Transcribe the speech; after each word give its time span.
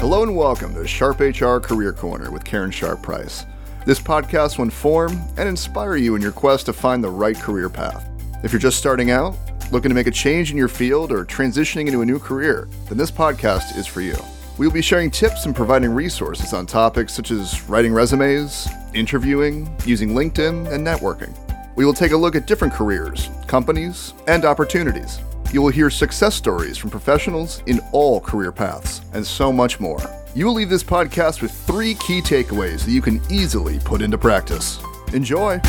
Hello 0.00 0.22
and 0.22 0.34
welcome 0.34 0.72
to 0.72 0.86
Sharp 0.86 1.20
HR 1.20 1.58
Career 1.58 1.92
Corner 1.92 2.30
with 2.30 2.42
Karen 2.42 2.70
Sharp 2.70 3.02
Price. 3.02 3.44
This 3.84 4.00
podcast 4.00 4.56
will 4.56 4.64
inform 4.64 5.20
and 5.36 5.46
inspire 5.46 5.96
you 5.96 6.14
in 6.14 6.22
your 6.22 6.32
quest 6.32 6.64
to 6.66 6.72
find 6.72 7.04
the 7.04 7.10
right 7.10 7.36
career 7.36 7.68
path. 7.68 8.08
If 8.42 8.50
you're 8.50 8.60
just 8.60 8.78
starting 8.78 9.10
out, 9.10 9.36
looking 9.70 9.90
to 9.90 9.94
make 9.94 10.06
a 10.06 10.10
change 10.10 10.50
in 10.50 10.56
your 10.56 10.68
field, 10.68 11.12
or 11.12 11.26
transitioning 11.26 11.86
into 11.86 12.00
a 12.00 12.06
new 12.06 12.18
career, 12.18 12.66
then 12.88 12.96
this 12.96 13.10
podcast 13.10 13.76
is 13.76 13.86
for 13.86 14.00
you. 14.00 14.16
We 14.56 14.66
will 14.66 14.72
be 14.72 14.80
sharing 14.80 15.10
tips 15.10 15.44
and 15.44 15.54
providing 15.54 15.90
resources 15.90 16.54
on 16.54 16.64
topics 16.64 17.12
such 17.12 17.30
as 17.30 17.62
writing 17.68 17.92
resumes, 17.92 18.68
interviewing, 18.94 19.70
using 19.84 20.14
LinkedIn, 20.14 20.72
and 20.72 20.84
networking. 20.84 21.36
We 21.76 21.84
will 21.84 21.92
take 21.92 22.12
a 22.12 22.16
look 22.16 22.34
at 22.34 22.46
different 22.46 22.72
careers, 22.72 23.28
companies, 23.46 24.14
and 24.26 24.46
opportunities. 24.46 25.20
You 25.52 25.60
will 25.62 25.70
hear 25.70 25.90
success 25.90 26.36
stories 26.36 26.78
from 26.78 26.90
professionals 26.90 27.64
in 27.66 27.80
all 27.90 28.20
career 28.20 28.52
paths, 28.52 29.00
and 29.14 29.26
so 29.26 29.52
much 29.52 29.80
more. 29.80 29.98
You 30.32 30.46
will 30.46 30.54
leave 30.54 30.70
this 30.70 30.84
podcast 30.84 31.42
with 31.42 31.50
three 31.50 31.94
key 31.94 32.22
takeaways 32.22 32.84
that 32.84 32.92
you 32.92 33.02
can 33.02 33.20
easily 33.28 33.80
put 33.80 34.00
into 34.00 34.16
practice. 34.16 34.78
Enjoy! 35.12 35.60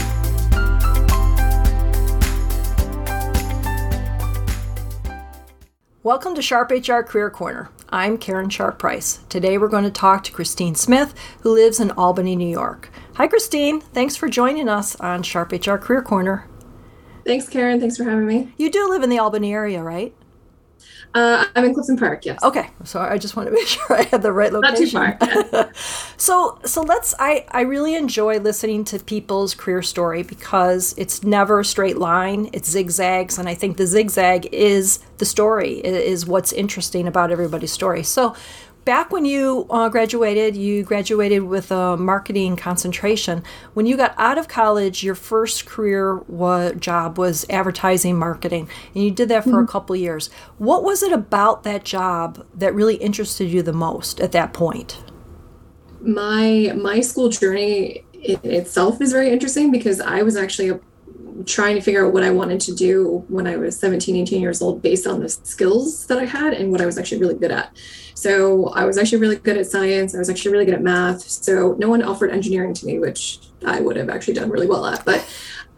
Welcome 6.04 6.36
to 6.36 6.44
Sharp 6.44 6.70
HR 6.70 7.02
Career 7.02 7.32
Corner. 7.32 7.72
I'm 7.90 8.20
Karen 8.20 8.52
Sharp 8.52 8.78
Price. 8.78 9.22
Today 9.30 9.58
we're 9.58 9.68
going 9.68 9.84
to 9.84 9.90
talk 9.90 10.24
to 10.26 10.32
Christine 10.32 10.76
Smith, 10.76 11.16
who 11.42 11.56
lives 11.56 11.80
in 11.80 11.90
Albany, 11.92 12.36
New 12.36 12.48
York. 12.48 12.92
Hi, 13.16 13.26
Christine. 13.26 13.82
Thanks 13.82 14.16
for 14.16 14.30
joining 14.30 14.70
us 14.70 14.96
on 14.98 15.24
Sharp 15.24 15.52
HR 15.52 15.78
Career 15.78 16.04
Corner. 16.04 16.48
Thanks, 17.26 17.48
Karen. 17.48 17.80
Thanks 17.80 17.98
for 17.98 18.04
having 18.04 18.26
me. 18.26 18.54
You 18.58 18.72
do 18.72 18.90
live 18.90 19.04
in 19.04 19.10
the 19.10 19.20
Albany 19.20 19.54
area, 19.54 19.82
right? 19.84 20.14
Uh, 21.14 21.46
I'm 21.56 21.66
in 21.66 21.74
Clifton 21.74 21.98
Park. 21.98 22.26
Yes. 22.26 22.42
Okay, 22.42 22.70
so 22.86 23.00
I 23.00 23.18
just 23.18 23.36
want 23.36 23.48
to 23.48 23.54
make 23.54 23.68
sure 23.68 23.98
I 23.98 24.04
had 24.04 24.22
the 24.22 24.32
right 24.32 24.52
location. 24.52 25.02
Not 25.02 25.20
too 25.20 25.48
far. 25.50 25.74
so, 26.18 26.58
so 26.64 26.82
let's. 26.84 27.14
I 27.20 27.46
I 27.52 27.62
really 27.62 27.96
enjoy 27.96 28.40
listening 28.40 28.86
to 28.86 29.00
people's 29.00 29.54
career 29.54 29.82
story 29.82 30.24
because 30.24 30.96
it's 30.98 31.24
never 31.24 31.60
a 31.60 31.66
straight 31.66 31.98
line. 31.98 32.50
It's 32.54 32.70
zigzags, 32.70 33.38
and 33.38 33.50
I 33.50 33.56
think 33.56 33.78
the 33.78 33.88
zigzag 33.88 34.48
is 34.54 35.00
the 35.18 35.26
story. 35.26 35.80
Is 35.80 36.26
what's 36.26 36.54
interesting 36.54 37.08
about 37.08 37.30
everybody's 37.32 37.74
story. 37.74 38.04
So, 38.04 38.34
back 38.92 39.10
when 39.10 39.24
you 39.24 39.66
uh, 39.70 39.88
graduated, 39.88 40.54
you 40.54 40.84
graduated 40.84 41.44
with 41.44 41.72
a 41.72 41.96
marketing 41.96 42.58
concentration. 42.58 43.42
When 43.74 43.86
you 43.86 43.96
got 43.96 44.14
out 44.18 44.38
of 44.38 44.50
college, 44.50 45.02
your 45.02 45.16
first 45.16 45.66
career 45.66 46.18
wa- 46.28 46.74
job 46.74 47.18
was 47.18 47.46
advertising 47.50 48.20
marketing, 48.20 48.68
and 48.94 49.02
you 49.02 49.10
did 49.10 49.30
that 49.30 49.46
for 49.46 49.52
mm-hmm. 49.52 49.64
a 49.64 49.68
couple 49.68 49.96
years. 49.96 50.30
What 50.58 50.84
was 50.84 51.04
it 51.04 51.14
about 51.14 51.64
that 51.64 51.86
job 51.86 52.46
that 52.54 52.76
really 52.76 52.96
interested 52.96 53.50
you 53.50 53.62
the 53.62 53.72
most 53.72 54.20
at 54.20 54.34
that 54.34 54.52
point? 54.52 55.02
My 56.02 56.74
my 56.76 57.00
school 57.00 57.30
journey 57.30 58.04
in 58.12 58.42
itself 58.44 59.00
is 59.00 59.14
very 59.14 59.30
interesting 59.30 59.72
because 59.72 60.02
I 60.02 60.22
was 60.22 60.36
actually 60.36 60.68
a 60.68 60.82
trying 61.46 61.76
to 61.76 61.82
figure 61.82 62.06
out 62.06 62.14
what 62.14 62.24
I 62.24 62.32
wanted 62.32 62.60
to 62.62 62.76
do 62.76 63.26
when 63.28 63.48
I 63.48 63.58
was 63.58 63.80
17, 63.80 64.16
18 64.16 64.42
years 64.42 64.62
old 64.62 64.82
based 64.82 65.08
on 65.08 65.20
the 65.20 65.30
skills 65.30 66.08
that 66.08 66.18
I 66.18 66.26
had 66.26 66.54
and 66.54 66.72
what 66.72 66.82
I 66.82 66.86
was 66.86 66.98
actually 66.98 67.20
really 67.20 67.36
good 67.36 67.52
at. 67.52 67.76
So 68.14 68.68
I 68.70 68.86
was 68.86 68.98
actually 68.98 69.20
really 69.20 69.38
good 69.38 69.58
at 69.58 69.68
science. 69.68 70.14
I 70.14 70.20
was 70.20 70.30
actually 70.30 70.52
really 70.52 70.66
good 70.66 70.76
at 70.76 70.82
math. 70.82 71.22
So 71.22 71.76
no 71.80 71.90
one 71.90 72.04
offered 72.04 72.32
engineering 72.32 72.74
to 72.76 72.86
me, 72.86 73.00
which 73.00 73.40
I 73.66 73.82
would 73.82 73.96
have 73.96 74.10
actually 74.10 74.36
done 74.36 74.50
really 74.50 74.68
well 74.68 74.86
at, 74.86 75.04
but 75.06 75.28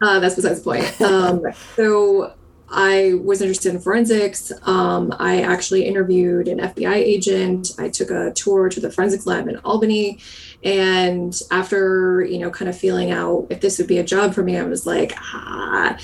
uh, 0.02 0.18
that's 0.20 0.34
besides 0.34 0.62
the 0.62 0.64
point. 0.64 1.00
Um, 1.00 1.42
so 1.76 2.34
I 2.68 3.14
was 3.22 3.40
interested 3.40 3.74
in 3.74 3.80
forensics. 3.80 4.52
Um, 4.62 5.14
I 5.18 5.42
actually 5.42 5.84
interviewed 5.84 6.48
an 6.48 6.58
FBI 6.58 6.94
agent. 6.94 7.72
I 7.78 7.88
took 7.88 8.10
a 8.10 8.32
tour 8.32 8.68
to 8.68 8.80
the 8.80 8.90
forensics 8.90 9.26
lab 9.26 9.48
in 9.48 9.58
Albany. 9.58 10.18
And 10.62 11.38
after, 11.50 12.22
you 12.22 12.38
know, 12.38 12.50
kind 12.50 12.68
of 12.68 12.78
feeling 12.78 13.10
out 13.10 13.46
if 13.50 13.60
this 13.60 13.78
would 13.78 13.86
be 13.86 13.98
a 13.98 14.04
job 14.04 14.34
for 14.34 14.42
me, 14.42 14.56
I 14.56 14.64
was 14.64 14.86
like, 14.86 15.14
ah, 15.18 15.96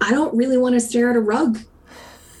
I 0.00 0.10
don't 0.10 0.34
really 0.34 0.56
want 0.56 0.74
to 0.74 0.80
stare 0.80 1.10
at 1.10 1.16
a 1.16 1.20
rug 1.20 1.58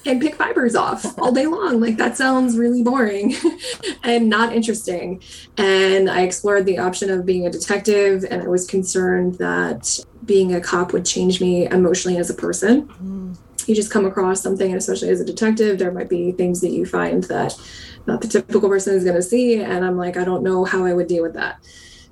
and 0.06 0.20
pick 0.20 0.36
fibers 0.36 0.74
off 0.74 1.18
all 1.18 1.32
day 1.32 1.46
long. 1.46 1.80
Like 1.80 1.96
that 1.96 2.16
sounds 2.16 2.56
really 2.56 2.82
boring 2.82 3.34
and 4.02 4.28
not 4.28 4.54
interesting. 4.54 5.22
And 5.58 6.08
I 6.08 6.22
explored 6.22 6.64
the 6.64 6.78
option 6.78 7.10
of 7.10 7.26
being 7.26 7.46
a 7.46 7.50
detective, 7.50 8.24
and 8.30 8.42
I 8.42 8.48
was 8.48 8.66
concerned 8.66 9.34
that 9.34 9.98
being 10.24 10.54
a 10.54 10.60
cop 10.60 10.92
would 10.92 11.04
change 11.04 11.40
me 11.40 11.66
emotionally 11.66 12.18
as 12.18 12.30
a 12.30 12.34
person. 12.34 12.88
Mm. 12.88 13.36
You 13.66 13.74
just 13.74 13.90
come 13.90 14.06
across 14.06 14.40
something, 14.42 14.66
and 14.66 14.78
especially 14.78 15.10
as 15.10 15.20
a 15.20 15.24
detective, 15.24 15.78
there 15.78 15.90
might 15.90 16.08
be 16.08 16.32
things 16.32 16.60
that 16.60 16.70
you 16.70 16.86
find 16.86 17.24
that 17.24 17.58
not 18.06 18.20
the 18.20 18.28
typical 18.28 18.68
person 18.68 18.94
is 18.94 19.04
going 19.04 19.16
to 19.16 19.22
see. 19.22 19.60
And 19.60 19.84
I'm 19.84 19.96
like, 19.96 20.16
I 20.16 20.24
don't 20.24 20.42
know 20.42 20.64
how 20.64 20.84
I 20.84 20.92
would 20.92 21.08
deal 21.08 21.22
with 21.22 21.34
that. 21.34 21.58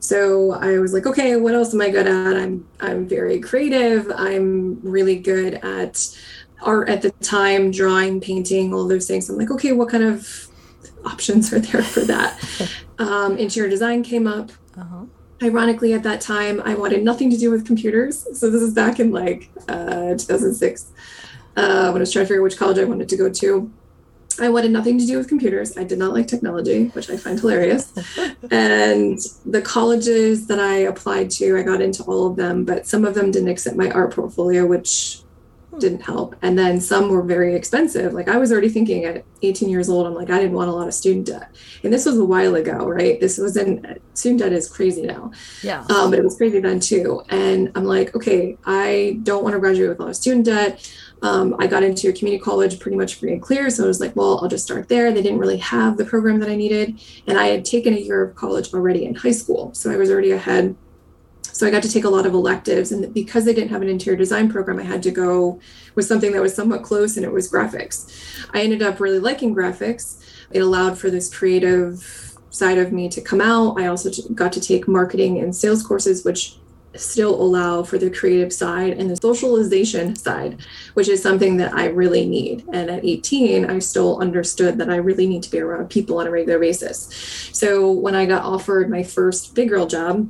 So 0.01 0.53
I 0.53 0.79
was 0.79 0.93
like, 0.93 1.07
okay, 1.07 1.37
what 1.37 1.55
else 1.55 1.73
am 1.73 1.81
I 1.81 1.89
good 1.89 2.07
at? 2.07 2.37
I'm 2.37 2.69
I'm 2.81 3.09
very 3.09 3.41
creative. 3.41 4.13
I'm 4.15 4.79
really 4.83 5.17
good 5.17 5.55
at 5.55 6.15
art 6.63 6.91
at 6.91 7.01
the 7.01 7.11
time, 7.11 7.71
drawing, 7.71 8.21
painting, 8.21 8.75
all 8.75 8.87
those 8.87 9.07
things. 9.07 9.31
I'm 9.31 9.39
like, 9.39 9.51
okay, 9.51 9.73
what 9.73 9.89
kind 9.89 10.05
of 10.05 10.49
options 11.07 11.53
are 11.55 11.59
there 11.59 11.83
for 11.83 12.01
that? 12.01 12.39
um, 12.99 13.39
interior 13.39 13.71
design 13.71 14.03
came 14.03 14.27
up. 14.27 14.51
Uh-huh. 14.77 15.05
Ironically, 15.43 15.95
at 15.95 16.03
that 16.03 16.21
time, 16.21 16.61
I 16.65 16.75
wanted 16.75 17.03
nothing 17.03 17.31
to 17.31 17.37
do 17.37 17.51
with 17.51 17.67
computers. 17.67 18.27
So 18.39 18.51
this 18.51 18.63
is 18.63 18.75
back 18.75 19.01
in 19.01 19.11
like 19.11 19.51
uh, 19.69 20.17
2006 20.17 20.93
uh, 21.57 21.91
when 21.91 21.97
I 21.97 22.01
was 22.01 22.13
trying 22.13 22.25
to 22.25 22.29
figure 22.29 22.41
out 22.41 22.45
which 22.45 22.57
college 22.57 22.79
I 22.79 22.85
wanted 22.85 23.09
to 23.09 23.17
go 23.17 23.31
to. 23.31 23.73
I 24.41 24.49
wanted 24.49 24.73
nothing 24.73 24.99
to 24.99 25.07
do 25.07 25.17
with 25.17 25.29
computers. 25.29 25.77
I 25.77 25.85
did 25.85 25.99
not 25.99 26.13
like 26.13 26.27
technology, 26.27 26.87
which 26.89 27.09
I 27.09 27.17
find 27.17 27.39
hilarious. 27.39 27.93
and 28.51 29.19
the 29.47 29.63
colleges 29.63 30.49
that 30.49 30.59
I 30.59 30.79
applied 30.79 31.31
to, 31.33 31.57
I 31.57 31.63
got 31.63 31.81
into 31.81 32.03
all 32.03 32.27
of 32.27 32.37
them, 32.37 32.65
but 32.65 32.87
some 32.87 33.05
of 33.05 33.15
them 33.15 33.31
didn't 33.31 33.49
accept 33.49 33.77
my 33.77 33.91
art 33.91 34.13
portfolio, 34.13 34.67
which 34.67 35.25
didn't 35.79 36.03
help. 36.03 36.37
And 36.43 36.59
then 36.59 36.81
some 36.81 37.09
were 37.09 37.23
very 37.23 37.55
expensive. 37.55 38.13
Like 38.13 38.29
I 38.29 38.37
was 38.37 38.53
already 38.53 38.69
thinking 38.69 39.05
at 39.05 39.25
18 39.43 39.69
years 39.69 39.89
old, 39.89 40.07
I'm 40.07 40.15
like, 40.15 40.31
I 40.31 40.39
didn't 40.39 40.55
want 40.55 40.71
a 40.71 40.73
lot 40.73 40.89
of 40.89 40.95
student 40.95 41.27
debt. 41.27 41.55
And 41.83 41.93
this 41.93 42.07
was 42.07 42.19
a 42.19 42.25
while 42.25 42.55
ago, 42.55 42.87
right? 42.87 43.21
This 43.21 43.39
wasn't 43.39 44.01
student 44.15 44.41
debt 44.41 44.53
is 44.53 44.69
crazy 44.69 45.03
now. 45.03 45.33
Yeah. 45.63 45.85
Um, 45.91 46.11
but 46.11 46.19
it 46.19 46.25
was 46.25 46.37
crazy 46.37 46.61
then 46.61 46.81
too. 46.81 47.23
And 47.29 47.73
I'm 47.75 47.85
like, 47.85 48.15
okay, 48.15 48.57
I 48.65 49.19
don't 49.23 49.43
want 49.43 49.55
to 49.55 49.61
graduate 49.61 49.91
with 49.91 49.99
a 50.01 50.03
lot 50.03 50.11
of 50.11 50.17
student 50.17 50.47
debt. 50.47 50.91
Um, 51.25 51.57
I 51.59 51.67
got 51.67 51.83
into 51.83 52.09
a 52.09 52.13
community 52.13 52.43
college 52.43 52.79
pretty 52.79 52.97
much 52.97 53.15
free 53.17 53.33
and 53.33 53.43
clear. 53.43 53.71
So 53.71 53.85
I 53.85 53.87
was 53.87 54.01
like, 54.01 54.15
well, 54.15 54.39
I'll 54.41 54.49
just 54.49 54.65
start 54.65 54.89
there. 54.89 55.11
They 55.11 55.23
didn't 55.23 55.39
really 55.39 55.57
have 55.57 55.97
the 55.97 56.05
program 56.05 56.39
that 56.41 56.51
I 56.51 56.55
needed. 56.55 57.01
And 57.27 57.39
I 57.39 57.47
had 57.47 57.65
taken 57.65 57.95
a 57.95 57.99
year 57.99 58.23
of 58.23 58.37
college 58.37 58.73
already 58.75 59.07
in 59.07 59.15
high 59.15 59.33
school. 59.33 59.73
So 59.75 59.91
I 59.91 59.97
was 59.97 60.11
already 60.11 60.33
ahead 60.33 60.77
so 61.55 61.69
I 61.69 61.71
got 61.71 61.85
to 61.85 61.93
take 61.93 62.03
a 62.03 62.09
lot 62.09 62.27
of 62.27 62.35
electives. 62.35 62.91
And 62.91 63.15
because 63.15 63.45
they 63.45 63.55
didn't 63.55 63.71
have 63.71 63.81
an 63.81 63.89
interior 63.89 64.19
design 64.19 64.51
program, 64.51 64.81
I 64.81 64.83
had 64.83 65.05
to 65.05 65.13
go 65.13 65.61
with 65.95 66.05
something 66.05 66.33
that 66.33 66.43
was 66.43 66.53
somewhat 66.53 66.83
close, 66.83 67.17
and 67.17 67.25
it 67.25 67.31
was 67.31 67.51
graphics. 67.51 68.13
I 68.53 68.63
ended 68.63 68.83
up 68.83 68.99
really 68.99 69.21
liking 69.21 69.55
graphics. 69.55 70.21
It 70.51 70.59
allowed 70.59 70.99
for 70.99 71.11
this 71.11 71.33
creative 71.33 72.35
side 72.51 72.79
of 72.79 72.93
me 72.93 73.09
to 73.09 73.21
come 73.21 73.41
out. 73.41 73.81
I 73.81 73.87
also 73.87 74.11
got 74.35 74.53
to 74.55 74.61
take 74.61 74.89
marketing 74.89 75.39
and 75.39 75.55
sales 75.55 75.87
courses, 75.87 76.25
which 76.25 76.57
still 76.97 77.35
allow 77.35 77.83
for 77.83 77.99
the 77.99 78.11
creative 78.11 78.53
side 78.53 78.99
and 78.99 79.11
the 79.11 79.17
socialization 79.17 80.17
side, 80.17 80.61
which 80.95 81.09
is 81.09 81.23
something 81.23 81.57
that 81.57 81.75
I 81.75 81.87
really 81.87 82.27
need. 82.27 82.65
And 82.73 82.91
at 82.91 83.05
18, 83.05 83.67
I 83.67 83.79
still 83.79 84.21
understood 84.21 84.79
that 84.79 84.91
I 84.91 84.97
really 84.97 85.27
need 85.27 85.43
to 85.45 85.51
be 85.51 85.61
around 85.61 85.91
people 85.91 86.19
on 86.19 86.27
a 86.27 86.31
regular 86.31 86.59
basis. 86.59 87.09
So 87.53 87.91
when 87.91 88.15
I 88.15 88.27
got 88.27 88.45
offered 88.45 88.91
my 88.91 89.03
first 89.03 89.55
big 89.55 89.69
girl 89.69 89.87
job, 89.87 90.29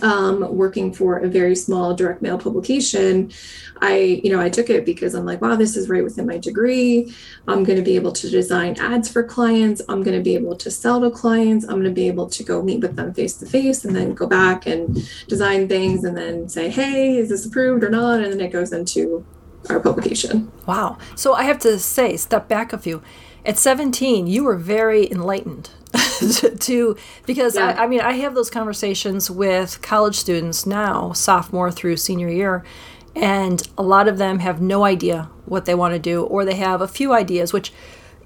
um, 0.00 0.56
working 0.56 0.92
for 0.92 1.18
a 1.18 1.28
very 1.28 1.54
small 1.54 1.94
direct 1.94 2.22
mail 2.22 2.38
publication, 2.38 3.30
I, 3.82 4.20
you 4.22 4.30
know, 4.30 4.40
I 4.40 4.48
took 4.48 4.70
it 4.70 4.86
because 4.86 5.14
I'm 5.14 5.26
like, 5.26 5.42
wow, 5.42 5.56
this 5.56 5.76
is 5.76 5.88
right 5.88 6.04
within 6.04 6.24
my 6.24 6.38
degree. 6.38 7.12
I'm 7.48 7.64
going 7.64 7.76
to 7.76 7.84
be 7.84 7.96
able 7.96 8.12
to 8.12 8.30
design 8.30 8.76
ads 8.78 9.10
for 9.10 9.24
clients. 9.24 9.82
I'm 9.88 10.04
going 10.04 10.16
to 10.16 10.22
be 10.22 10.36
able 10.36 10.54
to 10.56 10.70
sell 10.70 11.00
to 11.00 11.10
clients. 11.10 11.64
I'm 11.64 11.74
going 11.74 11.84
to 11.84 11.90
be 11.90 12.06
able 12.06 12.28
to 12.28 12.44
go 12.44 12.62
meet 12.62 12.80
with 12.80 12.94
them 12.94 13.12
face 13.12 13.34
to 13.38 13.46
face 13.46 13.84
and 13.84 13.94
then 13.94 14.14
go 14.14 14.28
back 14.28 14.66
and 14.66 15.04
design 15.26 15.68
things 15.68 16.04
and 16.04 16.16
then 16.16 16.48
say, 16.48 16.70
hey, 16.70 17.16
is 17.16 17.30
this 17.30 17.44
approved 17.44 17.82
or 17.82 17.90
not? 17.90 18.20
And 18.20 18.32
then 18.32 18.40
it 18.40 18.52
goes 18.52 18.72
into 18.72 19.26
our 19.68 19.80
publication. 19.80 20.52
Wow. 20.64 20.98
So 21.16 21.34
I 21.34 21.42
have 21.42 21.58
to 21.60 21.76
say, 21.80 22.16
step 22.16 22.46
back 22.46 22.72
a 22.72 22.78
few. 22.78 23.02
At 23.44 23.58
17, 23.58 24.28
you 24.28 24.44
were 24.44 24.56
very 24.56 25.10
enlightened 25.10 25.70
to 26.60 26.96
because 27.26 27.56
yeah. 27.56 27.74
I, 27.76 27.84
I 27.84 27.86
mean 27.86 28.00
I 28.00 28.12
have 28.12 28.34
those 28.34 28.48
conversations 28.48 29.30
with 29.30 29.82
college 29.82 30.16
students 30.16 30.64
now, 30.64 31.12
sophomore 31.12 31.70
through 31.70 31.96
senior 31.96 32.28
year, 32.28 32.64
and 33.14 33.62
a 33.76 33.82
lot 33.82 34.08
of 34.08 34.18
them 34.18 34.38
have 34.38 34.60
no 34.60 34.84
idea 34.84 35.28
what 35.44 35.64
they 35.64 35.74
want 35.74 35.94
to 35.94 35.98
do, 35.98 36.22
or 36.24 36.44
they 36.44 36.54
have 36.54 36.80
a 36.80 36.88
few 36.88 37.12
ideas, 37.12 37.52
which 37.52 37.72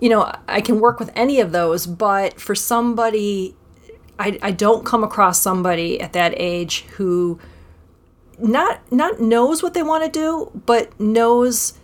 you 0.00 0.08
know 0.08 0.32
I 0.48 0.60
can 0.60 0.80
work 0.80 0.98
with 0.98 1.10
any 1.14 1.40
of 1.40 1.52
those, 1.52 1.86
but 1.86 2.40
for 2.40 2.54
somebody, 2.54 3.56
I, 4.18 4.38
I 4.42 4.50
don't 4.50 4.84
come 4.84 5.02
across 5.02 5.40
somebody 5.40 6.00
at 6.00 6.12
that 6.12 6.34
age 6.36 6.82
who 6.96 7.38
not 8.38 8.80
not 8.92 9.20
knows 9.20 9.62
what 9.62 9.74
they 9.74 9.82
want 9.82 10.04
to 10.04 10.10
do, 10.10 10.50
but 10.66 10.98
knows 11.00 11.78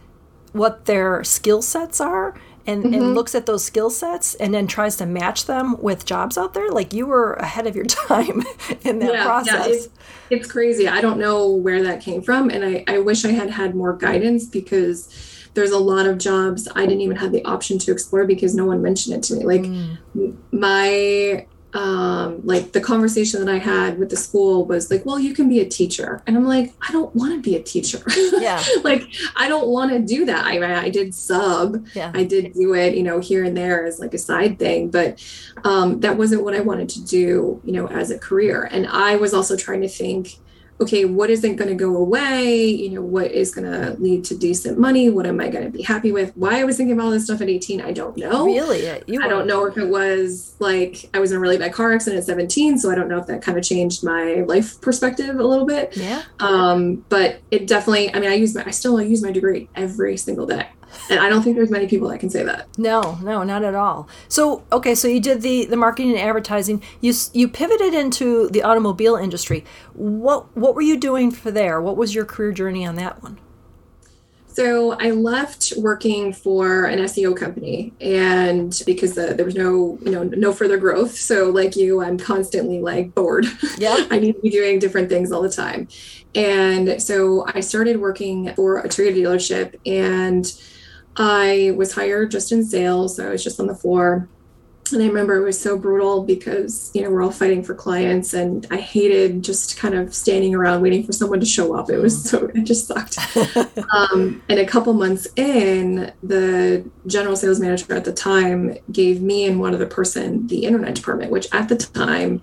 what 0.52 0.84
their 0.84 1.24
skill 1.24 1.62
sets 1.62 2.00
are 2.00 2.34
and, 2.66 2.84
and 2.84 2.94
mm-hmm. 2.94 3.12
looks 3.12 3.34
at 3.34 3.46
those 3.46 3.64
skill 3.64 3.90
sets 3.90 4.34
and 4.36 4.54
then 4.54 4.66
tries 4.66 4.96
to 4.96 5.06
match 5.06 5.46
them 5.46 5.80
with 5.80 6.04
jobs 6.04 6.38
out 6.38 6.54
there. 6.54 6.70
Like 6.70 6.92
you 6.92 7.06
were 7.06 7.34
ahead 7.34 7.66
of 7.66 7.74
your 7.74 7.84
time 8.08 8.42
in 8.82 8.98
that 9.00 9.24
process. 9.24 9.66
it's, 9.66 9.88
it's 10.30 10.50
crazy. 10.50 10.88
I 10.88 11.00
don't 11.00 11.18
know 11.18 11.50
where 11.50 11.82
that 11.82 12.00
came 12.00 12.22
from. 12.22 12.50
And 12.50 12.64
I, 12.64 12.84
I 12.86 12.98
wish 12.98 13.24
I 13.24 13.32
had 13.32 13.50
had 13.50 13.74
more 13.74 13.96
guidance 13.96 14.46
because 14.46 15.08
there's 15.54 15.70
a 15.70 15.78
lot 15.78 16.06
of 16.06 16.18
jobs 16.18 16.68
I 16.74 16.86
didn't 16.86 17.02
even 17.02 17.16
have 17.16 17.32
the 17.32 17.44
option 17.44 17.78
to 17.80 17.92
explore 17.92 18.26
because 18.26 18.54
no 18.54 18.64
one 18.64 18.80
mentioned 18.80 19.16
it 19.16 19.22
to 19.24 19.36
me. 19.36 19.44
Like 19.44 19.62
mm. 19.62 20.36
my 20.50 21.46
um 21.74 22.44
like 22.44 22.72
the 22.72 22.80
conversation 22.80 23.44
that 23.44 23.52
I 23.52 23.58
had 23.58 23.98
with 23.98 24.10
the 24.10 24.16
school 24.16 24.66
was 24.66 24.90
like, 24.90 25.06
well, 25.06 25.18
you 25.18 25.34
can 25.34 25.48
be 25.48 25.60
a 25.60 25.68
teacher. 25.68 26.22
And 26.26 26.36
I'm 26.36 26.46
like, 26.46 26.74
I 26.86 26.92
don't 26.92 27.14
want 27.16 27.32
to 27.32 27.40
be 27.40 27.56
a 27.56 27.62
teacher. 27.62 28.02
Yeah. 28.38 28.62
like 28.84 29.04
I 29.36 29.48
don't 29.48 29.68
want 29.68 29.92
to 29.92 29.98
do 29.98 30.24
that. 30.26 30.44
I 30.44 30.84
I 30.84 30.90
did 30.90 31.14
sub. 31.14 31.86
Yeah. 31.94 32.12
I 32.14 32.24
did 32.24 32.52
do 32.54 32.74
it, 32.74 32.94
you 32.94 33.02
know, 33.02 33.20
here 33.20 33.44
and 33.44 33.56
there 33.56 33.86
as 33.86 33.98
like 33.98 34.14
a 34.14 34.18
side 34.18 34.58
thing, 34.58 34.90
but 34.90 35.22
um 35.64 36.00
that 36.00 36.16
wasn't 36.16 36.44
what 36.44 36.54
I 36.54 36.60
wanted 36.60 36.88
to 36.90 37.04
do, 37.04 37.60
you 37.64 37.72
know, 37.72 37.86
as 37.88 38.10
a 38.10 38.18
career. 38.18 38.68
And 38.70 38.86
I 38.86 39.16
was 39.16 39.32
also 39.32 39.56
trying 39.56 39.80
to 39.82 39.88
think 39.88 40.38
okay, 40.82 41.04
what 41.04 41.30
isn't 41.30 41.56
going 41.56 41.68
to 41.68 41.74
go 41.74 41.96
away? 41.96 42.66
You 42.66 42.90
know, 42.90 43.02
what 43.02 43.30
is 43.30 43.54
going 43.54 43.70
to 43.70 44.00
lead 44.00 44.24
to 44.26 44.36
decent 44.36 44.78
money? 44.78 45.10
What 45.10 45.26
am 45.26 45.40
I 45.40 45.48
going 45.48 45.64
to 45.64 45.70
be 45.70 45.82
happy 45.82 46.12
with? 46.12 46.36
Why 46.36 46.60
I 46.60 46.64
was 46.64 46.76
thinking 46.76 46.94
about 46.94 47.06
all 47.06 47.10
this 47.10 47.24
stuff 47.24 47.40
at 47.40 47.48
18, 47.48 47.80
I 47.80 47.92
don't 47.92 48.16
know. 48.16 48.46
Really? 48.46 48.84
You 49.06 49.22
I 49.22 49.28
don't 49.28 49.46
know 49.46 49.66
if 49.66 49.76
it 49.76 49.88
was 49.88 50.54
like 50.58 51.08
I 51.14 51.18
was 51.18 51.30
in 51.30 51.38
a 51.38 51.40
really 51.40 51.58
bad 51.58 51.72
car 51.72 51.92
accident 51.92 52.20
at 52.20 52.26
17, 52.26 52.78
so 52.78 52.90
I 52.90 52.94
don't 52.94 53.08
know 53.08 53.18
if 53.18 53.26
that 53.26 53.42
kind 53.42 53.58
of 53.58 53.64
changed 53.64 54.04
my 54.04 54.42
life 54.42 54.80
perspective 54.80 55.38
a 55.38 55.44
little 55.44 55.66
bit. 55.66 55.96
Yeah. 55.96 56.22
Um, 56.40 57.04
but 57.08 57.40
it 57.50 57.66
definitely, 57.66 58.14
I 58.14 58.20
mean, 58.20 58.30
I 58.30 58.34
use 58.34 58.54
my, 58.54 58.64
I 58.64 58.70
still 58.70 59.00
use 59.00 59.22
my 59.22 59.32
degree 59.32 59.68
every 59.74 60.16
single 60.16 60.46
day. 60.46 60.68
And 61.10 61.20
I 61.20 61.28
don't 61.28 61.42
think 61.42 61.56
there's 61.56 61.70
many 61.70 61.86
people 61.86 62.08
that 62.08 62.18
can 62.18 62.30
say 62.30 62.42
that. 62.42 62.66
No, 62.78 63.18
no, 63.22 63.42
not 63.42 63.64
at 63.64 63.74
all. 63.74 64.08
So, 64.28 64.64
okay, 64.72 64.94
so 64.94 65.08
you 65.08 65.20
did 65.20 65.42
the 65.42 65.66
the 65.66 65.76
marketing 65.76 66.12
and 66.12 66.20
advertising. 66.20 66.82
You 67.00 67.12
you 67.32 67.48
pivoted 67.48 67.94
into 67.94 68.48
the 68.50 68.62
automobile 68.62 69.16
industry. 69.16 69.64
What 69.94 70.54
what 70.56 70.74
were 70.74 70.82
you 70.82 70.96
doing 70.98 71.30
for 71.30 71.50
there? 71.50 71.80
What 71.80 71.96
was 71.96 72.14
your 72.14 72.24
career 72.24 72.52
journey 72.52 72.86
on 72.86 72.96
that 72.96 73.22
one? 73.22 73.38
So 74.54 74.92
I 75.00 75.12
left 75.12 75.72
working 75.78 76.34
for 76.34 76.84
an 76.84 76.98
SEO 76.98 77.34
company, 77.34 77.94
and 78.02 78.82
because 78.84 79.14
the, 79.14 79.32
there 79.34 79.46
was 79.46 79.54
no, 79.54 79.98
you 80.02 80.10
know, 80.10 80.24
no 80.24 80.52
further 80.52 80.76
growth. 80.76 81.16
So 81.16 81.48
like 81.48 81.74
you, 81.74 82.02
I'm 82.02 82.18
constantly 82.18 82.80
like 82.80 83.14
bored. 83.14 83.46
Yeah. 83.78 84.06
I 84.10 84.18
need 84.18 84.34
to 84.34 84.40
be 84.40 84.50
doing 84.50 84.78
different 84.78 85.08
things 85.08 85.32
all 85.32 85.40
the 85.40 85.48
time, 85.48 85.88
and 86.34 87.00
so 87.02 87.46
I 87.54 87.60
started 87.60 87.98
working 87.98 88.54
for 88.54 88.80
a 88.80 88.88
Toyota 88.88 89.16
dealership, 89.16 89.80
and 89.86 90.44
I 91.16 91.72
was 91.76 91.92
hired 91.92 92.30
just 92.30 92.52
in 92.52 92.64
sales. 92.64 93.16
So 93.16 93.26
I 93.26 93.30
was 93.30 93.44
just 93.44 93.60
on 93.60 93.66
the 93.66 93.74
floor. 93.74 94.28
And 94.92 95.02
I 95.02 95.06
remember 95.06 95.36
it 95.36 95.44
was 95.44 95.58
so 95.58 95.78
brutal 95.78 96.22
because, 96.22 96.90
you 96.92 97.02
know, 97.02 97.10
we're 97.10 97.22
all 97.22 97.30
fighting 97.30 97.62
for 97.62 97.74
clients 97.74 98.34
and 98.34 98.66
I 98.70 98.76
hated 98.76 99.42
just 99.42 99.78
kind 99.78 99.94
of 99.94 100.14
standing 100.14 100.54
around 100.54 100.82
waiting 100.82 101.04
for 101.04 101.12
someone 101.12 101.40
to 101.40 101.46
show 101.46 101.74
up. 101.74 101.88
It 101.88 101.98
was 101.98 102.28
so, 102.28 102.50
it 102.54 102.64
just 102.64 102.88
sucked. 102.88 103.18
um, 103.94 104.42
and 104.48 104.58
a 104.58 104.66
couple 104.66 104.92
months 104.92 105.28
in, 105.36 106.12
the 106.22 106.84
general 107.06 107.36
sales 107.36 107.58
manager 107.58 107.94
at 107.94 108.04
the 108.04 108.12
time 108.12 108.76
gave 108.90 109.22
me 109.22 109.46
and 109.46 109.60
one 109.60 109.74
other 109.74 109.86
person 109.86 110.46
the 110.48 110.64
internet 110.64 110.94
department, 110.94 111.30
which 111.30 111.46
at 111.52 111.68
the 111.68 111.76
time, 111.76 112.42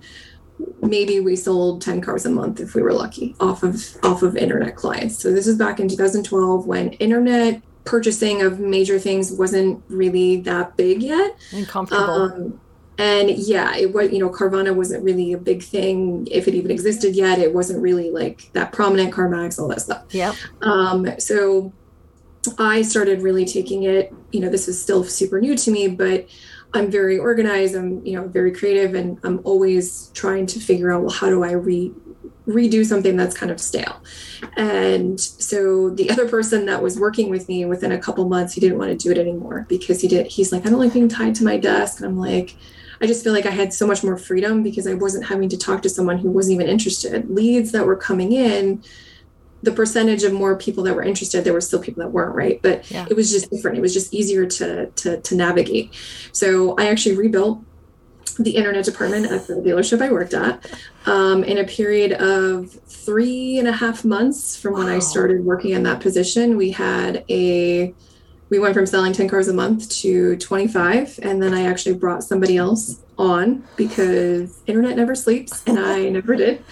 maybe 0.82 1.20
we 1.20 1.36
sold 1.36 1.80
10 1.82 2.00
cars 2.00 2.26
a 2.26 2.30
month 2.30 2.60
if 2.60 2.74
we 2.74 2.82
were 2.82 2.92
lucky 2.92 3.34
off 3.40 3.62
of 3.62 3.96
off 4.02 4.22
of 4.22 4.36
internet 4.36 4.76
clients 4.76 5.18
so 5.18 5.32
this 5.32 5.46
is 5.46 5.56
back 5.56 5.80
in 5.80 5.88
2012 5.88 6.66
when 6.66 6.92
internet 6.94 7.62
purchasing 7.84 8.42
of 8.42 8.60
major 8.60 8.98
things 8.98 9.32
wasn't 9.32 9.82
really 9.88 10.40
that 10.42 10.76
big 10.76 11.02
yet 11.02 11.36
And 11.52 11.66
comfortable. 11.66 12.02
um, 12.04 12.60
and 12.98 13.30
yeah 13.30 13.74
it 13.76 13.92
was 13.94 14.12
you 14.12 14.18
know 14.18 14.28
carvana 14.28 14.74
wasn't 14.74 15.02
really 15.02 15.32
a 15.32 15.38
big 15.38 15.62
thing 15.62 16.26
if 16.30 16.46
it 16.46 16.54
even 16.54 16.70
existed 16.70 17.16
yet 17.16 17.38
it 17.38 17.54
wasn't 17.54 17.80
really 17.80 18.10
like 18.10 18.50
that 18.52 18.72
prominent 18.72 19.12
carmax 19.14 19.58
all 19.58 19.68
that 19.68 19.80
stuff 19.80 20.04
Yeah. 20.10 20.34
um, 20.62 21.06
so 21.18 21.72
I 22.58 22.80
started 22.80 23.20
really 23.20 23.44
taking 23.44 23.82
it, 23.82 24.14
you 24.32 24.40
know, 24.40 24.48
this 24.48 24.66
is 24.66 24.80
still 24.80 25.04
super 25.04 25.42
new 25.42 25.54
to 25.58 25.70
me, 25.70 25.88
but 25.88 26.26
I'm 26.72 26.90
very 26.90 27.18
organized. 27.18 27.74
I'm, 27.74 28.04
you 28.06 28.14
know, 28.16 28.28
very 28.28 28.50
creative 28.50 28.94
and 28.94 29.18
I'm 29.24 29.40
always 29.44 30.10
trying 30.14 30.46
to 30.46 30.58
figure 30.58 30.90
out, 30.90 31.02
well, 31.02 31.10
how 31.10 31.28
do 31.28 31.44
I 31.44 31.52
re 31.52 31.92
redo 32.46 32.84
something 32.84 33.16
that's 33.16 33.36
kind 33.36 33.50
of 33.52 33.60
stale? 33.60 34.02
And 34.56 35.20
so 35.20 35.90
the 35.90 36.10
other 36.10 36.28
person 36.28 36.66
that 36.66 36.82
was 36.82 36.98
working 36.98 37.30
with 37.30 37.48
me 37.48 37.64
within 37.64 37.92
a 37.92 37.98
couple 37.98 38.28
months, 38.28 38.54
he 38.54 38.60
didn't 38.60 38.78
want 38.78 38.90
to 38.90 38.96
do 38.96 39.10
it 39.10 39.18
anymore 39.18 39.66
because 39.68 40.00
he 40.00 40.08
did, 40.08 40.26
he's 40.26 40.52
like, 40.52 40.66
I 40.66 40.70
don't 40.70 40.78
like 40.78 40.92
being 40.92 41.08
tied 41.08 41.34
to 41.36 41.44
my 41.44 41.56
desk. 41.56 42.00
And 42.00 42.06
I'm 42.06 42.18
like, 42.18 42.56
I 43.00 43.06
just 43.06 43.24
feel 43.24 43.32
like 43.32 43.46
I 43.46 43.50
had 43.50 43.72
so 43.72 43.86
much 43.86 44.04
more 44.04 44.16
freedom 44.18 44.62
because 44.62 44.86
I 44.86 44.94
wasn't 44.94 45.26
having 45.26 45.48
to 45.50 45.56
talk 45.56 45.82
to 45.82 45.88
someone 45.88 46.18
who 46.18 46.30
wasn't 46.30 46.54
even 46.56 46.68
interested. 46.68 47.30
Leads 47.30 47.72
that 47.72 47.86
were 47.86 47.96
coming 47.96 48.32
in, 48.32 48.82
the 49.62 49.72
percentage 49.72 50.22
of 50.22 50.32
more 50.32 50.56
people 50.56 50.84
that 50.84 50.94
were 50.94 51.02
interested, 51.02 51.44
there 51.44 51.52
were 51.52 51.60
still 51.60 51.80
people 51.80 52.02
that 52.02 52.10
weren't, 52.10 52.34
right? 52.34 52.60
But 52.62 52.90
Yeah. 52.90 53.06
it 53.10 53.14
was 53.14 53.30
just 53.30 53.50
different. 53.50 53.76
It 53.76 53.80
was 53.80 53.92
just 53.92 54.12
easier 54.14 54.46
to, 54.46 54.86
to 54.86 55.20
to 55.20 55.34
navigate. 55.34 55.94
So 56.32 56.74
I 56.78 56.88
actually 56.88 57.16
rebuilt 57.16 57.62
the 58.40 58.56
internet 58.56 58.84
department 58.84 59.26
at 59.26 59.46
the 59.46 59.54
dealership 59.54 60.00
I 60.00 60.10
worked 60.10 60.34
at 60.34 60.70
um, 61.06 61.44
in 61.44 61.58
a 61.58 61.64
period 61.64 62.12
of 62.12 62.70
three 62.70 63.58
and 63.58 63.68
a 63.68 63.72
half 63.72 64.04
months 64.04 64.56
from 64.56 64.74
when 64.74 64.88
I 64.88 64.98
started 64.98 65.44
working 65.44 65.72
in 65.72 65.82
that 65.84 66.00
position. 66.00 66.56
We 66.56 66.70
had 66.70 67.24
a 67.28 67.94
we 68.48 68.58
went 68.58 68.74
from 68.74 68.84
selling 68.84 69.12
10 69.12 69.28
cars 69.28 69.46
a 69.46 69.52
month 69.52 69.88
to 69.88 70.36
25 70.38 71.20
and 71.22 71.40
then 71.40 71.54
i 71.54 71.66
actually 71.66 71.94
brought 71.94 72.24
somebody 72.24 72.56
else 72.56 73.00
on 73.16 73.62
because 73.76 74.60
internet 74.66 74.96
never 74.96 75.14
sleeps 75.14 75.62
and 75.68 75.78
i 75.78 76.08
never 76.08 76.34
did 76.34 76.64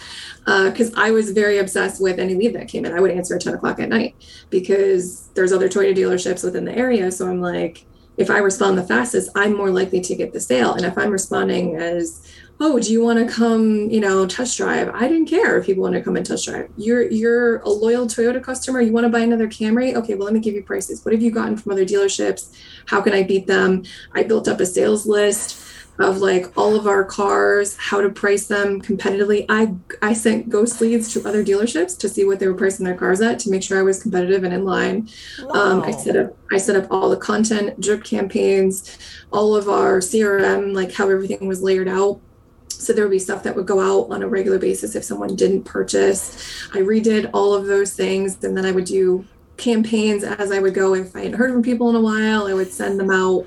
because 0.65 0.95
I 0.95 1.11
was 1.11 1.33
very 1.33 1.59
obsessed 1.59 2.01
with 2.01 2.19
any 2.19 2.35
lead 2.35 2.55
that 2.55 2.69
came 2.69 2.87
in. 2.87 2.95
I 2.95 3.01
would 3.01 3.11
answer 3.11 3.35
at 3.37 3.43
10 3.43 3.55
o'clock 3.55 3.79
at 3.81 3.91
night 3.91 4.15
because 4.49 5.29
there's 5.35 5.53
other 5.53 5.69
Toyota 5.69 5.95
dealerships 5.95 6.43
within 6.43 6.65
the 6.65 6.77
area. 6.77 7.13
So 7.13 7.29
I'm 7.29 7.41
like, 7.41 7.85
if 8.19 8.31
I 8.31 8.39
respond 8.39 8.77
the 8.77 8.83
fastest, 8.83 9.31
I'm 9.35 9.57
more 9.57 9.71
likely 9.71 10.01
to 10.01 10.15
get 10.15 10.33
the 10.33 10.41
sale. 10.41 10.75
And 10.75 10.85
if 10.85 10.99
I'm 10.99 11.11
responding 11.11 11.77
as, 11.77 12.27
oh, 12.61 12.81
do 12.81 12.93
you 12.93 13.03
want 13.03 13.21
to 13.21 13.33
come, 13.33 13.89
you 13.91 14.01
know, 14.01 14.27
test 14.27 14.59
drive? 14.59 14.91
I 14.93 15.07
didn't 15.07 15.27
care 15.27 15.57
if 15.57 15.67
people 15.67 15.85
want 15.85 15.95
to 15.95 16.03
come 16.03 16.17
and 16.17 16.27
test 16.27 16.47
drive. 16.47 16.69
You're 16.77 17.09
you're 17.09 17.59
a 17.59 17.69
loyal 17.69 18.07
Toyota 18.07 18.43
customer. 18.43 18.81
You 18.81 18.93
want 18.93 19.05
to 19.05 19.09
buy 19.09 19.21
another 19.21 19.47
Camry? 19.47 19.95
Okay, 19.95 20.17
well, 20.17 20.25
let 20.25 20.35
me 20.35 20.41
give 20.41 20.55
you 20.55 20.65
prices. 20.65 21.05
What 21.05 21.13
have 21.13 21.23
you 21.23 21.31
gotten 21.31 21.57
from 21.57 21.73
other 21.73 21.85
dealerships? 21.85 22.53
How 22.87 23.01
can 23.01 23.13
I 23.13 23.23
beat 23.23 23.47
them? 23.47 23.85
I 24.13 24.25
built 24.25 24.49
up 24.49 24.59
a 24.59 24.67
sales 24.67 25.07
list 25.07 25.68
of 25.99 26.19
like 26.19 26.57
all 26.57 26.77
of 26.77 26.87
our 26.87 27.05
cars, 27.05 27.77
how 27.77 28.01
to 28.01 28.09
price 28.09 28.47
them 28.47 28.81
competitively. 28.81 29.45
I 29.49 29.75
I 30.01 30.13
sent 30.13 30.49
ghost 30.49 30.81
leads 30.81 31.13
to 31.13 31.29
other 31.29 31.45
dealerships 31.45 31.99
to 31.99 32.09
see 32.09 32.25
what 32.25 32.39
they 32.39 32.47
were 32.47 32.55
pricing 32.55 32.85
their 32.85 32.97
cars 32.97 33.21
at 33.21 33.39
to 33.41 33.51
make 33.51 33.63
sure 33.63 33.79
I 33.79 33.83
was 33.83 34.01
competitive 34.01 34.45
and 34.45 34.55
in 34.55 34.65
line. 34.65 35.09
Um, 35.51 35.83
I 35.83 35.91
set 35.91 36.17
up 36.17 36.37
I 36.53 36.59
set 36.59 36.77
up 36.77 36.91
all 36.91 37.11
the 37.11 37.17
content, 37.17 37.81
drip 37.81 38.05
campaigns, 38.05 38.97
all 39.33 39.57
of 39.57 39.69
our 39.69 39.99
CRM, 39.99 40.75
like 40.75 40.93
how 40.93 41.11
everything 41.11 41.49
was 41.49 41.63
layered 41.63 41.89
out. 41.89 42.21
So 42.69 42.93
there 42.93 43.05
would 43.05 43.11
be 43.11 43.19
stuff 43.19 43.43
that 43.43 43.57
would 43.57 43.67
go 43.67 43.81
out 43.81 44.13
on 44.13 44.23
a 44.23 44.29
regular 44.29 44.59
basis 44.59 44.95
if 44.95 45.03
someone 45.03 45.35
didn't 45.35 45.65
purchase. 45.65 46.69
I 46.73 46.79
redid 46.79 47.29
all 47.35 47.55
of 47.55 47.67
those 47.67 47.93
things, 47.93 48.43
and 48.45 48.57
then 48.57 48.65
I 48.65 48.71
would 48.71 48.85
do 48.85 49.27
campaigns 49.57 50.23
as 50.23 50.53
I 50.53 50.61
would 50.61 50.75
go. 50.75 50.95
If 50.95 51.17
I 51.17 51.21
hadn't 51.23 51.39
heard 51.39 51.51
from 51.51 51.63
people 51.63 51.91
in 51.91 51.97
a 51.97 52.01
while, 52.01 52.47
I 52.47 52.55
would 52.55 52.73
send 52.73 53.01
them 53.01 53.11
out, 53.11 53.47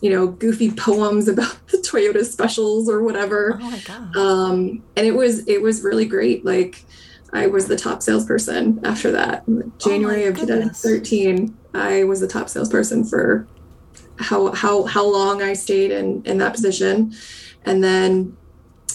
you 0.00 0.10
know, 0.10 0.26
goofy 0.26 0.70
poems 0.70 1.28
about 1.28 1.54
the 1.68 1.78
Toyota 1.78 2.24
specials 2.24 2.88
or 2.88 3.02
whatever. 3.02 3.58
Oh 3.60 3.70
my 3.70 3.78
god. 3.80 4.16
um, 4.16 4.82
and 4.96 5.06
it 5.06 5.14
was 5.14 5.46
it 5.48 5.62
was 5.62 5.82
really 5.82 6.06
great. 6.06 6.44
Like 6.44 6.84
i 7.32 7.46
was 7.46 7.68
the 7.68 7.76
top 7.76 8.02
salesperson 8.02 8.80
after 8.84 9.10
that. 9.12 9.44
January 9.78 10.26
of 10.26 10.36
2013 10.36 11.56
i 11.74 12.02
was 12.02 12.18
the 12.18 12.26
top 12.26 12.48
salesperson 12.48 13.04
for 13.04 13.46
how 14.18 14.52
how 14.52 14.82
how 14.82 15.06
long 15.06 15.40
i 15.40 15.52
stayed 15.52 15.90
in 15.92 16.22
in 16.24 16.38
that 16.38 16.52
position. 16.52 17.14
And 17.64 17.84
then 17.84 18.36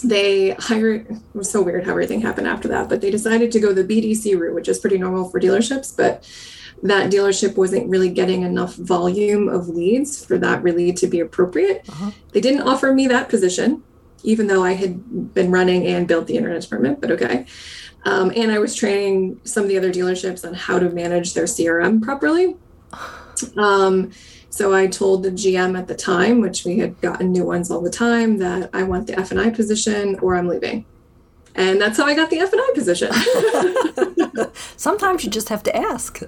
they 0.04 0.50
hired 0.50 1.08
it 1.10 1.16
was 1.32 1.50
so 1.50 1.62
weird 1.62 1.84
how 1.84 1.92
everything 1.92 2.20
happened 2.20 2.46
after 2.46 2.68
that 2.68 2.88
but 2.88 3.00
they 3.00 3.10
decided 3.10 3.50
to 3.50 3.58
go 3.58 3.72
the 3.72 3.82
bdc 3.82 4.38
route 4.38 4.54
which 4.54 4.68
is 4.68 4.78
pretty 4.78 4.98
normal 4.98 5.30
for 5.30 5.40
dealerships 5.40 5.96
but 5.96 6.28
that 6.82 7.10
dealership 7.10 7.56
wasn't 7.56 7.88
really 7.88 8.10
getting 8.10 8.42
enough 8.42 8.74
volume 8.76 9.48
of 9.48 9.68
leads 9.68 10.24
for 10.24 10.38
that 10.38 10.62
really 10.62 10.92
to 10.92 11.06
be 11.06 11.20
appropriate 11.20 11.84
Uh-huh. 11.88 12.10
they 12.32 12.40
didn't 12.40 12.62
offer 12.62 12.92
me 12.92 13.06
that 13.08 13.28
position 13.28 13.82
even 14.22 14.46
though 14.48 14.64
I 14.64 14.72
had 14.72 15.32
been 15.34 15.50
running 15.52 15.86
and 15.86 16.08
built 16.08 16.26
the 16.26 16.36
internet 16.36 16.60
department, 16.62 17.00
but 17.00 17.12
okay. 17.12 17.46
Um, 18.04 18.32
and 18.34 18.50
I 18.50 18.58
was 18.58 18.74
training 18.74 19.40
some 19.44 19.62
of 19.62 19.68
the 19.68 19.78
other 19.78 19.92
dealerships 19.92 20.44
on 20.46 20.52
how 20.54 20.80
to 20.80 20.90
manage 20.90 21.34
their 21.34 21.44
CRM 21.44 22.02
properly. 22.02 22.56
Um, 23.58 24.12
so 24.48 24.72
I 24.74 24.86
told 24.86 25.22
the 25.22 25.30
GM 25.30 25.78
at 25.78 25.86
the 25.88 25.94
time, 25.94 26.40
which 26.40 26.64
we 26.64 26.78
had 26.78 26.98
gotten 27.02 27.30
new 27.32 27.44
ones 27.44 27.70
all 27.70 27.82
the 27.82 27.90
time, 27.90 28.38
that 28.38 28.70
I 28.72 28.82
want 28.82 29.06
the 29.06 29.18
F 29.20 29.30
and 29.30 29.38
I 29.38 29.50
position 29.50 30.18
or 30.20 30.34
I'm 30.36 30.48
leaving. 30.48 30.86
And 31.54 31.78
that's 31.78 31.98
how 31.98 32.06
I 32.06 32.14
got 32.14 32.30
the 32.30 32.38
F 32.38 32.52
and 32.54 32.62
I 32.62 32.70
position. 32.74 33.10
Sometimes 34.76 35.24
you 35.24 35.30
just 35.30 35.48
have 35.48 35.62
to 35.64 35.76
ask. 35.76 36.20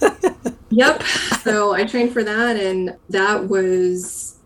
yep. 0.70 1.02
So 1.42 1.72
I 1.72 1.84
trained 1.84 2.12
for 2.12 2.24
that, 2.24 2.56
and 2.56 2.96
that 3.08 3.48
was 3.48 4.36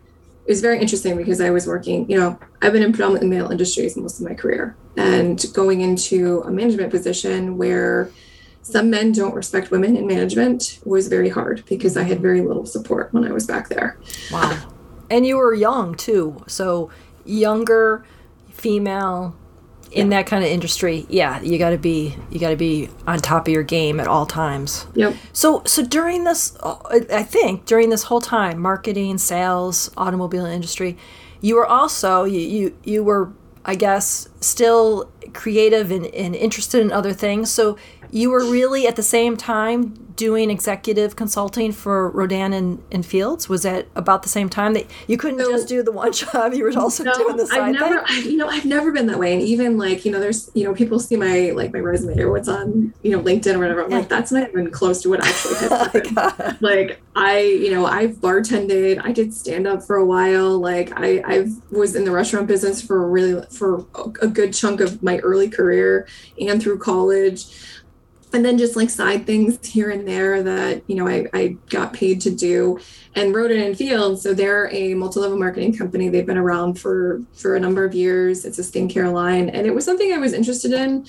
it 0.46 0.50
was 0.50 0.60
very 0.60 0.80
interesting 0.80 1.16
because 1.16 1.40
I 1.40 1.50
was 1.50 1.66
working. 1.66 2.10
You 2.10 2.18
know, 2.18 2.38
I've 2.60 2.72
been 2.72 2.82
in 2.82 2.92
predominantly 2.92 3.28
male 3.28 3.50
industries 3.50 3.96
most 3.96 4.20
of 4.20 4.26
my 4.26 4.34
career, 4.34 4.76
and 4.96 5.44
going 5.54 5.80
into 5.80 6.42
a 6.42 6.50
management 6.50 6.90
position 6.90 7.56
where 7.58 8.10
some 8.62 8.90
men 8.90 9.12
don't 9.12 9.34
respect 9.34 9.70
women 9.70 9.96
in 9.96 10.06
management 10.06 10.78
was 10.84 11.08
very 11.08 11.28
hard 11.28 11.64
because 11.68 11.96
I 11.96 12.04
had 12.04 12.20
very 12.20 12.40
little 12.40 12.64
support 12.64 13.12
when 13.12 13.24
I 13.24 13.32
was 13.32 13.46
back 13.46 13.68
there. 13.68 13.98
Wow. 14.30 14.56
And 15.10 15.26
you 15.26 15.36
were 15.36 15.52
young 15.52 15.94
too. 15.94 16.42
So 16.46 16.90
younger 17.24 18.04
female 18.50 19.36
in 19.92 20.08
that 20.08 20.26
kind 20.26 20.42
of 20.42 20.50
industry, 20.50 21.06
yeah, 21.08 21.40
you 21.42 21.58
got 21.58 21.70
to 21.70 21.78
be 21.78 22.16
you 22.30 22.40
got 22.40 22.50
to 22.50 22.56
be 22.56 22.88
on 23.06 23.18
top 23.20 23.46
of 23.46 23.52
your 23.52 23.62
game 23.62 24.00
at 24.00 24.08
all 24.08 24.26
times. 24.26 24.86
Yep. 24.94 25.14
So 25.32 25.62
so 25.66 25.84
during 25.84 26.24
this 26.24 26.56
uh, 26.60 26.76
I 27.12 27.22
think 27.22 27.66
during 27.66 27.90
this 27.90 28.04
whole 28.04 28.20
time, 28.20 28.58
marketing, 28.58 29.18
sales, 29.18 29.90
automobile 29.96 30.46
industry, 30.46 30.96
you 31.40 31.56
were 31.56 31.66
also 31.66 32.24
you 32.24 32.40
you, 32.40 32.78
you 32.84 33.04
were 33.04 33.32
I 33.64 33.74
guess 33.74 34.28
still 34.40 35.10
creative 35.34 35.90
and, 35.90 36.06
and 36.06 36.34
interested 36.34 36.80
in 36.80 36.90
other 36.90 37.12
things. 37.12 37.50
So 37.50 37.76
you 38.12 38.30
were 38.30 38.44
really 38.44 38.86
at 38.86 38.96
the 38.96 39.02
same 39.02 39.38
time 39.38 40.12
doing 40.16 40.50
executive 40.50 41.16
consulting 41.16 41.72
for 41.72 42.10
Rodan 42.10 42.52
and, 42.52 42.82
and 42.92 43.04
Fields. 43.04 43.48
Was 43.48 43.62
that 43.62 43.86
about 43.96 44.22
the 44.22 44.28
same 44.28 44.50
time 44.50 44.74
that 44.74 44.86
you 45.06 45.16
couldn't 45.16 45.40
so, 45.40 45.50
just 45.50 45.66
do 45.66 45.82
the 45.82 45.92
one 45.92 46.12
job? 46.12 46.52
You 46.52 46.64
were 46.64 46.78
also 46.78 47.04
no, 47.04 47.14
doing 47.14 47.38
the 47.38 47.46
side 47.46 47.60
I've 47.60 47.72
never, 47.72 48.06
thing. 48.06 48.24
I, 48.24 48.28
you 48.28 48.36
know, 48.36 48.48
I've 48.48 48.66
never 48.66 48.92
been 48.92 49.06
that 49.06 49.18
way. 49.18 49.32
And 49.32 49.40
even 49.40 49.78
like, 49.78 50.04
you 50.04 50.12
know, 50.12 50.20
there's, 50.20 50.50
you 50.52 50.64
know, 50.64 50.74
people 50.74 51.00
see 51.00 51.16
my 51.16 51.52
like 51.52 51.72
my 51.72 51.78
resume 51.78 52.20
or 52.20 52.30
what's 52.30 52.48
on, 52.48 52.92
you 53.02 53.10
know, 53.12 53.22
LinkedIn 53.22 53.54
or 53.54 53.58
whatever. 53.60 53.84
I'm 53.84 53.90
yeah. 53.90 53.98
like, 54.00 54.08
that's 54.10 54.30
not 54.30 54.50
even 54.50 54.70
close 54.70 55.00
to 55.02 55.08
what 55.08 55.24
I 55.24 55.28
actually 55.28 55.54
happened. 55.68 56.18
Oh 56.18 56.56
like 56.60 57.00
I, 57.16 57.40
you 57.40 57.70
know, 57.70 57.86
I've 57.86 58.16
bartended. 58.16 59.00
I 59.02 59.12
did 59.12 59.32
stand 59.32 59.66
up 59.66 59.82
for 59.82 59.96
a 59.96 60.04
while. 60.04 60.58
Like 60.58 60.92
I, 60.96 61.22
I 61.24 61.46
was 61.70 61.96
in 61.96 62.04
the 62.04 62.10
restaurant 62.10 62.46
business 62.46 62.82
for 62.82 63.08
really 63.08 63.42
for 63.46 63.86
a 64.20 64.28
good 64.28 64.52
chunk 64.52 64.80
of 64.80 65.02
my 65.02 65.18
early 65.18 65.48
career 65.48 66.06
and 66.38 66.62
through 66.62 66.78
college 66.78 67.46
and 68.32 68.44
then 68.44 68.58
just 68.58 68.76
like 68.76 68.90
side 68.90 69.26
things 69.26 69.66
here 69.66 69.90
and 69.90 70.06
there 70.06 70.42
that 70.42 70.82
you 70.86 70.96
know 70.96 71.06
I, 71.08 71.26
I 71.32 71.56
got 71.68 71.92
paid 71.92 72.20
to 72.22 72.30
do 72.30 72.78
and 73.14 73.34
Rodan 73.34 73.60
and 73.60 73.76
Fields 73.76 74.22
so 74.22 74.34
they're 74.34 74.72
a 74.72 74.94
multi-level 74.94 75.38
marketing 75.38 75.76
company. 75.76 76.08
They've 76.08 76.26
been 76.26 76.38
around 76.38 76.80
for 76.80 77.22
for 77.34 77.56
a 77.56 77.60
number 77.60 77.84
of 77.84 77.94
years. 77.94 78.44
It's 78.44 78.58
a 78.58 78.62
skincare 78.62 79.12
line 79.12 79.48
and 79.48 79.66
it 79.66 79.74
was 79.74 79.84
something 79.84 80.12
i 80.12 80.18
was 80.18 80.32
interested 80.32 80.72
in. 80.72 81.06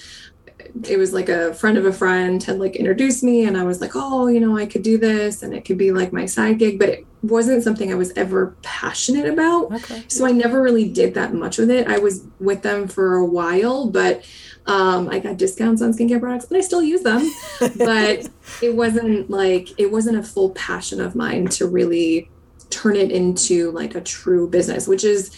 It 0.88 0.98
was 0.98 1.14
like 1.14 1.30
a 1.30 1.54
friend 1.54 1.78
of 1.78 1.86
a 1.86 1.94
friend 1.94 2.42
had 2.42 2.60
like 2.60 2.76
introduced 2.76 3.24
me 3.24 3.46
and 3.46 3.58
i 3.58 3.64
was 3.64 3.82
like 3.82 3.92
oh 3.96 4.28
you 4.28 4.40
know 4.40 4.58
i 4.58 4.66
could 4.66 4.82
do 4.82 4.98
this 4.98 5.44
and 5.44 5.54
it 5.54 5.66
could 5.66 5.78
be 5.78 5.92
like 5.92 6.14
my 6.14 6.26
side 6.26 6.58
gig 6.58 6.80
but 6.80 6.90
it 6.90 7.06
wasn't 7.22 7.64
something 7.64 7.92
i 7.92 7.96
was 7.96 8.12
ever 8.16 8.56
passionate 8.62 9.28
about. 9.28 9.72
Okay. 9.74 10.04
so 10.08 10.26
i 10.26 10.32
never 10.32 10.62
really 10.62 10.90
did 10.90 11.14
that 11.14 11.34
much 11.34 11.58
with 11.58 11.70
it. 11.70 11.88
I 11.88 12.00
was 12.00 12.26
with 12.40 12.62
them 12.64 12.88
for 12.88 13.16
a 13.16 13.26
while 13.26 13.88
but 13.88 14.26
um, 14.66 15.10
I 15.10 15.20
got 15.20 15.38
discounts 15.38 15.82
on 15.82 15.94
skincare 15.94 16.20
products 16.20 16.46
and 16.46 16.58
I 16.58 16.62
still 16.62 16.82
use 16.82 17.02
them, 17.02 17.30
but 17.78 18.30
it 18.62 18.76
wasn't 18.76 19.30
like, 19.30 19.78
it 19.80 19.92
wasn't 19.92 20.18
a 20.18 20.24
full 20.24 20.52
passion 20.52 21.02
of 21.02 21.16
mine 21.16 21.48
to 21.48 21.68
really 21.68 22.30
turn 22.70 22.96
it 22.96 23.12
into 23.12 23.72
like 23.72 23.96
a 23.96 24.02
true 24.02 24.50
business, 24.50 24.88
which 24.88 25.04
is, 25.04 25.36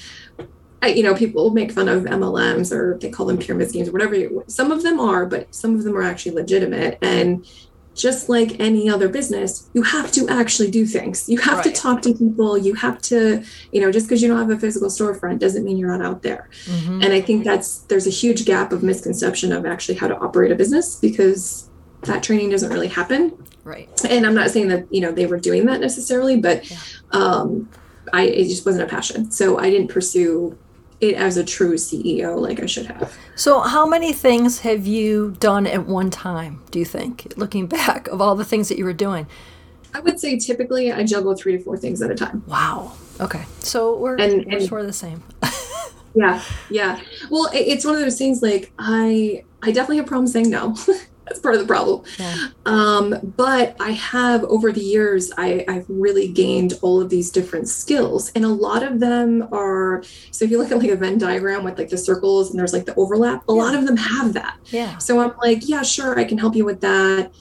you 0.83 1.01
know, 1.01 1.15
people 1.15 1.49
make 1.49 1.71
fun 1.71 1.89
of 1.89 2.03
MLMs 2.03 2.71
or 2.71 2.97
they 2.99 3.09
call 3.09 3.25
them 3.25 3.37
pyramid 3.37 3.69
schemes 3.69 3.89
or 3.89 3.91
whatever. 3.91 4.15
You, 4.15 4.43
Some 4.47 4.71
of 4.71 4.83
them 4.83 4.99
are, 4.99 5.25
but 5.25 5.53
some 5.53 5.75
of 5.75 5.83
them 5.83 5.97
are 5.97 6.03
actually 6.03 6.33
legitimate. 6.33 6.99
And 7.01 7.47
just 7.95 8.27
like 8.27 8.59
any 8.59 8.89
other 8.89 9.07
business, 9.07 9.69
you 9.73 9.81
have 9.81 10.11
to 10.11 10.27
actually 10.27 10.69
do 10.69 10.85
things. 10.85 11.29
You 11.29 11.39
have 11.39 11.59
right. 11.59 11.63
to 11.63 11.71
talk 11.71 12.01
to 12.01 12.13
people. 12.13 12.57
You 12.57 12.73
have 12.75 13.01
to, 13.03 13.43
you 13.71 13.81
know, 13.81 13.91
just 13.91 14.07
because 14.07 14.21
you 14.21 14.27
don't 14.27 14.37
have 14.37 14.49
a 14.49 14.59
physical 14.59 14.89
storefront 14.89 15.39
doesn't 15.39 15.63
mean 15.63 15.77
you're 15.77 15.97
not 15.97 16.05
out 16.05 16.21
there. 16.21 16.49
Mm-hmm. 16.65 17.01
And 17.01 17.13
I 17.13 17.21
think 17.21 17.45
that's 17.45 17.79
there's 17.79 18.05
a 18.05 18.11
huge 18.11 18.45
gap 18.45 18.73
of 18.73 18.83
misconception 18.83 19.53
of 19.53 19.65
actually 19.65 19.95
how 19.95 20.07
to 20.09 20.17
operate 20.17 20.51
a 20.51 20.55
business 20.55 20.99
because 20.99 21.69
that 22.01 22.21
training 22.21 22.49
doesn't 22.49 22.71
really 22.71 22.89
happen. 22.89 23.31
Right. 23.63 23.89
And 24.05 24.25
I'm 24.25 24.35
not 24.35 24.51
saying 24.51 24.67
that, 24.67 24.93
you 24.93 25.01
know, 25.01 25.11
they 25.11 25.25
were 25.25 25.39
doing 25.39 25.65
that 25.67 25.79
necessarily, 25.79 26.37
but 26.37 26.69
yeah. 26.69 26.77
um 27.11 27.69
I 28.11 28.23
it 28.23 28.49
just 28.49 28.65
wasn't 28.65 28.83
a 28.83 28.87
passion. 28.87 29.31
So 29.31 29.57
I 29.57 29.69
didn't 29.69 29.87
pursue 29.87 30.57
it 31.01 31.15
as 31.15 31.37
a 31.37 31.43
true 31.43 31.75
CEO 31.75 32.39
like 32.39 32.61
I 32.61 32.65
should 32.65 32.85
have. 32.87 33.17
So, 33.35 33.59
how 33.61 33.85
many 33.85 34.13
things 34.13 34.59
have 34.59 34.87
you 34.87 35.35
done 35.39 35.67
at 35.67 35.85
one 35.85 36.09
time, 36.09 36.61
do 36.71 36.79
you 36.79 36.85
think, 36.85 37.33
looking 37.35 37.67
back 37.79 38.07
of 38.07 38.21
all 38.21 38.35
the 38.35 38.45
things 38.45 38.69
that 38.69 38.77
you 38.77 38.85
were 38.85 38.93
doing? 38.93 39.27
I 39.93 39.99
would 39.99 40.19
say 40.19 40.37
typically 40.37 40.91
I 40.91 41.03
juggle 41.03 41.35
three 41.35 41.57
to 41.57 41.63
four 41.63 41.77
things 41.77 42.01
at 42.01 42.11
a 42.11 42.15
time. 42.15 42.43
Wow. 42.47 42.93
Okay. 43.19 43.43
So, 43.59 43.97
we're, 43.97 44.17
and, 44.17 44.45
we're 44.45 44.57
and, 44.57 44.67
sort 44.67 44.81
of 44.81 44.87
the 44.87 44.93
same. 44.93 45.23
yeah. 46.15 46.41
Yeah. 46.69 46.99
Well, 47.29 47.49
it, 47.53 47.59
it's 47.59 47.85
one 47.85 47.95
of 47.95 48.01
those 48.01 48.17
things 48.17 48.41
like 48.41 48.71
I, 48.77 49.43
I 49.61 49.71
definitely 49.71 49.97
have 49.97 50.07
problems 50.07 50.33
saying 50.33 50.49
no. 50.49 50.75
that's 51.25 51.39
part 51.39 51.55
of 51.55 51.61
the 51.61 51.67
problem. 51.67 52.03
Yeah. 52.19 52.47
Um, 52.65 53.33
but 53.35 53.75
I 53.79 53.91
have 53.91 54.43
over 54.45 54.71
the 54.71 54.81
years, 54.81 55.31
I, 55.37 55.65
I've 55.67 55.85
really 55.89 56.27
gained 56.27 56.73
all 56.81 57.01
of 57.01 57.09
these 57.09 57.31
different 57.31 57.67
skills, 57.67 58.31
and 58.35 58.45
a 58.45 58.49
lot 58.49 58.83
of 58.83 58.99
them 58.99 59.47
are. 59.51 60.03
So 60.31 60.45
if 60.45 60.51
you 60.51 60.57
look 60.57 60.71
at 60.71 60.77
like 60.77 60.89
a 60.89 60.95
Venn 60.95 61.17
diagram 61.17 61.63
with 61.63 61.77
like 61.77 61.89
the 61.89 61.97
circles 61.97 62.51
and 62.51 62.59
there's 62.59 62.73
like 62.73 62.85
the 62.85 62.95
overlap, 62.95 63.43
a 63.49 63.53
yeah. 63.53 63.61
lot 63.61 63.75
of 63.75 63.85
them 63.85 63.97
have 63.97 64.33
that. 64.33 64.57
Yeah. 64.65 64.97
So 64.99 65.19
I'm 65.19 65.35
like, 65.37 65.67
yeah, 65.67 65.81
sure, 65.81 66.17
I 66.19 66.23
can 66.25 66.37
help 66.37 66.55
you 66.55 66.65
with 66.65 66.81
that. 66.81 67.33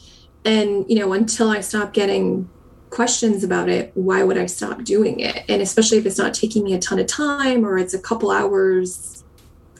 And 0.44 0.84
you 0.88 0.98
know, 0.98 1.12
until 1.12 1.50
I 1.50 1.60
stop 1.60 1.92
getting 1.92 2.48
questions 2.90 3.42
about 3.42 3.68
it, 3.68 3.90
why 3.94 4.22
would 4.22 4.38
I 4.38 4.46
stop 4.46 4.84
doing 4.84 5.20
it? 5.20 5.44
And 5.48 5.60
especially 5.60 5.98
if 5.98 6.06
it's 6.06 6.18
not 6.18 6.32
taking 6.32 6.64
me 6.64 6.74
a 6.74 6.78
ton 6.78 6.98
of 6.98 7.06
time 7.06 7.64
or 7.66 7.76
it's 7.76 7.92
a 7.92 7.98
couple 7.98 8.30
hours 8.30 9.23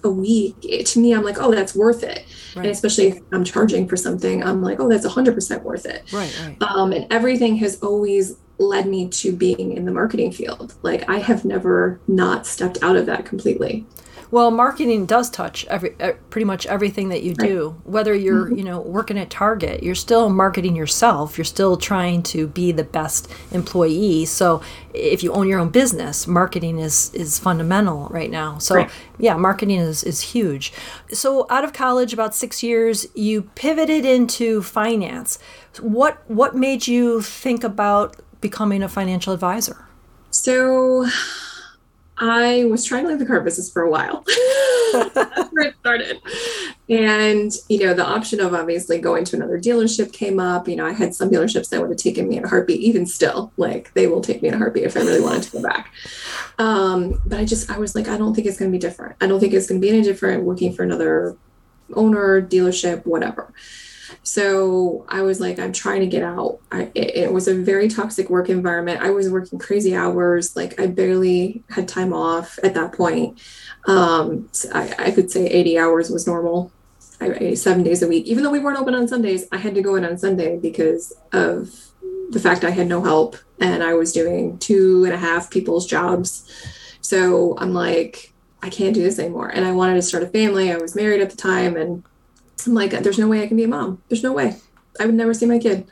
a 0.05 0.11
week, 0.11 0.57
it, 0.63 0.87
to 0.87 1.01
me, 1.01 1.15
I'm 1.15 1.23
like, 1.23 1.39
oh, 1.39 1.51
that's 1.51 1.75
worth 1.75 2.03
it. 2.03 2.25
Right. 2.55 2.65
And 2.65 2.67
especially 2.67 3.09
if 3.09 3.21
I'm 3.33 3.45
charging 3.45 3.89
for 3.89 3.97
something, 3.97 4.43
I'm 4.43 4.63
like, 4.63 4.81
oh, 4.81 4.89
that's 4.89 5.07
100% 5.07 5.63
worth 5.63 5.87
it. 5.87 6.13
Right, 6.13 6.41
right. 6.45 6.63
Um, 6.63 6.93
and 6.93 7.07
everything 7.13 7.57
has 7.57 7.81
always 7.83 8.37
led 8.59 8.87
me 8.87 9.09
to 9.09 9.33
being 9.33 9.77
in 9.77 9.85
the 9.85 9.93
marketing 9.93 10.33
field. 10.33 10.75
Like 10.83 11.09
I 11.09 11.19
have 11.19 11.45
never 11.45 12.01
not 12.07 12.47
stepped 12.47 12.79
out 12.83 12.97
of 12.97 13.07
that 13.07 13.27
completely. 13.27 13.85
Well, 14.35 14.51
marketing 14.51 15.07
does 15.07 15.31
touch 15.31 15.65
every 15.67 15.91
pretty 16.31 16.45
much 16.45 16.67
everything 16.67 17.11
that 17.11 17.23
you 17.23 17.35
do. 17.35 17.81
Whether 17.85 18.17
you're, 18.17 18.47
mm-hmm. 18.47 18.57
you 18.57 18.65
know, 18.65 18.81
working 18.81 19.17
at 19.17 19.31
Target, 19.31 19.85
you're 19.85 19.95
still 19.95 20.29
marketing 20.29 20.75
yourself. 20.75 21.39
You're 21.39 21.45
still 21.45 21.77
trying 21.77 22.25
to 22.35 22.49
be 22.49 22.73
the 22.73 22.83
best 22.83 23.31
employee. 23.53 24.25
So, 24.25 24.61
if 24.93 25.23
you 25.23 25.33
own 25.33 25.47
your 25.47 25.61
own 25.61 25.69
business, 25.69 26.27
marketing 26.27 26.81
is 26.81 27.15
is 27.15 27.39
fundamental 27.39 28.09
right 28.09 28.29
now. 28.29 28.59
So, 28.59 28.75
right. 28.75 28.91
yeah, 29.21 29.37
marketing 29.37 29.79
is 29.79 30.03
is 30.03 30.21
huge. 30.21 30.73
So, 31.13 31.47
out 31.49 31.63
of 31.63 31.73
college 31.73 32.13
about 32.13 32.35
6 32.35 32.61
years, 32.61 33.07
you 33.15 33.43
pivoted 33.55 34.05
into 34.05 34.63
finance. 34.63 35.39
What 35.81 36.29
what 36.29 36.57
made 36.57 36.89
you 36.89 37.23
think 37.23 37.63
about 37.63 38.17
becoming 38.41 38.83
a 38.83 38.89
financial 38.89 39.33
advisor? 39.33 39.87
So, 40.33 41.07
I 42.19 42.65
was 42.67 42.85
trying 42.85 43.05
to 43.05 43.11
leave 43.11 43.19
the 43.19 43.27
car 43.27 43.41
business 43.41 43.71
for 43.71 43.83
a 43.83 43.91
while. 43.91 44.25
That's 44.93 45.53
where 45.53 45.67
it 45.67 45.75
started. 45.81 46.21
And, 46.89 47.53
you 47.69 47.81
know, 47.81 47.95
the 47.95 48.05
option 48.05 48.41
of 48.41 48.55
obviously 48.55 49.01
going 49.01 49.25
to 49.27 49.37
another 49.37 49.59
dealership 49.59 50.13
came 50.13 50.39
up. 50.39 50.69
You 50.69 50.77
know, 50.77 50.87
I 50.87 50.93
had 50.93 51.15
some 51.15 51.31
dealerships 51.31 51.71
that 51.71 51.81
would 51.81 51.91
have 51.91 51.99
taken 51.99 52.29
me 52.29 52.37
in 52.37 52.45
a 52.45 52.49
heartbeat, 52.49 52.81
even 52.81 53.07
still, 53.07 53.53
like 53.57 53.93
they 53.95 54.07
will 54.07 54.21
take 54.21 54.43
me 54.43 54.49
in 54.49 54.55
a 54.55 54.59
heartbeat 54.59 54.85
if 54.85 54.97
I 54.97 55.01
really 55.01 55.21
wanted 55.21 55.43
to 55.45 55.53
go 55.53 55.63
back. 55.63 55.93
Um, 56.59 57.21
but 57.27 57.41
I 57.41 57.45
just, 57.45 57.71
I 57.71 57.79
was 57.79 57.97
like, 57.97 58.07
I 58.07 58.17
don't 58.17 58.35
think 58.35 58.47
it's 58.47 58.59
going 58.59 58.71
to 58.71 58.77
be 58.77 58.81
different. 58.81 59.17
I 59.21 59.27
don't 59.27 59.41
think 59.41 59.53
it's 59.53 59.67
going 59.67 59.81
to 59.81 59.85
be 59.85 59.93
any 59.93 60.03
different 60.03 60.45
working 60.45 60.73
for 60.73 60.85
another 60.85 61.37
owner, 61.95 62.41
dealership, 62.41 63.05
whatever. 63.05 63.53
So 64.25 65.05
I 65.11 65.21
was 65.21 65.39
like, 65.39 65.59
I'm 65.59 65.73
trying 65.73 66.01
to 66.01 66.07
get 66.07 66.23
out. 66.23 66.59
I, 66.73 66.91
it, 66.95 67.17
it, 67.17 67.33
was 67.33 67.47
a 67.47 67.55
very 67.55 67.89
toxic 67.89 68.31
work 68.31 68.49
environment. 68.49 69.03
I 69.03 69.11
was 69.11 69.29
working 69.29 69.59
crazy 69.59 69.95
hours. 69.95 70.57
Like 70.57 70.81
I 70.81 70.87
barely 70.87 71.63
had 71.69 71.87
time 71.87 72.15
off 72.15 72.59
at 72.63 72.73
that 72.73 72.93
point. 72.93 73.39
Um, 73.87 74.49
so 74.51 74.71
I, 74.75 74.95
I, 74.99 75.11
could 75.11 75.31
say 75.31 75.47
80 75.47 75.79
hours 75.79 76.11
was 76.11 76.27
normal. 76.27 76.73
I, 77.21 77.53
seven 77.53 77.83
days 77.83 78.03
a 78.03 78.09
week. 78.09 78.25
Even 78.27 78.43
though 78.43 78.51
we 78.51 78.61
weren't 78.61 78.79
open 78.79 78.95
on 78.95 79.07
Sundays, 79.07 79.47
I 79.53 79.59
had 79.59 79.75
to 79.75 79.83
go 79.83 79.95
in 79.95 80.07
on 80.07 80.17
Sunday 80.17 80.59
because 80.59 81.13
of 81.33 81.71
the 82.31 82.41
fact 82.41 82.65
I 82.65 82.71
had 82.71 82.89
no 82.89 83.03
help 83.03 83.37
and 83.61 83.83
I 83.83 83.93
was 83.93 84.11
doing 84.13 84.59
two 84.59 85.05
and 85.05 85.13
a 85.13 85.19
half 85.19 85.51
people's 85.51 85.87
jobs. 85.87 86.51
So 87.03 87.59
I'm 87.59 87.75
like, 87.75 88.33
I 88.63 88.71
can't 88.71 88.95
do 88.95 89.03
this 89.03 89.19
anymore. 89.19 89.49
And 89.49 89.67
I 89.67 89.73
wanted 89.73 89.97
to 89.97 90.03
start 90.03 90.23
a 90.23 90.29
family. 90.29 90.73
I 90.73 90.79
was 90.79 90.97
married 90.97 91.21
at 91.21 91.29
the 91.29 91.37
time 91.37 91.77
and 91.77 92.03
I'm 92.67 92.75
like, 92.75 92.91
there's 92.91 93.19
no 93.19 93.29
way 93.29 93.43
I 93.43 93.47
can 93.47 93.57
be 93.57 93.65
a 93.65 93.69
mom. 93.69 94.03
There's 94.09 94.23
no 94.23 94.33
way. 94.33 94.57
I 94.99 95.07
would 95.07 95.15
never 95.15 95.35
see 95.35 95.47
my 95.47 95.59
kid. 95.59 95.87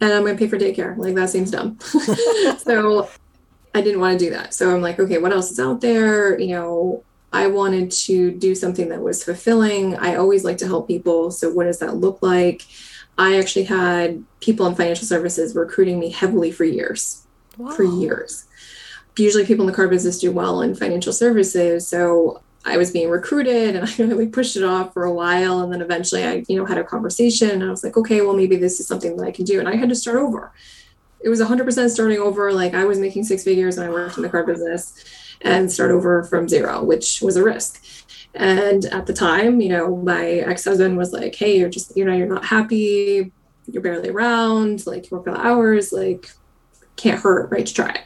And 0.00 0.12
I'm 0.12 0.22
going 0.22 0.36
to 0.36 0.38
pay 0.38 0.48
for 0.48 0.58
daycare. 0.58 0.96
Like, 0.96 1.14
that 1.14 1.30
seems 1.30 1.50
dumb. 1.50 1.78
so 2.58 3.08
I 3.74 3.80
didn't 3.80 4.00
want 4.00 4.18
to 4.18 4.24
do 4.24 4.30
that. 4.30 4.54
So 4.54 4.74
I'm 4.74 4.82
like, 4.82 4.98
okay, 4.98 5.18
what 5.18 5.32
else 5.32 5.50
is 5.50 5.60
out 5.60 5.80
there? 5.80 6.38
You 6.38 6.54
know, 6.54 7.04
I 7.32 7.46
wanted 7.48 7.90
to 7.90 8.30
do 8.30 8.54
something 8.54 8.88
that 8.88 9.02
was 9.02 9.24
fulfilling. 9.24 9.96
I 9.96 10.16
always 10.16 10.44
like 10.44 10.58
to 10.58 10.66
help 10.66 10.88
people. 10.88 11.30
So 11.30 11.50
what 11.52 11.64
does 11.64 11.78
that 11.80 11.96
look 11.96 12.22
like? 12.22 12.62
I 13.18 13.38
actually 13.38 13.64
had 13.64 14.24
people 14.40 14.66
in 14.66 14.74
financial 14.74 15.06
services 15.06 15.54
recruiting 15.54 15.98
me 15.98 16.10
heavily 16.10 16.52
for 16.52 16.64
years. 16.64 17.26
Wow. 17.56 17.72
For 17.72 17.84
years. 17.84 18.44
Usually 19.18 19.46
people 19.46 19.64
in 19.64 19.70
the 19.70 19.76
car 19.76 19.88
business 19.88 20.20
do 20.20 20.30
well 20.30 20.60
in 20.60 20.74
financial 20.74 21.12
services. 21.12 21.88
So 21.88 22.42
I 22.66 22.76
was 22.76 22.90
being 22.90 23.08
recruited 23.08 23.76
and 23.76 23.88
I 23.88 24.02
really 24.02 24.26
pushed 24.26 24.56
it 24.56 24.64
off 24.64 24.92
for 24.92 25.04
a 25.04 25.12
while. 25.12 25.60
And 25.60 25.72
then 25.72 25.80
eventually 25.80 26.24
I, 26.24 26.44
you 26.48 26.56
know, 26.56 26.66
had 26.66 26.78
a 26.78 26.84
conversation 26.84 27.50
and 27.50 27.64
I 27.64 27.70
was 27.70 27.84
like, 27.84 27.96
okay, 27.96 28.20
well, 28.20 28.36
maybe 28.36 28.56
this 28.56 28.80
is 28.80 28.86
something 28.86 29.16
that 29.16 29.26
I 29.26 29.30
can 29.30 29.44
do. 29.44 29.60
And 29.60 29.68
I 29.68 29.76
had 29.76 29.88
to 29.88 29.94
start 29.94 30.18
over. 30.18 30.52
It 31.20 31.28
was 31.28 31.40
100% 31.40 31.90
starting 31.90 32.18
over. 32.18 32.52
Like 32.52 32.74
I 32.74 32.84
was 32.84 32.98
making 32.98 33.24
six 33.24 33.44
figures 33.44 33.78
and 33.78 33.86
I 33.88 33.90
worked 33.90 34.16
in 34.16 34.22
the 34.22 34.28
car 34.28 34.44
business 34.44 35.04
and 35.40 35.70
start 35.70 35.90
over 35.90 36.24
from 36.24 36.48
zero, 36.48 36.82
which 36.82 37.22
was 37.22 37.36
a 37.36 37.44
risk. 37.44 37.84
And 38.34 38.84
at 38.86 39.06
the 39.06 39.14
time, 39.14 39.60
you 39.60 39.70
know, 39.70 39.96
my 39.96 40.26
ex-husband 40.26 40.98
was 40.98 41.12
like, 41.12 41.34
hey, 41.34 41.58
you're 41.58 41.70
just, 41.70 41.96
you 41.96 42.04
know, 42.04 42.14
you're 42.14 42.26
not 42.26 42.44
happy, 42.44 43.32
you're 43.66 43.82
barely 43.82 44.10
around, 44.10 44.86
like 44.86 45.10
you 45.10 45.16
work 45.16 45.26
all 45.26 45.36
hours, 45.36 45.92
like 45.92 46.30
can't 46.96 47.20
hurt, 47.20 47.50
right? 47.50 47.66
To 47.66 47.74
try 47.74 47.90
it. 47.90 48.02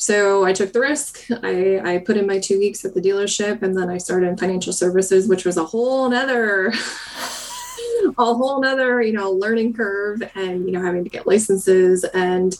So 0.00 0.46
I 0.46 0.54
took 0.54 0.72
the 0.72 0.80
risk. 0.80 1.26
I, 1.42 1.78
I 1.84 1.98
put 1.98 2.16
in 2.16 2.26
my 2.26 2.38
two 2.38 2.58
weeks 2.58 2.86
at 2.86 2.94
the 2.94 3.02
dealership 3.02 3.60
and 3.60 3.76
then 3.76 3.90
I 3.90 3.98
started 3.98 4.28
in 4.28 4.38
financial 4.38 4.72
services, 4.72 5.28
which 5.28 5.44
was 5.44 5.58
a 5.58 5.64
whole 5.64 6.08
nother 6.08 6.68
a 8.18 8.24
whole 8.24 8.62
nother, 8.62 9.02
you 9.02 9.12
know, 9.12 9.30
learning 9.30 9.74
curve 9.74 10.22
and, 10.34 10.64
you 10.64 10.72
know, 10.72 10.82
having 10.82 11.04
to 11.04 11.10
get 11.10 11.26
licenses. 11.26 12.04
And 12.14 12.58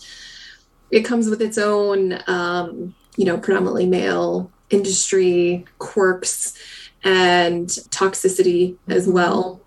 it 0.91 1.01
comes 1.01 1.31
with 1.31 1.41
its 1.41 1.57
own 1.57 2.23
um, 2.27 2.95
you 3.17 3.25
know, 3.25 3.39
predominantly 3.39 3.87
male 3.87 4.51
industry 4.69 5.65
quirks 5.79 6.59
and 7.05 7.69
toxicity 7.69 8.77
as 8.87 9.09
well 9.09 9.60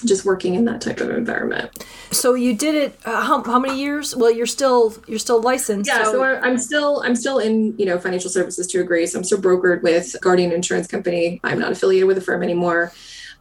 just 0.00 0.24
working 0.24 0.54
in 0.54 0.64
that 0.64 0.80
type 0.80 1.00
of 1.00 1.10
environment. 1.10 1.84
So 2.10 2.34
you 2.34 2.54
did 2.54 2.74
it 2.74 3.00
uh, 3.04 3.22
how, 3.22 3.42
how 3.42 3.58
many 3.58 3.78
years? 3.78 4.14
Well, 4.14 4.30
you're 4.30 4.46
still 4.46 4.94
you're 5.06 5.18
still 5.18 5.40
licensed. 5.40 5.88
Yeah, 5.88 6.04
so, 6.04 6.12
so 6.12 6.22
I'm 6.22 6.58
still 6.58 7.02
I'm 7.04 7.16
still 7.16 7.38
in 7.38 7.76
you 7.78 7.86
know 7.86 7.98
financial 7.98 8.30
services 8.30 8.66
to 8.68 8.78
a 8.78 8.82
degree. 8.82 9.06
So 9.06 9.18
I'm 9.18 9.24
still 9.24 9.40
brokered 9.40 9.82
with 9.82 10.16
Guardian 10.20 10.52
Insurance 10.52 10.86
Company. 10.86 11.40
I'm 11.44 11.58
not 11.58 11.72
affiliated 11.72 12.06
with 12.06 12.16
the 12.16 12.22
firm 12.22 12.42
anymore. 12.42 12.92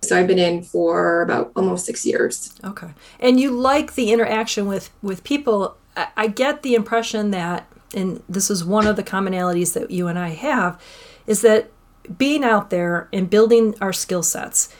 So 0.04 0.18
I've 0.18 0.28
been 0.28 0.40
in 0.40 0.64
for 0.64 1.22
about 1.24 1.52
almost 1.56 1.86
six 1.86 2.06
years. 2.06 2.54
Okay, 2.64 2.90
and 3.20 3.40
you 3.40 3.52
like 3.52 3.96
the 3.96 4.12
interaction 4.12 4.68
with 4.68 4.90
with 5.02 5.24
people. 5.24 5.78
I, 5.96 6.08
I 6.16 6.28
get 6.28 6.64
the 6.64 6.76
impression 6.76 7.32
that, 7.32 7.68
and 7.96 8.22
this 8.30 8.50
is 8.50 8.64
one 8.64 8.88
of 8.88 8.96
the 8.96 9.04
commonalities 9.04 9.74
that 9.74 9.92
you 9.92 10.08
and 10.08 10.20
I 10.20 10.30
have, 10.30 10.80
is 11.26 11.42
that 11.42 11.72
being 12.18 12.44
out 12.44 12.70
there 12.70 13.10
and 13.12 13.30
building 13.30 13.76
our 13.82 13.92
skill 13.92 14.24
sets 14.24 14.74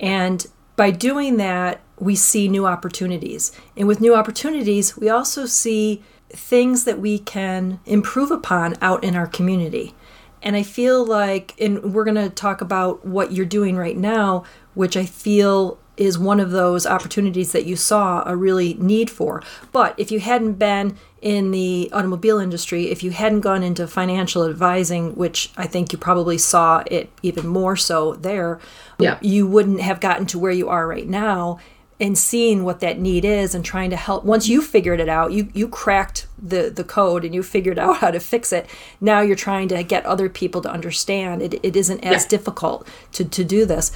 and 0.00 0.46
by 0.82 0.90
doing 0.90 1.36
that, 1.36 1.80
we 2.00 2.16
see 2.16 2.48
new 2.48 2.66
opportunities. 2.66 3.52
And 3.76 3.86
with 3.86 4.00
new 4.00 4.16
opportunities, 4.16 4.96
we 4.96 5.08
also 5.08 5.46
see 5.46 6.02
things 6.28 6.82
that 6.86 6.98
we 6.98 7.20
can 7.20 7.78
improve 7.86 8.32
upon 8.32 8.74
out 8.82 9.04
in 9.04 9.14
our 9.14 9.28
community. 9.28 9.94
And 10.42 10.56
I 10.56 10.64
feel 10.64 11.06
like, 11.06 11.54
and 11.60 11.94
we're 11.94 12.02
going 12.02 12.16
to 12.16 12.28
talk 12.28 12.60
about 12.60 13.06
what 13.06 13.30
you're 13.30 13.46
doing 13.46 13.76
right 13.76 13.96
now, 13.96 14.42
which 14.74 14.96
I 14.96 15.04
feel 15.04 15.78
is 16.02 16.18
one 16.18 16.40
of 16.40 16.50
those 16.50 16.84
opportunities 16.84 17.52
that 17.52 17.64
you 17.64 17.76
saw 17.76 18.22
a 18.26 18.34
really 18.34 18.74
need 18.74 19.08
for. 19.08 19.42
But 19.70 19.94
if 19.96 20.10
you 20.10 20.18
hadn't 20.20 20.54
been 20.54 20.96
in 21.20 21.52
the 21.52 21.88
automobile 21.92 22.38
industry, 22.38 22.90
if 22.90 23.04
you 23.04 23.12
hadn't 23.12 23.42
gone 23.42 23.62
into 23.62 23.86
financial 23.86 24.44
advising, 24.44 25.14
which 25.14 25.52
I 25.56 25.66
think 25.68 25.92
you 25.92 25.98
probably 25.98 26.38
saw 26.38 26.82
it 26.86 27.10
even 27.22 27.46
more 27.46 27.76
so 27.76 28.14
there, 28.14 28.58
yeah. 28.98 29.18
you 29.20 29.46
wouldn't 29.46 29.80
have 29.80 30.00
gotten 30.00 30.26
to 30.26 30.38
where 30.38 30.52
you 30.52 30.68
are 30.68 30.88
right 30.88 31.08
now 31.08 31.60
and 32.02 32.18
seeing 32.18 32.64
what 32.64 32.80
that 32.80 32.98
need 32.98 33.24
is 33.24 33.54
and 33.54 33.64
trying 33.64 33.90
to 33.90 33.96
help 33.96 34.24
once 34.24 34.48
you 34.48 34.60
figured 34.60 34.98
it 34.98 35.08
out 35.08 35.30
you 35.30 35.48
you 35.54 35.68
cracked 35.68 36.26
the 36.36 36.68
the 36.68 36.82
code 36.82 37.24
and 37.24 37.32
you 37.34 37.42
figured 37.42 37.78
out 37.78 37.98
how 37.98 38.10
to 38.10 38.18
fix 38.18 38.52
it 38.52 38.68
now 39.00 39.20
you're 39.20 39.36
trying 39.36 39.68
to 39.68 39.82
get 39.84 40.04
other 40.04 40.28
people 40.28 40.60
to 40.60 40.70
understand 40.70 41.40
it, 41.40 41.54
it 41.62 41.76
isn't 41.76 42.02
as 42.04 42.24
yeah. 42.24 42.28
difficult 42.28 42.86
to, 43.12 43.24
to 43.24 43.44
do 43.44 43.64
this 43.64 43.92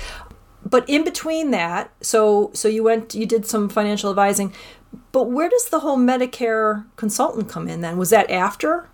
but 0.71 0.89
in 0.89 1.05
between 1.05 1.51
that 1.51 1.91
so 2.01 2.51
so 2.55 2.69
you 2.69 2.83
went 2.83 3.15
you 3.15 3.27
did 3.27 3.47
some 3.47 3.69
financial 3.69 4.11
advising 4.11 4.53
but 5.13 5.25
where 5.25 5.49
does 5.49 5.69
the 5.69 5.81
whole 5.81 5.99
medicare 5.99 6.85
consultant 6.97 7.49
come 7.49 7.69
in 7.69 7.81
then 7.81 7.97
was 7.97 8.11
that 8.11 8.31
after 8.31 8.89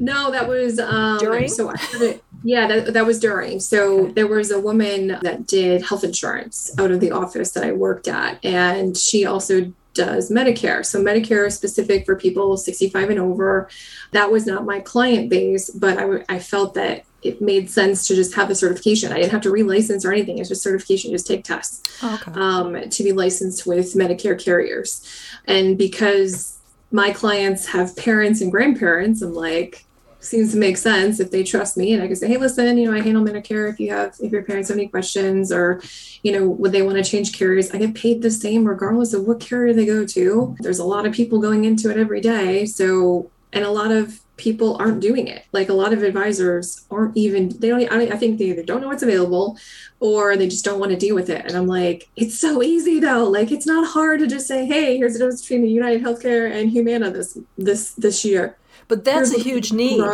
no 0.00 0.30
that 0.32 0.48
was 0.48 0.78
um 0.80 1.18
during 1.18 1.48
so 1.48 1.70
I 1.70 2.20
yeah 2.42 2.66
that, 2.66 2.92
that 2.92 3.06
was 3.06 3.20
during 3.20 3.60
so 3.60 4.04
okay. 4.04 4.12
there 4.12 4.26
was 4.26 4.50
a 4.50 4.60
woman 4.60 5.18
that 5.22 5.46
did 5.46 5.82
health 5.82 6.02
insurance 6.02 6.72
out 6.78 6.90
of 6.90 6.98
the 7.00 7.12
office 7.12 7.52
that 7.52 7.62
i 7.62 7.70
worked 7.70 8.08
at 8.08 8.44
and 8.44 8.96
she 8.96 9.24
also 9.24 9.72
does 9.94 10.30
Medicare. 10.30 10.84
So 10.84 11.00
Medicare 11.00 11.46
is 11.46 11.54
specific 11.54 12.04
for 12.04 12.16
people 12.16 12.56
65 12.56 13.10
and 13.10 13.18
over. 13.18 13.68
That 14.10 14.30
was 14.30 14.44
not 14.44 14.66
my 14.66 14.80
client 14.80 15.30
base, 15.30 15.70
but 15.70 15.98
I, 15.98 16.24
I 16.28 16.38
felt 16.40 16.74
that 16.74 17.04
it 17.24 17.40
made 17.40 17.70
sense 17.70 18.06
to 18.06 18.14
just 18.14 18.34
have 18.34 18.48
the 18.48 18.54
certification. 18.54 19.10
I 19.10 19.16
didn't 19.16 19.32
have 19.32 19.40
to 19.42 19.50
relicense 19.50 20.04
or 20.04 20.12
anything. 20.12 20.38
It's 20.38 20.50
just 20.50 20.62
certification, 20.62 21.10
just 21.10 21.26
take 21.26 21.42
tests 21.42 21.82
oh, 22.02 22.20
okay. 22.20 22.38
um, 22.38 22.88
to 22.90 23.02
be 23.02 23.12
licensed 23.12 23.66
with 23.66 23.94
Medicare 23.94 24.38
carriers. 24.38 25.08
And 25.46 25.78
because 25.78 26.58
my 26.92 27.10
clients 27.10 27.66
have 27.66 27.96
parents 27.96 28.40
and 28.40 28.52
grandparents, 28.52 29.22
I'm 29.22 29.32
like, 29.32 29.86
seems 30.20 30.52
to 30.52 30.58
make 30.58 30.76
sense 30.76 31.20
if 31.20 31.30
they 31.30 31.42
trust 31.42 31.76
me 31.76 31.92
and 31.92 32.02
I 32.02 32.06
can 32.06 32.16
say, 32.16 32.28
hey, 32.28 32.38
listen, 32.38 32.78
you 32.78 32.90
know, 32.90 32.96
I 32.96 33.02
handle 33.02 33.22
Medicare. 33.22 33.70
If 33.70 33.78
you 33.78 33.90
have, 33.90 34.14
if 34.20 34.32
your 34.32 34.42
parents 34.42 34.68
have 34.68 34.78
any 34.78 34.88
questions 34.88 35.52
or, 35.52 35.82
you 36.22 36.32
know, 36.32 36.48
would 36.48 36.72
they 36.72 36.82
want 36.82 36.96
to 36.96 37.04
change 37.04 37.36
carriers, 37.36 37.70
I 37.72 37.78
get 37.78 37.94
paid 37.94 38.22
the 38.22 38.30
same 38.30 38.64
regardless 38.64 39.12
of 39.12 39.24
what 39.24 39.40
carrier 39.40 39.74
they 39.74 39.86
go 39.86 40.06
to. 40.06 40.56
There's 40.60 40.78
a 40.78 40.84
lot 40.84 41.06
of 41.06 41.12
people 41.12 41.40
going 41.40 41.64
into 41.64 41.90
it 41.90 41.98
every 41.98 42.20
day. 42.20 42.64
So, 42.64 43.30
and 43.52 43.64
a 43.64 43.70
lot 43.70 43.92
of 43.92 44.20
people 44.36 44.76
aren't 44.80 45.00
doing 45.00 45.28
it. 45.28 45.44
Like 45.52 45.68
a 45.68 45.74
lot 45.74 45.92
of 45.92 46.02
advisors 46.02 46.84
aren't 46.90 47.16
even, 47.16 47.50
they 47.60 47.68
don't, 47.68 47.90
I 47.90 48.16
think 48.16 48.38
they 48.38 48.46
either 48.46 48.62
don't 48.62 48.80
know 48.80 48.88
what's 48.88 49.02
available 49.02 49.58
or 50.00 50.36
they 50.36 50.48
just 50.48 50.64
don't 50.64 50.80
want 50.80 50.90
to 50.90 50.98
deal 50.98 51.14
with 51.14 51.30
it. 51.30 51.44
And 51.46 51.56
I'm 51.56 51.66
like, 51.66 52.08
it's 52.16 52.38
so 52.38 52.62
easy 52.62 52.98
though. 53.00 53.24
Like 53.28 53.52
it's 53.52 53.66
not 53.66 53.86
hard 53.86 54.20
to 54.20 54.26
just 54.26 54.46
say, 54.46 54.66
hey, 54.66 54.96
here's 54.96 55.12
the 55.12 55.20
difference 55.20 55.42
between 55.42 55.62
the 55.62 55.70
United 55.70 56.02
Healthcare 56.02 56.50
and 56.50 56.70
Humana 56.70 57.10
this, 57.10 57.38
this, 57.56 57.92
this 57.94 58.24
year. 58.24 58.56
But 58.88 59.04
that's 59.04 59.30
here's 59.30 59.40
a 59.40 59.48
huge 59.48 59.72
need. 59.72 60.04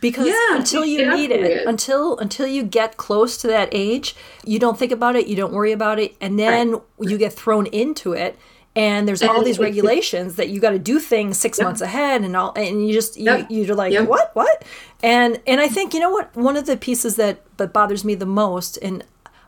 Because 0.00 0.28
yeah, 0.28 0.56
until 0.56 0.86
you 0.86 1.14
need 1.14 1.30
it, 1.30 1.66
until 1.66 2.16
until 2.16 2.46
you 2.46 2.62
get 2.62 2.96
close 2.96 3.36
to 3.36 3.46
that 3.48 3.68
age, 3.70 4.16
you 4.46 4.58
don't 4.58 4.78
think 4.78 4.92
about 4.92 5.14
it, 5.14 5.26
you 5.26 5.36
don't 5.36 5.52
worry 5.52 5.72
about 5.72 5.98
it, 5.98 6.16
and 6.22 6.38
then 6.38 6.72
right. 6.72 6.82
you 7.00 7.18
get 7.18 7.34
thrown 7.34 7.66
into 7.66 8.14
it 8.14 8.38
and 8.76 9.08
there's 9.08 9.22
all 9.22 9.42
these 9.42 9.58
regulations 9.58 10.36
that 10.36 10.48
you 10.48 10.60
got 10.60 10.70
to 10.70 10.78
do 10.78 11.00
things 11.00 11.36
six 11.36 11.58
yep. 11.58 11.66
months 11.66 11.80
ahead 11.80 12.22
and 12.22 12.36
all 12.36 12.52
and 12.54 12.86
you 12.86 12.92
just 12.92 13.16
you, 13.16 13.24
yep. 13.24 13.46
you're 13.50 13.74
like 13.74 13.92
yep. 13.92 14.06
what 14.06 14.34
what 14.34 14.64
and 15.02 15.40
and 15.46 15.60
i 15.60 15.68
think 15.68 15.92
you 15.92 16.00
know 16.00 16.10
what 16.10 16.34
one 16.36 16.56
of 16.56 16.66
the 16.66 16.76
pieces 16.76 17.16
that 17.16 17.42
that 17.56 17.72
bothers 17.72 18.04
me 18.04 18.14
the 18.14 18.26
most 18.26 18.76
and 18.78 19.04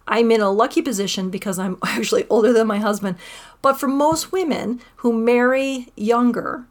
i'm 0.09 0.31
in 0.31 0.41
a 0.41 0.51
lucky 0.51 0.83
position 0.83 1.31
because 1.31 1.59
i'm 1.59 1.79
actually 1.85 2.27
older 2.29 2.53
than 2.53 2.67
my 2.67 2.79
husband 2.79 3.17
but 3.61 3.79
for 3.79 3.89
most 3.89 4.33
women 4.33 4.81
who 4.97 5.13
marry 5.13 5.89
younger 5.97 6.67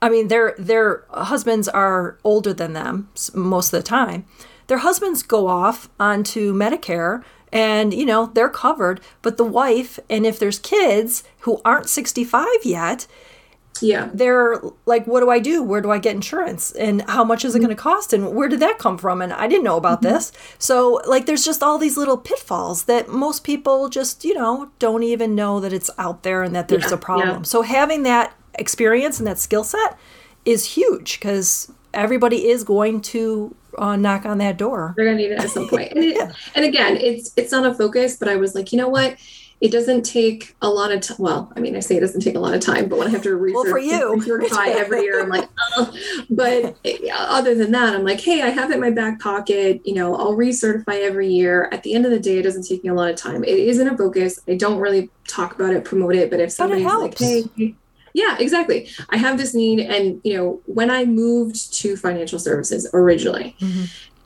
i 0.00 0.08
mean 0.08 0.28
their 0.28 0.54
their 0.58 1.04
husbands 1.10 1.68
are 1.68 2.18
older 2.22 2.52
than 2.52 2.72
them 2.72 3.08
most 3.34 3.72
of 3.72 3.78
the 3.78 3.86
time 3.86 4.24
their 4.68 4.78
husbands 4.78 5.24
go 5.24 5.48
off 5.48 5.88
onto 5.98 6.54
medicare 6.54 7.24
and 7.52 7.92
you 7.92 8.06
know 8.06 8.26
they're 8.26 8.48
covered. 8.48 9.00
But 9.22 9.36
the 9.36 9.44
wife 9.44 9.98
and 10.08 10.26
if 10.26 10.38
there's 10.38 10.58
kids 10.58 11.24
who 11.40 11.60
aren't 11.64 11.88
65 11.88 12.46
yet 12.64 13.06
yeah. 13.82 14.10
they're 14.12 14.60
like 14.86 15.06
what 15.06 15.20
do 15.20 15.30
i 15.30 15.38
do? 15.38 15.62
Where 15.62 15.80
do 15.80 15.90
i 15.90 15.98
get 15.98 16.14
insurance? 16.14 16.72
And 16.72 17.02
how 17.08 17.24
much 17.24 17.44
is 17.44 17.54
it 17.54 17.60
going 17.60 17.70
to 17.70 17.74
cost? 17.74 18.12
And 18.12 18.34
where 18.34 18.48
did 18.48 18.60
that 18.60 18.78
come 18.78 18.98
from? 18.98 19.22
And 19.22 19.32
i 19.32 19.46
didn't 19.46 19.64
know 19.64 19.76
about 19.76 20.02
mm-hmm. 20.02 20.14
this. 20.14 20.32
So 20.58 21.00
like 21.06 21.26
there's 21.26 21.44
just 21.44 21.62
all 21.62 21.78
these 21.78 21.96
little 21.96 22.18
pitfalls 22.18 22.84
that 22.84 23.08
most 23.08 23.44
people 23.44 23.88
just 23.88 24.24
you 24.24 24.34
know 24.34 24.70
don't 24.78 25.02
even 25.02 25.34
know 25.34 25.60
that 25.60 25.72
it's 25.72 25.90
out 25.98 26.22
there 26.22 26.42
and 26.42 26.54
that 26.54 26.68
there's 26.68 26.90
yeah, 26.90 26.94
a 26.94 26.98
problem. 26.98 27.38
Yeah. 27.38 27.42
so 27.42 27.62
having 27.62 28.02
that 28.04 28.34
experience 28.54 29.18
and 29.18 29.26
that 29.26 29.38
skill 29.38 29.64
set 29.64 29.98
is 30.44 30.74
huge 30.76 31.18
because 31.18 31.72
everybody 31.92 32.48
is 32.48 32.64
going 32.64 33.00
to 33.00 33.54
uh, 33.80 33.96
knock 33.96 34.26
on 34.26 34.38
that 34.38 34.58
door. 34.58 34.94
They're 34.96 35.06
gonna 35.06 35.16
need 35.16 35.32
it 35.32 35.40
at 35.40 35.50
some 35.50 35.68
point. 35.68 35.92
And, 35.92 36.04
it, 36.04 36.36
and 36.54 36.64
again, 36.64 36.96
it's 36.96 37.32
it's 37.36 37.50
not 37.50 37.66
a 37.66 37.74
focus, 37.74 38.16
but 38.16 38.28
I 38.28 38.36
was 38.36 38.54
like, 38.54 38.72
you 38.72 38.78
know 38.78 38.88
what? 38.88 39.16
It 39.60 39.72
doesn't 39.72 40.04
take 40.04 40.56
a 40.62 40.70
lot 40.70 40.90
of 40.90 41.02
time. 41.02 41.18
Well, 41.18 41.52
I 41.54 41.60
mean, 41.60 41.76
I 41.76 41.80
say 41.80 41.96
it 41.96 42.00
doesn't 42.00 42.22
take 42.22 42.34
a 42.34 42.40
lot 42.40 42.54
of 42.54 42.62
time, 42.62 42.88
but 42.88 42.98
when 42.98 43.08
I 43.08 43.10
have 43.10 43.22
to 43.24 43.30
recertify 43.30 43.54
well, 43.54 43.64
for 43.64 43.78
you. 43.78 44.22
every 44.78 45.02
year, 45.02 45.22
I'm 45.22 45.28
like, 45.28 45.50
oh. 45.76 45.94
But 46.30 46.78
other 47.12 47.54
than 47.54 47.70
that, 47.72 47.94
I'm 47.94 48.02
like, 48.02 48.20
hey, 48.20 48.40
I 48.40 48.48
have 48.48 48.70
it 48.70 48.74
in 48.74 48.80
my 48.80 48.90
back 48.90 49.20
pocket. 49.20 49.82
You 49.84 49.94
know, 49.94 50.16
I'll 50.16 50.34
recertify 50.34 51.02
every 51.02 51.28
year. 51.28 51.68
At 51.72 51.82
the 51.82 51.92
end 51.92 52.06
of 52.06 52.10
the 52.10 52.18
day, 52.18 52.38
it 52.38 52.42
doesn't 52.42 52.66
take 52.66 52.82
me 52.84 52.88
a 52.88 52.94
lot 52.94 53.10
of 53.10 53.16
time. 53.16 53.44
It 53.44 53.58
isn't 53.58 53.86
a 53.86 53.98
focus. 53.98 54.40
I 54.48 54.54
don't 54.54 54.78
really 54.78 55.10
talk 55.28 55.54
about 55.54 55.74
it, 55.74 55.84
promote 55.84 56.14
it. 56.14 56.30
But 56.30 56.40
if 56.40 56.52
somebody's 56.52 56.86
but 56.86 56.98
like, 56.98 57.18
hey, 57.18 57.74
yeah, 58.12 58.36
exactly. 58.38 58.88
I 59.10 59.16
have 59.16 59.38
this 59.38 59.54
need. 59.54 59.80
And, 59.80 60.20
you 60.24 60.36
know, 60.36 60.60
when 60.66 60.90
I 60.90 61.04
moved 61.04 61.72
to 61.74 61.96
financial 61.96 62.38
services 62.38 62.88
originally 62.92 63.56
mm-hmm. 63.60 63.84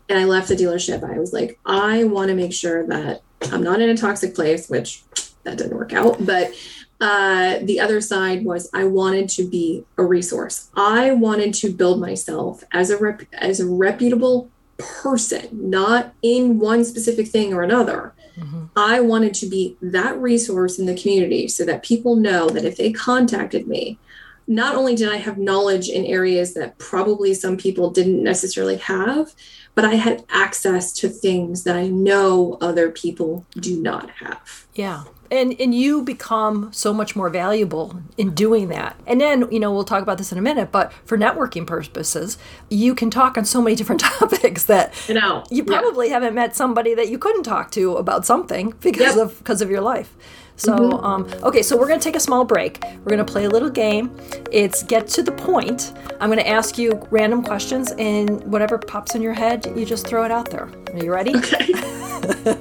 and 0.09 0.19
I 0.19 0.25
left 0.25 0.49
the 0.49 0.57
dealership, 0.57 1.03
I 1.09 1.19
was 1.19 1.33
like, 1.33 1.59
I 1.67 2.05
want 2.05 2.29
to 2.29 2.35
make 2.35 2.53
sure 2.53 2.87
that 2.87 3.23
I'm 3.53 3.63
not 3.63 3.81
in 3.81 3.91
a 3.91 3.97
toxic 3.97 4.35
place, 4.35 4.69
which 4.69 5.03
that 5.45 5.59
didn't 5.59 5.77
work 5.77 5.93
out, 5.93 6.25
but 6.25 6.53
uh, 7.01 7.59
the 7.63 7.81
other 7.81 8.01
side 8.01 8.45
was 8.45 8.71
I 8.73 8.85
wanted 8.85 9.29
to 9.31 9.49
be 9.49 9.85
a 9.99 10.05
resource. 10.05 10.71
I 10.77 11.13
wanted 11.13 11.53
to 11.55 11.73
build 11.73 12.01
myself 12.01 12.65
as 12.73 12.91
a 12.91 12.97
rep- 12.97 13.23
as 13.35 13.61
a 13.61 13.67
reputable 13.67 14.49
person, 14.79 15.49
not 15.53 16.15
in 16.23 16.59
one 16.59 16.85
specific 16.85 17.29
thing 17.29 17.53
or 17.53 17.63
another. 17.63 18.15
Mm-hmm. 18.39 18.65
I 18.77 19.01
wanted 19.01 19.35
to 19.35 19.47
be 19.47 19.77
that 19.81 20.19
resource 20.19 20.79
in 20.79 20.87
the 20.87 20.97
community 20.97 21.49
so 21.49 21.65
that 21.65 21.83
people 21.83 22.17
know 22.17 22.49
that 22.49 22.65
if 22.65 22.77
they 22.77 22.93
contacted 22.93 23.69
me, 23.69 23.99
not 24.47 24.75
only 24.75 24.95
did 24.95 25.09
I 25.09 25.17
have 25.17 25.39
knowledge 25.39 25.89
in 25.89 26.05
areas 26.05 26.55
that 26.55 26.77
probably 26.79 27.33
some 27.33 27.57
people 27.57 27.91
didn't 27.91 28.23
necessarily 28.23 28.77
have, 28.77 29.35
but 29.75 29.85
I 29.85 29.95
had 29.95 30.25
access 30.29 30.93
to 30.95 31.09
things 31.09 31.65
that 31.65 31.77
I 31.77 31.89
know 31.89 32.59
other 32.61 32.91
people 32.91 33.47
do 33.59 33.81
not 33.81 34.11
have. 34.11 34.67
Yeah 34.75 35.05
and 35.35 35.61
and 35.61 35.75
you 35.75 36.03
become 36.03 36.73
so 36.73 36.93
much 36.93 37.17
more 37.17 37.29
valuable 37.29 38.01
in 38.17 38.35
doing 38.35 38.69
that 38.69 38.99
and 39.07 39.21
then 39.21 39.51
you 39.51 39.59
know 39.59 39.73
we'll 39.73 39.85
talk 39.85 40.03
about 40.03 40.19
this 40.19 40.33
in 40.33 40.39
a 40.39 40.43
minute 40.43 40.71
but 40.71 40.93
for 41.05 41.19
networking 41.19 41.67
purposes 41.67 42.39
you 42.71 42.95
can 42.95 43.11
talk 43.11 43.37
on 43.37 43.45
so 43.45 43.61
many 43.61 43.77
different 43.85 44.01
topics 44.01 44.65
that 44.65 44.93
you 45.09 45.15
know 45.15 45.45
you 45.51 45.65
probably 45.65 46.09
yeah. 46.09 46.15
haven't 46.15 46.35
met 46.35 46.55
somebody 46.55 46.95
that 46.95 47.09
you 47.09 47.19
couldn't 47.19 47.43
talk 47.43 47.71
to 47.71 47.97
about 47.97 48.25
something 48.25 48.73
because 48.81 49.17
yep. 49.17 49.27
of 49.27 49.39
because 49.39 49.61
of 49.61 49.71
your 49.71 49.81
life 49.81 50.17
so, 50.57 50.77
mm-hmm. 50.77 51.05
um, 51.05 51.29
okay, 51.43 51.63
so 51.63 51.77
we're 51.77 51.89
going 51.89 51.99
to 51.99 52.05
take 52.05 52.17
a 52.17 52.21
small 52.21 52.45
break. 52.45 52.83
We're 52.83 53.17
going 53.17 53.25
to 53.25 53.31
play 53.33 53.45
a 53.45 53.51
little 53.51 53.71
game. 53.71 54.17
It's 54.53 54.83
get 54.85 55.09
to 55.09 55.23
the 55.23 55.33
point. 55.33 55.93
I'm 56.21 56.31
going 56.31 56.39
to 56.39 56.49
ask 56.49 56.79
you 56.79 57.07
random 57.11 57.43
questions, 57.43 57.93
and 57.93 58.43
whatever 58.45 58.79
pops 58.79 59.15
in 59.15 59.23
your 59.23 59.33
head, 59.33 59.67
you 59.77 59.85
just 59.85 60.07
throw 60.07 60.25
it 60.25 60.31
out 60.31 60.51
there. 60.51 60.69
Are 60.93 61.05
you 61.05 61.13
ready? 61.13 61.35
Okay. 61.37 61.73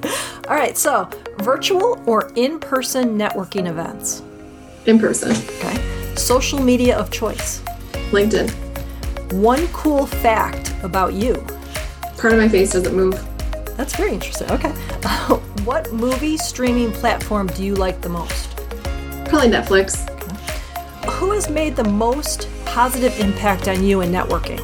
All 0.47 0.55
right, 0.55 0.77
so 0.77 1.07
virtual 1.39 2.01
or 2.07 2.31
in 2.35 2.59
person 2.59 3.17
networking 3.17 3.67
events? 3.67 4.23
In 4.85 4.97
person. 4.99 5.31
Okay. 5.31 6.15
Social 6.15 6.59
media 6.59 6.97
of 6.97 7.11
choice? 7.11 7.61
LinkedIn. 8.11 8.51
One 9.33 9.67
cool 9.67 10.07
fact 10.07 10.73
about 10.83 11.13
you? 11.13 11.35
Part 12.17 12.33
of 12.33 12.39
my 12.39 12.49
face 12.49 12.73
doesn't 12.73 12.95
move. 12.95 13.23
That's 13.77 13.95
very 13.95 14.13
interesting. 14.13 14.49
Okay. 14.51 14.73
what 15.65 15.91
movie 15.93 16.35
streaming 16.35 16.91
platform 16.91 17.47
do 17.47 17.63
you 17.63 17.75
like 17.75 18.01
the 18.01 18.09
most? 18.09 18.55
Probably 19.29 19.49
Netflix. 19.49 20.09
Okay. 20.09 21.11
Who 21.11 21.31
has 21.31 21.49
made 21.49 21.75
the 21.75 21.85
most 21.85 22.49
positive 22.65 23.17
impact 23.19 23.67
on 23.67 23.83
you 23.83 24.01
in 24.01 24.11
networking? 24.11 24.59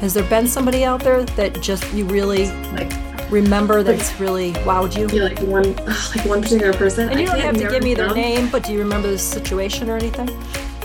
Has 0.00 0.14
there 0.14 0.28
been 0.28 0.48
somebody 0.48 0.84
out 0.84 1.00
there 1.00 1.22
that 1.24 1.60
just 1.60 1.92
you 1.92 2.04
really 2.06 2.46
like 2.72 2.92
remember 3.30 3.82
that's 3.84 4.10
like, 4.10 4.20
really 4.20 4.52
wowed 4.64 4.96
you? 4.96 5.08
Yeah, 5.16 5.28
like 5.28 5.38
one 5.40 5.74
like 5.76 6.26
one 6.26 6.42
particular 6.42 6.72
person. 6.72 7.08
And 7.08 7.20
you 7.20 7.26
don't 7.26 7.38
have 7.38 7.56
to 7.56 7.68
give 7.68 7.84
me 7.84 7.94
their 7.94 8.12
name, 8.12 8.48
but 8.50 8.64
do 8.64 8.72
you 8.72 8.80
remember 8.80 9.10
the 9.10 9.18
situation 9.18 9.88
or 9.88 9.96
anything? 9.96 10.28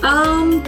Um 0.04 0.64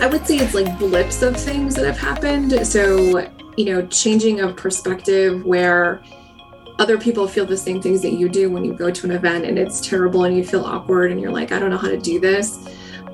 I 0.00 0.06
would 0.06 0.26
say 0.26 0.36
it's 0.36 0.54
like 0.54 0.78
blips 0.78 1.20
of 1.22 1.36
things 1.36 1.74
that 1.74 1.84
have 1.84 1.98
happened. 1.98 2.66
So 2.66 3.30
you 3.58 3.64
know, 3.66 3.86
changing 3.88 4.40
of 4.40 4.56
perspective 4.56 5.44
where 5.44 6.00
other 6.78 6.98
people 6.98 7.26
feel 7.26 7.44
the 7.44 7.56
same 7.56 7.82
things 7.82 8.02
that 8.02 8.12
you 8.12 8.28
do 8.28 8.50
when 8.50 8.64
you 8.64 8.72
go 8.72 8.90
to 8.90 9.06
an 9.06 9.12
event 9.12 9.44
and 9.44 9.58
it's 9.58 9.80
terrible 9.80 10.24
and 10.24 10.36
you 10.36 10.44
feel 10.44 10.64
awkward 10.64 11.10
and 11.10 11.20
you're 11.20 11.32
like, 11.32 11.50
I 11.52 11.58
don't 11.58 11.70
know 11.70 11.78
how 11.78 11.88
to 11.88 11.98
do 11.98 12.20
this. 12.20 12.58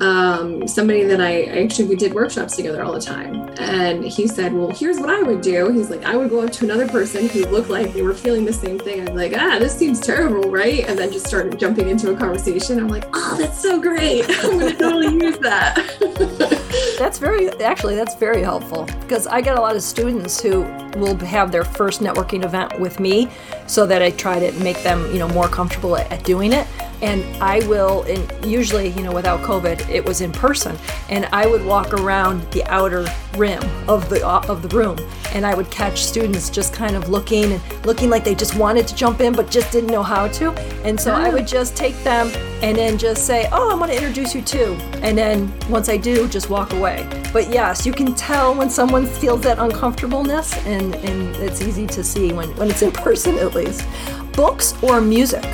Um, 0.00 0.66
somebody 0.66 1.04
that 1.04 1.20
I 1.20 1.44
actually 1.44 1.88
we 1.88 1.96
did 1.96 2.14
workshops 2.14 2.56
together 2.56 2.82
all 2.82 2.92
the 2.92 3.00
time, 3.00 3.48
and 3.60 4.04
he 4.04 4.26
said, 4.26 4.52
"Well, 4.52 4.68
here's 4.70 4.98
what 4.98 5.08
I 5.08 5.22
would 5.22 5.40
do." 5.40 5.70
He's 5.72 5.88
like, 5.88 6.04
"I 6.04 6.16
would 6.16 6.30
go 6.30 6.40
up 6.40 6.50
to 6.50 6.64
another 6.64 6.88
person 6.88 7.28
who 7.28 7.46
looked 7.46 7.70
like 7.70 7.92
they 7.92 8.02
were 8.02 8.12
feeling 8.12 8.44
the 8.44 8.52
same 8.52 8.76
thing. 8.76 9.06
I'm 9.08 9.14
like, 9.14 9.34
ah, 9.36 9.58
this 9.60 9.76
seems 9.78 10.00
terrible, 10.00 10.50
right?" 10.50 10.84
And 10.88 10.98
then 10.98 11.12
just 11.12 11.28
started 11.28 11.60
jumping 11.60 11.88
into 11.88 12.10
a 12.10 12.16
conversation. 12.16 12.80
I'm 12.80 12.88
like, 12.88 13.06
"Oh, 13.12 13.36
that's 13.38 13.62
so 13.62 13.80
great! 13.80 14.24
I'm 14.42 14.58
gonna 14.58 14.74
totally 14.74 15.14
use 15.14 15.38
that." 15.38 16.60
that's 16.98 17.18
very 17.18 17.48
actually 17.60 17.96
that's 17.96 18.14
very 18.14 18.42
helpful 18.42 18.84
because 19.00 19.26
I 19.26 19.40
get 19.40 19.56
a 19.56 19.60
lot 19.60 19.76
of 19.76 19.82
students 19.82 20.40
who 20.40 20.62
will 20.96 21.16
have 21.18 21.52
their 21.52 21.64
first 21.64 22.00
networking 22.00 22.44
event 22.44 22.78
with 22.78 23.00
me 23.00 23.28
so 23.66 23.86
that 23.86 24.02
I 24.02 24.10
try 24.10 24.38
to 24.38 24.52
make 24.60 24.82
them, 24.82 25.10
you 25.12 25.18
know, 25.18 25.28
more 25.28 25.48
comfortable 25.48 25.96
at, 25.96 26.10
at 26.12 26.24
doing 26.24 26.52
it. 26.52 26.66
And 27.02 27.24
I 27.42 27.58
will, 27.66 28.02
and 28.04 28.46
usually, 28.46 28.88
you 28.90 29.02
know, 29.02 29.12
without 29.12 29.40
COVID, 29.40 29.88
it 29.90 30.04
was 30.04 30.20
in 30.20 30.32
person, 30.32 30.78
and 31.10 31.26
I 31.32 31.46
would 31.46 31.62
walk 31.64 31.92
around 31.92 32.50
the 32.52 32.64
outer 32.64 33.06
rim 33.36 33.62
of 33.88 34.08
the 34.08 34.26
uh, 34.26 34.42
of 34.48 34.62
the 34.62 34.68
room, 34.68 34.96
and 35.34 35.44
I 35.44 35.54
would 35.54 35.70
catch 35.70 36.02
students 36.04 36.48
just 36.48 36.72
kind 36.72 36.96
of 36.96 37.10
looking 37.10 37.52
and 37.52 37.84
looking 37.84 38.08
like 38.08 38.24
they 38.24 38.34
just 38.34 38.56
wanted 38.56 38.86
to 38.88 38.94
jump 38.94 39.20
in 39.20 39.34
but 39.34 39.50
just 39.50 39.70
didn't 39.70 39.90
know 39.90 40.04
how 40.04 40.28
to. 40.28 40.52
And 40.84 40.98
so 40.98 41.12
I 41.12 41.28
would 41.28 41.42
ah. 41.42 41.46
just 41.46 41.76
take 41.76 41.96
them 42.04 42.28
and 42.62 42.78
then 42.78 42.96
just 42.96 43.26
say, 43.26 43.48
"Oh, 43.52 43.72
I'm 43.72 43.78
going 43.78 43.90
to 43.90 43.96
introduce 43.96 44.34
you 44.34 44.40
to," 44.40 44.72
and 45.02 45.18
then 45.18 45.52
once 45.68 45.90
I 45.90 45.98
do, 45.98 46.26
just 46.28 46.48
walk 46.48 46.63
away. 46.72 47.08
But 47.32 47.50
yes, 47.50 47.84
you 47.84 47.92
can 47.92 48.14
tell 48.14 48.54
when 48.54 48.70
someone 48.70 49.06
feels 49.06 49.42
that 49.42 49.58
uncomfortableness, 49.58 50.56
and 50.66 50.94
and 50.96 51.36
it's 51.36 51.60
easy 51.60 51.86
to 51.88 52.02
see 52.02 52.32
when 52.32 52.54
when 52.56 52.70
it's 52.70 52.82
in 52.82 52.92
person 52.92 53.36
at 53.38 53.54
least. 53.54 53.84
Books 54.32 54.74
or 54.82 55.00
music? 55.00 55.44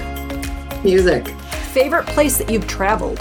Music. 0.83 1.29
Favorite 1.73 2.07
place 2.07 2.39
that 2.39 2.51
you've 2.51 2.67
traveled? 2.67 3.21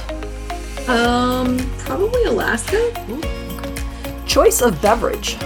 Um, 0.88 1.58
probably 1.80 2.24
Alaska. 2.24 2.78
Ooh, 3.10 3.18
okay. 3.58 4.26
Choice 4.26 4.62
of 4.62 4.82
beverage. 4.82 5.38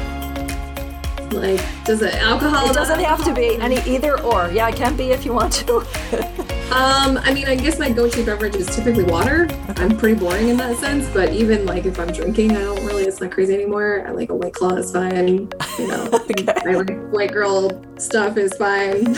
Like, 1.33 1.61
does 1.83 2.01
it 2.03 2.13
alcohol? 2.15 2.69
It 2.69 2.73
doesn't 2.73 2.99
have 2.99 3.23
to 3.25 3.33
be 3.33 3.57
any 3.57 3.81
either 3.89 4.21
or. 4.21 4.51
Yeah, 4.51 4.69
it 4.69 4.75
can 4.75 4.95
be 4.95 5.11
if 5.11 5.25
you 5.25 5.33
want 5.33 5.53
to. 5.53 6.45
um, 6.71 7.17
I 7.17 7.33
mean, 7.33 7.47
I 7.47 7.55
guess 7.55 7.77
my 7.77 7.91
go-to 7.91 8.25
beverage 8.25 8.55
is 8.55 8.67
typically 8.75 9.03
water. 9.03 9.47
I'm 9.77 9.97
pretty 9.97 10.19
boring 10.19 10.49
in 10.49 10.57
that 10.57 10.77
sense, 10.77 11.07
but 11.13 11.31
even 11.33 11.65
like 11.65 11.85
if 11.85 11.99
I'm 11.99 12.11
drinking, 12.11 12.51
I 12.51 12.61
don't 12.61 12.83
really. 12.85 13.03
It's 13.03 13.21
not 13.21 13.31
crazy 13.31 13.53
anymore. 13.53 14.03
I 14.07 14.11
like 14.11 14.29
a 14.29 14.35
white 14.35 14.53
claw 14.53 14.75
is 14.75 14.91
fine. 14.91 15.49
You 15.77 15.87
know, 15.87 16.09
okay. 16.13 16.45
I 16.47 16.73
like 16.75 17.09
white 17.11 17.31
girl 17.31 17.69
stuff 17.97 18.37
is 18.37 18.53
fine. 18.55 19.15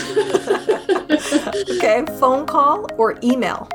okay, 1.76 2.04
phone 2.18 2.46
call 2.46 2.86
or 2.98 3.18
email? 3.22 3.68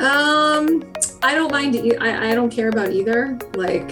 Um, 0.00 0.92
I 1.22 1.34
don't 1.34 1.50
mind. 1.50 1.76
I, 2.00 2.30
I 2.30 2.34
don't 2.34 2.50
care 2.50 2.68
about 2.68 2.92
either. 2.92 3.38
Like, 3.54 3.90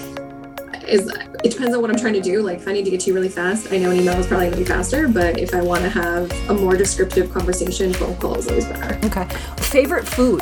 is 0.90 1.06
it 1.44 1.50
depends 1.50 1.74
on 1.74 1.80
what 1.80 1.90
I'm 1.90 1.96
trying 1.96 2.14
to 2.14 2.20
do. 2.20 2.42
Like, 2.42 2.58
if 2.58 2.68
I 2.68 2.72
need 2.72 2.84
to 2.84 2.90
get 2.90 3.00
to 3.00 3.06
you 3.08 3.14
really 3.14 3.28
fast, 3.28 3.72
I 3.72 3.78
know 3.78 3.90
an 3.90 3.98
email 3.98 4.18
is 4.18 4.26
probably 4.26 4.50
to 4.50 4.56
be 4.56 4.64
faster. 4.64 5.08
But 5.08 5.38
if 5.38 5.54
I 5.54 5.62
want 5.62 5.82
to 5.82 5.88
have 5.88 6.30
a 6.50 6.54
more 6.54 6.76
descriptive 6.76 7.32
conversation, 7.32 7.92
phone 7.92 8.16
call 8.16 8.36
is 8.36 8.48
always 8.48 8.66
better. 8.66 8.98
Okay. 9.06 9.26
Favorite 9.58 10.06
food? 10.06 10.40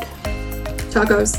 Tacos. 0.90 1.38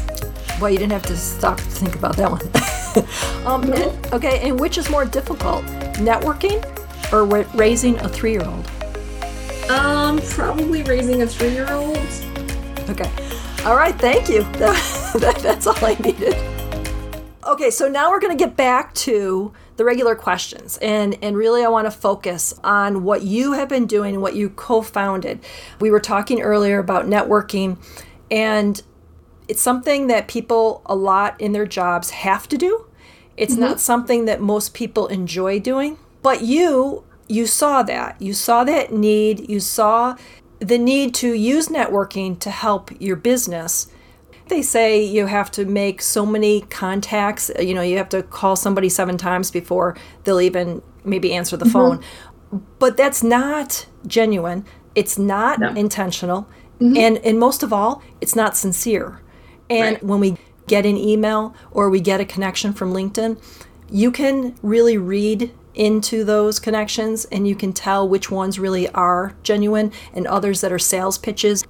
Well, 0.60 0.69
you 0.69 0.78
didn't 0.78 0.91
have 0.91 1.06
to 1.06 1.17
stop 1.17 1.58
to 1.58 1.63
think 1.63 1.95
about 1.95 2.15
that 2.17 2.30
one. 2.30 3.45
um, 3.48 3.62
no. 3.62 3.74
and, 3.76 4.13
okay, 4.13 4.48
and 4.48 4.60
which 4.60 4.78
is 4.78 4.89
more 4.89 5.06
difficult, 5.06 5.63
networking 5.95 6.63
or 7.13 7.26
raising 7.56 7.98
a 8.00 8.10
three-year-old? 8.10 8.69
Um, 9.69 10.19
probably 10.30 10.84
raising 10.84 11.22
a 11.22 11.28
three-year-old. 11.28 11.98
Okay. 12.89 13.10
All 13.65 13.76
right. 13.76 13.95
Thank 13.95 14.30
you. 14.30 14.43
that, 14.54 15.39
that's 15.41 15.67
all 15.67 15.86
I 15.86 15.95
needed. 15.95 16.59
Okay, 17.50 17.72
so 17.72 17.90
now 17.90 18.12
we're 18.12 18.20
going 18.20 18.38
to 18.38 18.46
get 18.46 18.56
back 18.56 18.94
to 18.94 19.52
the 19.78 19.84
regular 19.84 20.14
questions. 20.14 20.78
And, 20.84 21.18
and 21.24 21.36
really, 21.36 21.66
I 21.66 21.68
want 21.68 21.88
to 21.88 21.92
focus 21.92 22.54
on 22.64 23.04
what 23.04 23.24
you 23.24 23.54
have 23.54 23.68
been 23.68 23.88
doing 23.88 24.22
what 24.22 24.36
you 24.36 24.52
co 24.52 24.84
founded. 24.84 25.40
We 25.80 25.90
were 25.90 26.00
talking 26.00 26.44
earlier 26.44 26.78
about 26.78 27.08
networking, 27.08 27.84
and 28.30 28.80
it's 29.48 29.64
something 29.64 30.06
that 30.08 30.28
people 30.28 30.84
a 30.86 30.94
lot 30.94 31.42
in 31.42 31.54
their 31.54 31.66
jobs 31.66 32.12
have 32.12 32.48
to 32.50 32.58
do. 32.58 32.86
It's 33.36 33.54
mm-hmm. 33.54 33.62
not 33.62 33.80
something 33.80 34.26
that 34.26 34.40
most 34.42 34.76
people 34.76 35.08
enjoy 35.08 35.60
doing. 35.60 35.98
But 36.22 36.44
you 36.44 37.04
you 37.28 37.48
saw 37.48 37.82
that. 37.82 38.22
You 38.22 38.34
saw 38.34 38.64
that 38.66 38.94
need. 38.94 39.50
You 39.50 39.60
saw 39.60 40.18
the 40.60 40.78
need 40.78 41.16
to 41.16 41.34
use 41.34 41.68
networking 41.68 42.38
to 42.42 42.52
help 42.52 42.92
your 43.02 43.16
business. 43.16 43.88
They 44.50 44.62
say 44.62 45.04
you 45.04 45.28
have 45.28 45.52
to 45.52 45.66
make 45.66 46.02
so 46.02 46.26
many 46.26 46.62
contacts, 46.62 47.52
you 47.60 47.74
know, 47.74 47.82
you 47.82 47.98
have 47.98 48.10
to 48.10 48.24
call 48.24 48.56
somebody 48.56 48.90
seven 48.90 49.18
times 49.18 49.52
before 49.52 49.96
they'll 50.24 50.42
even 50.42 50.82
maybe 51.04 51.34
answer 51.34 51.56
the 51.56 51.66
mm-hmm. 51.66 52.00
phone. 52.52 52.62
But 52.80 52.98
that's 52.98 53.24
not 53.24 53.86
genuine. 54.08 54.66
It's 54.96 55.18
not 55.18 55.60
no. 55.60 55.70
intentional. 55.70 56.50
Mm-hmm. 56.80 56.98
And 56.98 57.18
and 57.20 57.40
most 57.40 57.64
of 57.64 57.72
all, 57.72 58.02
it's 58.22 58.36
not 58.36 58.58
sincere. 58.58 59.22
And 59.70 59.96
right. 59.96 60.04
when 60.04 60.20
we 60.20 60.38
get 60.68 60.86
an 60.86 60.98
email 60.98 61.56
or 61.72 61.90
we 61.90 62.00
get 62.00 62.20
a 62.20 62.26
connection 62.26 62.74
from 62.74 62.94
LinkedIn, 62.94 63.42
you 63.92 64.12
can 64.12 64.56
really 64.62 64.98
read 64.98 65.52
into 65.76 66.24
those 66.24 66.60
connections 66.60 67.26
and 67.26 67.48
you 67.48 67.56
can 67.56 67.72
tell 67.72 68.08
which 68.08 68.30
ones 68.30 68.60
really 68.60 68.90
are 68.90 69.36
genuine 69.44 69.92
and 70.14 70.28
others 70.28 70.62
that 70.62 70.72
are 70.72 70.80
sales 70.80 71.18
pitches. 71.18 71.64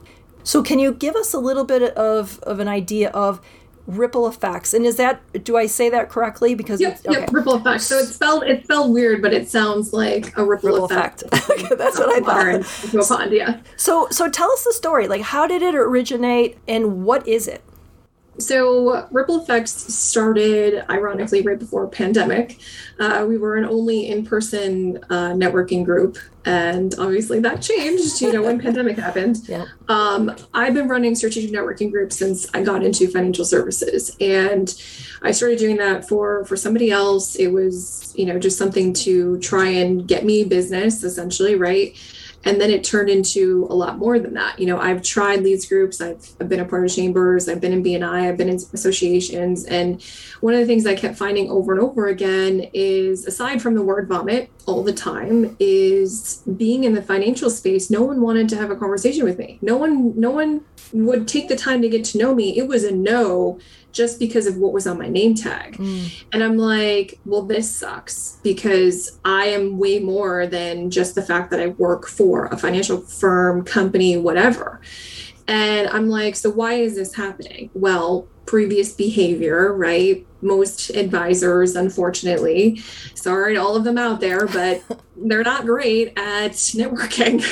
So, 0.49 0.63
can 0.63 0.79
you 0.79 0.93
give 0.93 1.15
us 1.15 1.31
a 1.35 1.37
little 1.37 1.63
bit 1.63 1.95
of, 1.95 2.39
of 2.39 2.59
an 2.59 2.67
idea 2.67 3.11
of 3.11 3.39
ripple 3.85 4.27
effects? 4.27 4.73
And 4.73 4.83
is 4.83 4.95
that 4.95 5.21
do 5.43 5.55
I 5.57 5.67
say 5.67 5.91
that 5.91 6.09
correctly? 6.09 6.55
Because 6.55 6.81
yep, 6.81 6.99
okay. 7.05 7.19
yep, 7.19 7.31
ripple 7.31 7.53
effect. 7.53 7.83
So 7.83 7.99
it's 7.99 8.15
spelled 8.15 8.41
it's 8.47 8.63
spelled 8.63 8.91
weird, 8.91 9.21
but 9.21 9.31
it 9.31 9.47
sounds 9.47 9.93
like 9.93 10.35
a 10.39 10.43
ripple, 10.43 10.69
ripple 10.71 10.85
effect. 10.85 11.21
effect. 11.31 11.69
That's 11.77 11.99
what 11.99 12.09
I 12.09 12.19
thought. 12.21 13.07
Pond, 13.07 13.31
yeah. 13.31 13.59
So 13.77 14.07
so 14.09 14.27
tell 14.27 14.51
us 14.51 14.63
the 14.63 14.73
story. 14.73 15.07
Like, 15.07 15.21
how 15.21 15.45
did 15.45 15.61
it 15.61 15.75
originate, 15.75 16.57
and 16.67 17.05
what 17.05 17.27
is 17.27 17.47
it? 17.47 17.61
So 18.39 19.07
Ripple 19.11 19.41
Effects 19.41 19.93
started 19.93 20.83
ironically 20.89 21.41
right 21.41 21.59
before 21.59 21.87
pandemic. 21.87 22.57
Uh, 22.99 23.25
we 23.27 23.37
were 23.37 23.57
an 23.57 23.65
only 23.65 24.07
in-person 24.07 24.97
uh, 25.09 25.31
networking 25.31 25.83
group, 25.85 26.17
and 26.45 26.95
obviously 26.97 27.39
that 27.41 27.61
changed. 27.61 28.21
You 28.21 28.33
know 28.33 28.43
when 28.43 28.59
pandemic 28.61 28.97
happened. 28.97 29.47
Yeah. 29.47 29.65
Um, 29.87 30.35
I've 30.53 30.73
been 30.73 30.87
running 30.87 31.15
strategic 31.15 31.51
networking 31.51 31.91
groups 31.91 32.17
since 32.17 32.47
I 32.53 32.63
got 32.63 32.83
into 32.83 33.07
financial 33.07 33.45
services, 33.45 34.15
and 34.19 34.73
I 35.21 35.31
started 35.31 35.59
doing 35.59 35.77
that 35.77 36.07
for 36.07 36.45
for 36.45 36.55
somebody 36.55 36.91
else. 36.91 37.35
It 37.35 37.47
was 37.47 38.13
you 38.15 38.25
know 38.25 38.39
just 38.39 38.57
something 38.57 38.93
to 38.93 39.39
try 39.39 39.67
and 39.67 40.07
get 40.07 40.25
me 40.25 40.43
business, 40.43 41.03
essentially, 41.03 41.55
right? 41.55 41.95
And 42.45 42.59
then 42.59 42.69
it 42.69 42.83
turned 42.83 43.09
into 43.09 43.67
a 43.69 43.73
lot 43.73 43.97
more 43.97 44.19
than 44.19 44.33
that. 44.33 44.59
You 44.59 44.67
know 44.67 44.79
i've 44.79 45.01
tried 45.01 45.41
leads 45.41 45.65
groups. 45.67 46.01
I've, 46.01 46.27
I've 46.39 46.49
been 46.49 46.59
a 46.59 46.65
part 46.65 46.85
of 46.85 46.93
chambers. 46.93 47.49
I've 47.49 47.61
been 47.61 47.73
in 47.73 47.83
bni 47.83 48.03
i've 48.03 48.37
been 48.37 48.49
in 48.49 48.55
associations. 48.55 49.65
And 49.65 50.01
one 50.41 50.53
of 50.53 50.59
the 50.59 50.65
things 50.65 50.85
i 50.85 50.95
kept 50.95 51.17
finding 51.17 51.49
over 51.49 51.73
and 51.73 51.81
over 51.81 52.07
again 52.07 52.69
is 52.73 53.25
aside 53.25 53.61
from 53.61 53.75
the 53.75 53.81
word 53.81 54.07
vomit 54.07 54.49
all 54.65 54.83
the 54.83 54.93
time 54.93 55.55
is 55.59 56.43
being 56.57 56.83
in 56.83 56.93
the 56.93 57.01
financial 57.01 57.49
space 57.49 57.89
no 57.89 58.03
one 58.03 58.21
wanted 58.21 58.47
to 58.49 58.55
have 58.55 58.71
a 58.71 58.75
conversation 58.75 59.23
with 59.23 59.37
me. 59.37 59.59
No 59.61 59.77
one 59.77 60.19
no 60.19 60.31
one 60.31 60.61
would 60.93 61.27
take 61.27 61.47
the 61.47 61.55
time 61.55 61.81
to 61.81 61.89
get 61.89 62.03
to 62.05 62.17
know 62.17 62.33
me. 62.33 62.57
It 62.57 62.67
was 62.67 62.83
a 62.83 62.91
no 62.91 63.59
just 63.91 64.19
because 64.19 64.45
of 64.47 64.57
what 64.57 64.73
was 64.73 64.87
on 64.87 64.97
my 64.97 65.07
name 65.07 65.35
tag. 65.35 65.77
Mm. 65.77 66.23
And 66.31 66.43
I'm 66.43 66.57
like, 66.57 67.19
well, 67.25 67.43
this 67.43 67.69
sucks 67.69 68.37
because 68.43 69.19
I 69.25 69.45
am 69.45 69.77
way 69.77 69.99
more 69.99 70.47
than 70.47 70.91
just 70.91 71.15
the 71.15 71.21
fact 71.21 71.51
that 71.51 71.59
I 71.59 71.67
work 71.67 72.07
for 72.07 72.45
a 72.47 72.57
financial 72.57 73.01
firm, 73.01 73.63
company, 73.63 74.17
whatever. 74.17 74.81
And 75.47 75.87
I'm 75.89 76.09
like, 76.09 76.35
so 76.35 76.51
why 76.51 76.73
is 76.73 76.95
this 76.95 77.15
happening? 77.15 77.71
Well, 77.73 78.27
previous 78.45 78.93
behavior, 78.93 79.73
right? 79.73 80.25
Most 80.41 80.89
advisors, 80.91 81.75
unfortunately, 81.75 82.81
sorry 83.13 83.55
to 83.55 83.61
all 83.61 83.75
of 83.75 83.83
them 83.83 83.97
out 83.97 84.19
there, 84.19 84.47
but 84.47 84.83
they're 85.17 85.43
not 85.43 85.65
great 85.65 86.13
at 86.17 86.51
networking, 86.51 87.43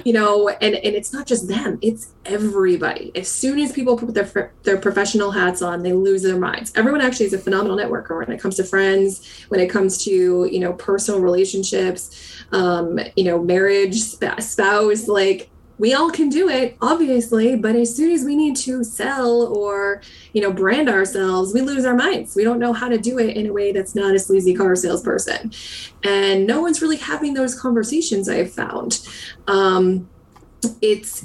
you 0.04 0.12
know, 0.12 0.48
and, 0.48 0.74
and 0.74 0.94
it's 0.94 1.12
not 1.12 1.26
just 1.26 1.48
them, 1.48 1.78
it's 1.80 2.12
everybody. 2.26 3.12
As 3.14 3.28
soon 3.28 3.58
as 3.58 3.72
people 3.72 3.96
put 3.96 4.14
their, 4.14 4.52
their 4.62 4.76
professional 4.76 5.30
hats 5.30 5.62
on, 5.62 5.82
they 5.82 5.92
lose 5.92 6.22
their 6.22 6.38
minds. 6.38 6.72
Everyone 6.76 7.00
actually 7.00 7.26
is 7.26 7.32
a 7.32 7.38
phenomenal 7.38 7.76
networker 7.76 8.18
when 8.18 8.30
it 8.30 8.40
comes 8.40 8.56
to 8.56 8.64
friends, 8.64 9.44
when 9.48 9.60
it 9.60 9.68
comes 9.68 10.04
to, 10.04 10.48
you 10.50 10.60
know, 10.60 10.74
personal 10.74 11.20
relationships, 11.20 12.44
um, 12.52 12.98
you 13.16 13.24
know, 13.24 13.42
marriage, 13.42 14.00
spouse, 14.00 15.08
like 15.08 15.50
we 15.78 15.94
all 15.94 16.10
can 16.10 16.28
do 16.28 16.48
it 16.48 16.76
obviously 16.80 17.56
but 17.56 17.76
as 17.76 17.94
soon 17.94 18.10
as 18.10 18.24
we 18.24 18.34
need 18.34 18.56
to 18.56 18.82
sell 18.84 19.46
or 19.56 20.02
you 20.32 20.42
know 20.42 20.52
brand 20.52 20.88
ourselves 20.88 21.54
we 21.54 21.60
lose 21.60 21.84
our 21.84 21.94
minds. 21.94 22.36
We 22.36 22.44
don't 22.44 22.58
know 22.58 22.72
how 22.72 22.88
to 22.88 22.98
do 22.98 23.18
it 23.18 23.36
in 23.36 23.46
a 23.46 23.52
way 23.52 23.72
that's 23.72 23.94
not 23.94 24.14
a 24.14 24.18
sleazy 24.18 24.54
car 24.54 24.76
salesperson. 24.76 25.52
And 26.04 26.46
no 26.46 26.60
one's 26.60 26.80
really 26.82 26.96
having 26.96 27.34
those 27.34 27.58
conversations 27.58 28.28
i've 28.28 28.52
found. 28.52 29.00
Um, 29.46 30.08
it's 30.80 31.24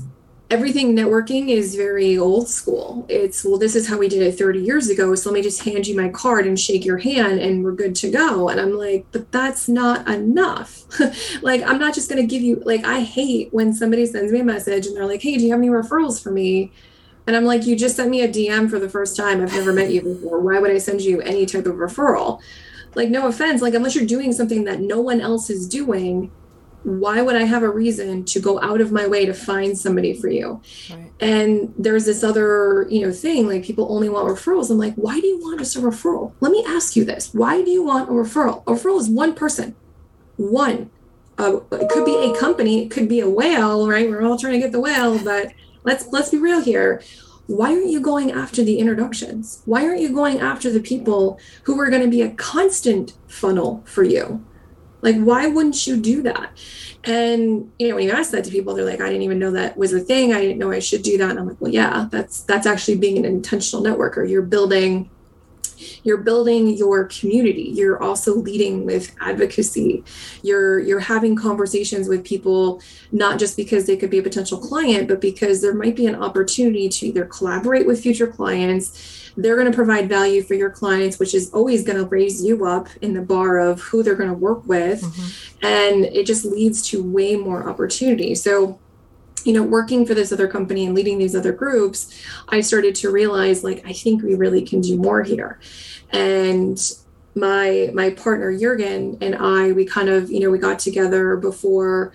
everything 0.49 0.95
networking 0.95 1.49
is 1.49 1.75
very 1.75 2.17
old 2.17 2.47
school. 2.47 3.06
It's, 3.10 3.43
well, 3.43 3.58
this 3.58 3.75
is 3.75 3.88
how 3.88 3.97
we 3.97 4.08
did 4.08 4.21
it 4.21 4.38
30 4.38 4.60
years 4.60 4.89
ago. 4.89 5.15
So 5.15 5.29
let 5.29 5.36
me 5.36 5.41
just 5.41 5.63
hand 5.63 5.88
you 5.88 5.95
my 5.95 6.10
card 6.10 6.45
and 6.45 6.60
shake 6.60 6.86
your 6.86 6.99
hand 6.99 7.39
and 7.39 7.63
we're 7.63 7.71
good 7.71 7.95
to 7.95 8.12
go. 8.12 8.49
And 8.49 8.60
I'm 8.60 8.77
like, 8.77 9.06
but 9.12 9.32
that's 9.32 9.67
not 9.67 10.08
enough. 10.08 10.84
like, 11.41 11.63
I'm 11.63 11.79
not 11.79 11.95
just 11.95 12.10
going 12.10 12.21
to 12.21 12.27
give 12.27 12.43
you, 12.43 12.62
like, 12.65 12.86
I 12.86 13.01
hate 13.01 13.51
when 13.51 13.73
somebody 13.73 14.06
sends 14.06 14.32
me 14.32 14.41
a 14.41 14.43
message 14.43 14.86
and 14.86 14.95
they're 14.95 15.08
like, 15.08 15.21
hey, 15.21 15.38
do 15.38 15.43
you 15.43 15.51
have 15.51 15.60
any 15.60 15.69
referrals 15.69 16.21
for 16.21 16.32
me? 16.32 16.71
And 17.25 17.36
I'm 17.36 17.45
like, 17.45 17.65
you 17.65 17.75
just 17.75 17.95
sent 17.95 18.10
me 18.10 18.21
a 18.21 18.27
DM 18.27 18.69
for 18.69 18.79
the 18.79 18.89
first 18.89 19.15
time. 19.15 19.41
I've 19.41 19.53
never 19.53 19.73
met 19.73 19.91
you 19.91 20.01
before. 20.01 20.39
Why 20.41 20.60
would 20.60 20.71
I 20.71 20.77
send 20.77 21.01
you 21.01 21.21
any 21.21 21.45
type 21.45 21.65
of 21.65 21.75
referral? 21.75 22.41
Like, 22.95 23.10
no 23.10 23.27
offense, 23.27 23.62
like, 23.62 23.73
unless 23.73 23.95
you're 23.95 24.06
doing 24.06 24.34
something 24.34 24.65
that 24.65 24.82
no 24.82 24.99
one 24.99 25.19
else 25.19 25.49
is 25.49 25.67
doing, 25.67 26.32
why 26.83 27.21
would 27.21 27.35
I 27.35 27.43
have 27.43 27.63
a 27.63 27.69
reason 27.69 28.25
to 28.25 28.39
go 28.39 28.61
out 28.61 28.81
of 28.81 28.91
my 28.91 29.07
way 29.07 29.25
to 29.25 29.33
find 29.33 29.77
somebody 29.77 30.13
for 30.13 30.27
you? 30.27 30.61
Right. 30.89 31.11
And 31.19 31.73
there's 31.77 32.05
this 32.05 32.23
other, 32.23 32.87
you 32.89 33.01
know, 33.01 33.11
thing 33.11 33.47
like 33.47 33.63
people 33.63 33.87
only 33.89 34.09
want 34.09 34.27
referrals. 34.27 34.69
I'm 34.69 34.77
like, 34.77 34.95
why 34.95 35.19
do 35.19 35.27
you 35.27 35.39
want 35.39 35.59
just 35.59 35.75
a 35.75 35.79
referral? 35.79 36.33
Let 36.41 36.51
me 36.51 36.63
ask 36.67 36.95
you 36.95 37.05
this: 37.05 37.33
Why 37.33 37.61
do 37.61 37.71
you 37.71 37.83
want 37.83 38.09
a 38.09 38.11
referral? 38.11 38.63
A 38.67 38.71
referral 38.71 38.99
is 38.99 39.09
one 39.09 39.33
person, 39.33 39.75
one. 40.37 40.89
Uh, 41.37 41.61
it 41.71 41.89
could 41.89 42.05
be 42.05 42.15
a 42.15 42.39
company, 42.39 42.83
it 42.83 42.91
could 42.91 43.09
be 43.09 43.19
a 43.19 43.29
whale, 43.29 43.87
right? 43.87 44.07
We're 44.07 44.21
all 44.21 44.37
trying 44.37 44.53
to 44.53 44.59
get 44.59 44.71
the 44.71 44.79
whale, 44.79 45.17
but 45.17 45.51
let's 45.83 46.07
let's 46.11 46.29
be 46.29 46.37
real 46.37 46.61
here. 46.61 47.01
Why 47.47 47.73
aren't 47.73 47.89
you 47.89 47.99
going 47.99 48.31
after 48.31 48.63
the 48.63 48.79
introductions? 48.79 49.61
Why 49.65 49.85
aren't 49.85 49.99
you 49.99 50.13
going 50.13 50.39
after 50.39 50.71
the 50.71 50.79
people 50.79 51.39
who 51.63 51.79
are 51.79 51.89
going 51.89 52.01
to 52.01 52.07
be 52.07 52.21
a 52.21 52.31
constant 52.31 53.13
funnel 53.27 53.83
for 53.85 54.03
you? 54.03 54.45
Like, 55.03 55.17
why 55.17 55.47
wouldn't 55.47 55.85
you 55.85 55.97
do 55.97 56.23
that? 56.23 56.57
And 57.03 57.71
you 57.77 57.89
know, 57.89 57.95
when 57.95 58.05
you 58.05 58.11
ask 58.11 58.31
that 58.31 58.45
to 58.45 58.51
people, 58.51 58.73
they're 58.73 58.85
like, 58.85 59.01
I 59.01 59.07
didn't 59.07 59.23
even 59.23 59.37
know 59.37 59.51
that 59.51 59.77
was 59.77 59.93
a 59.93 59.99
thing. 59.99 60.33
I 60.33 60.39
didn't 60.39 60.57
know 60.57 60.71
I 60.71 60.79
should 60.79 61.03
do 61.03 61.17
that. 61.17 61.31
And 61.31 61.39
I'm 61.39 61.47
like, 61.47 61.59
well, 61.59 61.71
yeah, 61.71 62.07
that's 62.09 62.43
that's 62.43 62.65
actually 62.65 62.97
being 62.97 63.17
an 63.17 63.25
intentional 63.25 63.83
networker. 63.83 64.27
You're 64.27 64.41
building 64.41 65.09
you're 66.03 66.17
building 66.17 66.75
your 66.77 67.05
community 67.05 67.71
you're 67.73 68.01
also 68.01 68.35
leading 68.35 68.85
with 68.85 69.15
advocacy 69.21 70.03
you're 70.41 70.79
you're 70.79 70.99
having 70.99 71.35
conversations 71.35 72.07
with 72.07 72.23
people 72.23 72.81
not 73.11 73.39
just 73.39 73.55
because 73.57 73.85
they 73.85 73.97
could 73.97 74.09
be 74.09 74.19
a 74.19 74.23
potential 74.23 74.57
client 74.57 75.07
but 75.07 75.21
because 75.21 75.61
there 75.61 75.73
might 75.73 75.95
be 75.95 76.05
an 76.05 76.15
opportunity 76.15 76.89
to 76.89 77.07
either 77.07 77.25
collaborate 77.25 77.85
with 77.85 78.01
future 78.01 78.27
clients 78.27 79.21
they're 79.35 79.55
going 79.55 79.69
to 79.69 79.75
provide 79.75 80.07
value 80.07 80.43
for 80.43 80.53
your 80.53 80.69
clients, 80.69 81.19
which 81.19 81.33
is 81.33 81.51
always 81.51 81.83
going 81.83 81.97
to 81.97 82.05
raise 82.05 82.43
you 82.43 82.65
up 82.65 82.87
in 83.01 83.13
the 83.13 83.21
bar 83.21 83.59
of 83.59 83.81
who 83.81 84.03
they're 84.03 84.15
going 84.15 84.29
to 84.29 84.35
work 84.35 84.65
with. 84.67 85.01
Mm-hmm. 85.01 85.65
And 85.65 86.05
it 86.05 86.25
just 86.25 86.45
leads 86.45 86.87
to 86.89 87.03
way 87.03 87.35
more 87.35 87.67
opportunity. 87.67 88.35
So, 88.35 88.79
you 89.45 89.53
know, 89.53 89.63
working 89.63 90.06
for 90.06 90.13
this 90.13 90.32
other 90.32 90.47
company 90.47 90.86
and 90.86 90.95
leading 90.95 91.17
these 91.17 91.36
other 91.36 91.51
groups, 91.51 92.21
I 92.49 92.62
started 92.62 92.95
to 92.95 93.12
realize 93.12 93.63
like, 93.63 93.86
I 93.86 93.93
think 93.93 94.23
we 94.23 94.36
really 94.36 94.62
can 94.62 94.82
do 94.82 94.97
more 94.97 95.23
here. 95.23 95.60
And 96.12 96.79
my 97.36 97.89
my 97.93 98.12
partner 98.12 98.56
Jurgen 98.56 99.17
and 99.21 99.36
I, 99.36 99.71
we 99.71 99.86
kind 99.86 100.10
of, 100.10 100.32
you 100.32 100.39
know, 100.39 100.51
we 100.51 100.60
got 100.60 100.79
together 100.79 101.36
before 101.38 102.13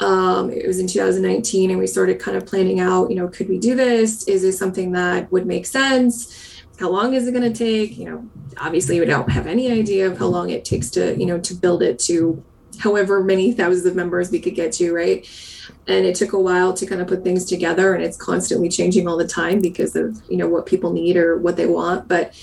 um, 0.00 0.50
it 0.50 0.66
was 0.66 0.78
in 0.80 0.86
2019 0.86 1.70
and 1.70 1.78
we 1.78 1.86
started 1.86 2.18
kind 2.18 2.36
of 2.36 2.46
planning 2.46 2.80
out 2.80 3.10
you 3.10 3.16
know 3.16 3.28
could 3.28 3.48
we 3.48 3.58
do 3.58 3.74
this? 3.74 4.26
Is 4.26 4.42
this 4.42 4.58
something 4.58 4.92
that 4.92 5.30
would 5.30 5.46
make 5.46 5.66
sense? 5.66 6.62
How 6.80 6.90
long 6.90 7.14
is 7.14 7.28
it 7.28 7.32
going 7.32 7.52
to 7.52 7.56
take? 7.56 7.96
You 7.96 8.10
know 8.10 8.30
obviously 8.58 9.00
we 9.00 9.06
don't 9.06 9.30
have 9.30 9.46
any 9.46 9.70
idea 9.70 10.06
of 10.06 10.18
how 10.18 10.26
long 10.26 10.50
it 10.50 10.64
takes 10.64 10.90
to 10.90 11.16
you 11.16 11.26
know 11.26 11.38
to 11.40 11.54
build 11.54 11.82
it 11.82 11.98
to 11.98 12.42
however 12.78 13.22
many 13.22 13.52
thousands 13.52 13.86
of 13.86 13.94
members 13.94 14.30
we 14.30 14.40
could 14.40 14.54
get 14.54 14.72
to 14.72 14.92
right 14.92 15.26
and 15.86 16.04
it 16.04 16.14
took 16.14 16.32
a 16.32 16.38
while 16.38 16.72
to 16.74 16.86
kind 16.86 17.00
of 17.00 17.08
put 17.08 17.24
things 17.24 17.44
together 17.44 17.94
and 17.94 18.02
it's 18.02 18.16
constantly 18.16 18.68
changing 18.68 19.06
all 19.08 19.16
the 19.16 19.26
time 19.26 19.60
because 19.60 19.96
of 19.96 20.20
you 20.28 20.36
know 20.36 20.48
what 20.48 20.66
people 20.66 20.92
need 20.92 21.16
or 21.16 21.38
what 21.38 21.56
they 21.56 21.66
want 21.66 22.06
but 22.08 22.34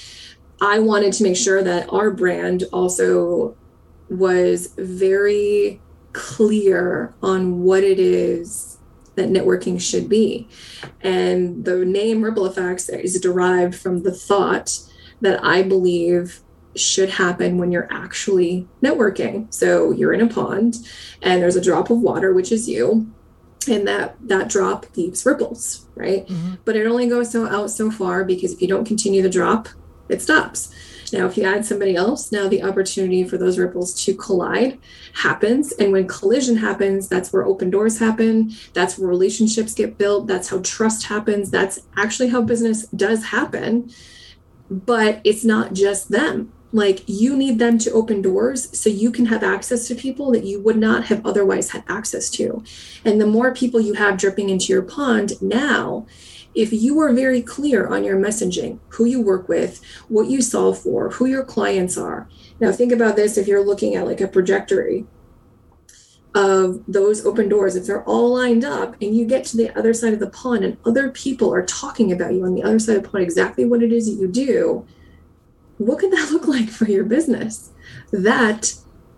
i 0.62 0.80
wanted 0.80 1.14
to 1.14 1.24
make 1.24 1.36
sure 1.36 1.64
that 1.64 1.88
our 1.92 2.12
brand 2.12 2.64
also 2.72 3.56
was 4.10 4.74
very 4.78 5.82
clear 6.14 7.14
on 7.22 7.64
what 7.64 7.84
it 7.84 8.00
is 8.00 8.78
that 9.16 9.30
networking 9.30 9.80
should 9.80 10.10
be. 10.10 10.48
And 11.02 11.66
the 11.66 11.86
name 11.86 12.24
Ripple 12.24 12.46
Effects 12.46 12.90
is 12.90 13.20
derived 13.20 13.76
from 13.76 14.04
the 14.04 14.14
thought 14.14 14.80
that 15.22 15.44
I 15.44 15.64
believe 15.64 16.40
should 16.76 17.10
happen 17.10 17.58
when 17.58 17.72
you're 17.72 17.92
actually 17.92 18.68
networking. 18.82 19.54
So 19.54 19.92
you're 19.92 20.14
in 20.14 20.22
a 20.22 20.28
pond 20.28 20.78
and 21.22 21.42
there's 21.42 21.56
a 21.56 21.62
drop 21.62 21.90
of 21.90 22.00
water, 22.00 22.34
which 22.34 22.52
is 22.52 22.70
you. 22.70 23.12
And 23.70 23.88
that 23.88 24.16
that 24.28 24.50
drop 24.50 24.86
leaves 24.98 25.26
ripples, 25.26 25.86
right? 25.94 26.26
Mm-hmm. 26.26 26.56
But 26.66 26.76
it 26.76 26.88
only 26.88 27.08
goes 27.08 27.32
so 27.32 27.48
out 27.48 27.70
so 27.70 27.92
far 27.92 28.24
because 28.24 28.54
if 28.54 28.62
you 28.62 28.68
don't 28.68 28.86
continue 28.86 29.22
the 29.22 29.30
drop, 29.30 29.70
it 30.10 30.22
stops. 30.22 30.74
Now, 31.14 31.26
if 31.26 31.38
you 31.38 31.44
add 31.44 31.66
somebody 31.66 31.96
else, 31.96 32.32
now 32.32 32.48
the 32.48 32.64
opportunity 32.64 33.24
for 33.24 33.38
those 33.38 33.58
ripples 33.58 33.94
to 34.06 34.14
collide 34.14 34.80
happens. 35.14 35.74
And 35.74 35.92
when 35.92 36.08
collision 36.08 36.58
happens, 36.58 37.08
that's 37.08 37.34
where 37.34 37.44
open 37.44 37.70
doors 37.70 38.00
happen. 38.00 38.54
That's 38.74 38.98
where 38.98 39.10
relationships 39.10 39.74
get 39.74 39.98
built. 39.98 40.28
That's 40.28 40.50
how 40.50 40.62
trust 40.64 41.06
happens. 41.06 41.52
That's 41.52 41.82
actually 41.98 42.30
how 42.30 42.42
business 42.42 42.88
does 42.88 43.26
happen. 43.26 43.92
But 44.70 45.20
it's 45.24 45.44
not 45.44 45.74
just 45.74 46.10
them. 46.10 46.54
Like 46.74 47.04
you 47.08 47.36
need 47.36 47.60
them 47.60 47.78
to 47.80 47.92
open 47.92 48.22
doors 48.22 48.78
so 48.78 48.90
you 48.90 49.12
can 49.12 49.26
have 49.26 49.44
access 49.44 49.88
to 49.88 49.96
people 49.96 50.32
that 50.32 50.46
you 50.46 50.62
would 50.62 50.78
not 50.78 51.06
have 51.06 51.26
otherwise 51.26 51.72
had 51.72 51.84
access 51.88 52.30
to. 52.32 52.64
And 53.04 53.20
the 53.20 53.28
more 53.28 53.54
people 53.54 53.82
you 53.82 53.94
have 53.94 54.18
dripping 54.18 54.50
into 54.50 54.72
your 54.72 54.82
pond 54.82 55.34
now, 55.42 56.08
if 56.56 56.74
you 56.74 57.00
are 57.00 57.14
very 57.14 57.42
clear 57.42 57.88
on 57.88 58.04
your 58.04 58.18
messaging, 58.18 58.80
who 58.90 59.06
you 59.06 59.22
work 59.22 59.50
with, 59.50 59.82
what 60.08 60.30
you 60.30 60.42
solve 60.42 60.78
for, 60.80 61.10
who 61.12 61.26
your 61.26 61.44
clients 61.44 61.98
are. 61.98 62.30
Now, 62.60 62.72
think 62.72 62.92
about 62.92 63.16
this 63.16 63.38
if 63.38 63.48
you're 63.48 63.66
looking 63.66 63.96
at 63.96 64.06
like 64.06 64.22
a 64.22 64.28
trajectory. 64.28 65.06
of 66.34 66.82
those 66.88 67.26
open 67.26 67.50
doors, 67.50 67.76
if 67.76 67.86
they're 67.86 68.04
all 68.04 68.34
lined 68.34 68.64
up 68.64 68.96
and 69.02 69.16
you 69.16 69.26
get 69.26 69.44
to 69.46 69.58
the 69.58 69.78
other 69.78 69.94
side 69.94 70.14
of 70.14 70.20
the 70.20 70.30
pond 70.30 70.64
and 70.64 70.78
other 70.86 71.10
people 71.10 71.54
are 71.54 71.66
talking 71.66 72.12
about 72.12 72.34
you 72.34 72.46
on 72.46 72.56
the 72.56 72.64
other 72.64 72.80
side 72.80 72.96
of 72.96 73.04
the 73.04 73.10
pond, 73.10 73.24
exactly 73.24 73.66
what 73.66 73.84
it 73.84 73.92
is 73.92 74.06
that 74.06 74.22
you 74.22 74.28
do, 74.28 74.86
what 75.86 76.00
could 76.00 76.12
that 76.12 76.30
look 76.32 76.48
like 76.48 76.70
for 76.70 76.86
your 76.86 77.04
business? 77.04 77.72
That 78.12 78.74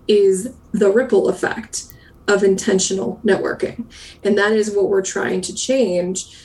is 0.08 0.54
the 0.71 0.91
ripple 0.91 1.30
effect 1.30 1.86
of 2.28 2.43
intentional 2.43 3.19
networking. 3.23 3.86
And 4.23 4.38
that 4.38 4.54
is 4.54 4.73
what 4.73 4.89
we're 4.89 5.02
trying 5.02 5.41
to 5.41 5.54
change 5.54 6.42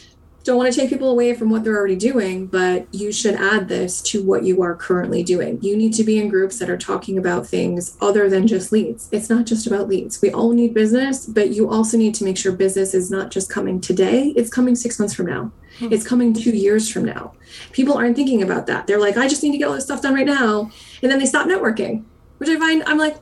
don't 0.48 0.56
want 0.56 0.72
to 0.72 0.80
take 0.80 0.88
people 0.88 1.10
away 1.10 1.34
from 1.34 1.50
what 1.50 1.62
they're 1.62 1.76
already 1.76 1.94
doing, 1.94 2.46
but 2.46 2.86
you 2.94 3.12
should 3.12 3.34
add 3.34 3.68
this 3.68 4.00
to 4.00 4.22
what 4.22 4.44
you 4.44 4.62
are 4.62 4.74
currently 4.74 5.22
doing. 5.22 5.58
You 5.60 5.76
need 5.76 5.92
to 5.92 6.04
be 6.04 6.18
in 6.18 6.30
groups 6.30 6.58
that 6.58 6.70
are 6.70 6.78
talking 6.78 7.18
about 7.18 7.46
things 7.46 7.98
other 8.00 8.30
than 8.30 8.46
just 8.46 8.72
leads. 8.72 9.10
It's 9.12 9.28
not 9.28 9.44
just 9.44 9.66
about 9.66 9.88
leads. 9.88 10.22
We 10.22 10.32
all 10.32 10.52
need 10.52 10.72
business, 10.72 11.26
but 11.26 11.50
you 11.50 11.68
also 11.68 11.98
need 11.98 12.14
to 12.14 12.24
make 12.24 12.38
sure 12.38 12.52
business 12.52 12.94
is 12.94 13.10
not 13.10 13.30
just 13.30 13.50
coming 13.50 13.78
today, 13.78 14.32
it's 14.36 14.48
coming 14.48 14.74
six 14.74 14.98
months 14.98 15.12
from 15.12 15.26
now. 15.26 15.52
Hmm. 15.80 15.92
It's 15.92 16.06
coming 16.06 16.32
two 16.32 16.56
years 16.56 16.90
from 16.90 17.04
now. 17.04 17.34
People 17.72 17.98
aren't 17.98 18.16
thinking 18.16 18.42
about 18.42 18.66
that. 18.68 18.86
They're 18.86 18.98
like, 18.98 19.18
I 19.18 19.28
just 19.28 19.42
need 19.42 19.52
to 19.52 19.58
get 19.58 19.68
all 19.68 19.74
this 19.74 19.84
stuff 19.84 20.00
done 20.00 20.14
right 20.14 20.24
now. 20.24 20.70
And 21.02 21.12
then 21.12 21.18
they 21.18 21.26
stop 21.26 21.46
networking, 21.46 22.04
which 22.38 22.48
I 22.48 22.56
find 22.56 22.82
I'm 22.84 22.96
like, 22.96 23.18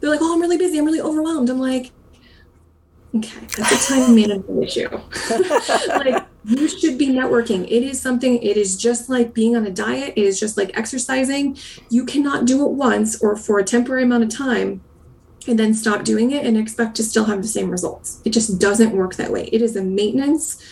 they're 0.00 0.08
like, 0.08 0.22
oh, 0.22 0.32
I'm 0.32 0.40
really 0.40 0.56
busy. 0.56 0.78
I'm 0.78 0.86
really 0.86 1.02
overwhelmed. 1.02 1.50
I'm 1.50 1.60
like, 1.60 1.92
Okay, 3.16 3.46
that's 3.56 3.90
a 3.90 3.94
time 3.94 4.14
management 4.16 4.64
issue. 4.64 4.88
like 5.88 6.24
you 6.44 6.68
should 6.68 6.98
be 6.98 7.08
networking. 7.08 7.64
It 7.64 7.82
is 7.82 8.00
something, 8.00 8.42
it 8.42 8.56
is 8.56 8.76
just 8.76 9.08
like 9.08 9.32
being 9.32 9.56
on 9.56 9.66
a 9.66 9.70
diet, 9.70 10.14
it 10.16 10.24
is 10.24 10.38
just 10.38 10.56
like 10.56 10.76
exercising. 10.76 11.56
You 11.90 12.04
cannot 12.04 12.44
do 12.44 12.64
it 12.64 12.72
once 12.72 13.22
or 13.22 13.36
for 13.36 13.58
a 13.58 13.64
temporary 13.64 14.02
amount 14.02 14.24
of 14.24 14.30
time 14.30 14.82
and 15.46 15.58
then 15.58 15.74
stop 15.74 16.04
doing 16.04 16.30
it 16.30 16.44
and 16.44 16.56
expect 16.56 16.96
to 16.96 17.02
still 17.02 17.24
have 17.24 17.42
the 17.42 17.48
same 17.48 17.70
results. 17.70 18.20
It 18.24 18.30
just 18.30 18.58
doesn't 18.58 18.92
work 18.92 19.14
that 19.16 19.30
way. 19.30 19.48
It 19.52 19.62
is 19.62 19.76
a 19.76 19.82
maintenance 19.82 20.62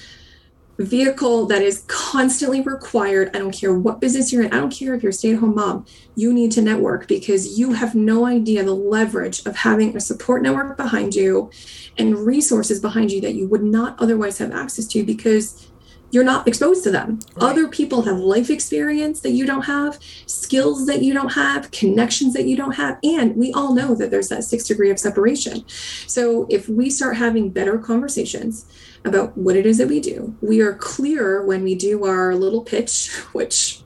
vehicle 0.79 1.47
that 1.47 1.63
is 1.63 1.85
constantly 1.87 2.61
required. 2.61 3.31
I 3.35 3.39
don't 3.39 3.53
care 3.53 3.75
what 3.75 4.01
business 4.01 4.33
you're 4.33 4.43
in. 4.43 4.53
I 4.53 4.59
don't 4.59 4.73
care 4.73 4.95
if 4.95 5.03
you're 5.03 5.11
a 5.11 5.13
stay 5.13 5.33
at 5.33 5.39
home 5.39 5.55
mom. 5.55 5.87
You 6.15 6.33
need 6.33 6.53
to 6.53 6.63
network 6.63 7.09
because 7.09 7.59
you 7.59 7.73
have 7.73 7.95
no 7.95 8.27
idea 8.27 8.65
the 8.65 8.75
leverage 8.75 9.45
of 9.47 9.57
having 9.57 9.97
a 9.97 10.01
support 10.01 10.43
network 10.43 10.77
behind 10.77 11.15
you 11.15 11.51
and 11.99 12.19
resources 12.19 12.81
behind 12.81 13.11
you 13.11 13.21
that 13.21 13.35
you 13.35 13.47
would 13.49 13.63
not 13.63 14.01
otherwise 14.01 14.39
have 14.39 14.53
access 14.53 14.87
to 14.89 15.05
because 15.05 15.72
you're 16.13 16.23
not 16.23 16.47
exposed 16.47 16.85
to 16.85 16.91
them. 16.91 17.19
Right. 17.35 17.51
Other 17.51 17.67
people 17.69 18.03
have 18.03 18.19
life 18.19 18.51
experience 18.51 19.21
that 19.21 19.31
you 19.31 19.45
don't 19.45 19.63
have, 19.63 19.99
skills 20.27 20.87
that 20.87 21.03
you 21.03 21.13
don't 21.13 21.33
have, 21.33 21.71
connections 21.73 22.35
that 22.35 22.47
you 22.47 22.57
don't 22.57 22.73
have. 22.73 22.99
And 23.03 23.35
we 23.35 23.53
all 23.53 23.75
know 23.75 23.97
that 23.97 24.11
there's 24.11 24.29
that 24.29 24.45
six 24.45 24.65
degree 24.65 24.91
of 24.91 24.99
separation. 24.99 25.65
So 26.07 26.47
if 26.49 26.69
we 26.69 26.91
start 26.91 27.17
having 27.17 27.51
better 27.51 27.79
conversations, 27.79 28.67
about 29.05 29.37
what 29.37 29.57
it 29.57 29.67
is 29.67 29.79
that 29.79 29.89
we 29.89 30.01
do. 30.01 30.35
We 30.41 30.61
are 30.61 30.75
clearer 30.75 31.45
when 31.45 31.63
we 31.63 31.75
do 31.75 32.05
our 32.05 32.35
little 32.35 32.63
pitch, 32.63 33.11
which 33.33 33.81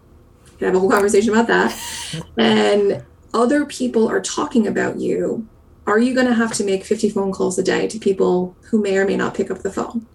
we 0.44 0.58
can 0.58 0.66
have 0.66 0.76
a 0.76 0.78
whole 0.78 0.90
conversation 0.90 1.30
about 1.30 1.46
that. 1.48 2.24
and 2.36 3.04
other 3.34 3.66
people 3.66 4.08
are 4.08 4.20
talking 4.20 4.66
about 4.66 4.98
you. 4.98 5.46
Are 5.86 5.98
you 5.98 6.14
going 6.14 6.26
to 6.26 6.34
have 6.34 6.52
to 6.54 6.64
make 6.64 6.84
50 6.84 7.10
phone 7.10 7.32
calls 7.32 7.58
a 7.58 7.62
day 7.62 7.86
to 7.86 7.98
people 7.98 8.56
who 8.70 8.82
may 8.82 8.98
or 8.98 9.06
may 9.06 9.16
not 9.16 9.34
pick 9.34 9.50
up 9.50 9.60
the 9.60 9.70
phone? 9.70 10.06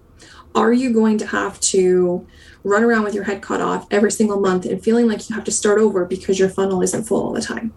Are 0.53 0.73
you 0.73 0.93
going 0.93 1.17
to 1.19 1.27
have 1.27 1.59
to 1.61 2.27
run 2.63 2.83
around 2.83 3.03
with 3.03 3.15
your 3.15 3.23
head 3.23 3.41
cut 3.41 3.61
off 3.61 3.87
every 3.89 4.11
single 4.11 4.39
month 4.39 4.65
and 4.65 4.83
feeling 4.83 5.07
like 5.07 5.29
you 5.29 5.35
have 5.35 5.45
to 5.45 5.51
start 5.51 5.79
over 5.79 6.05
because 6.05 6.39
your 6.39 6.49
funnel 6.49 6.81
isn't 6.81 7.03
full 7.03 7.23
all 7.23 7.33
the 7.33 7.41
time? 7.41 7.73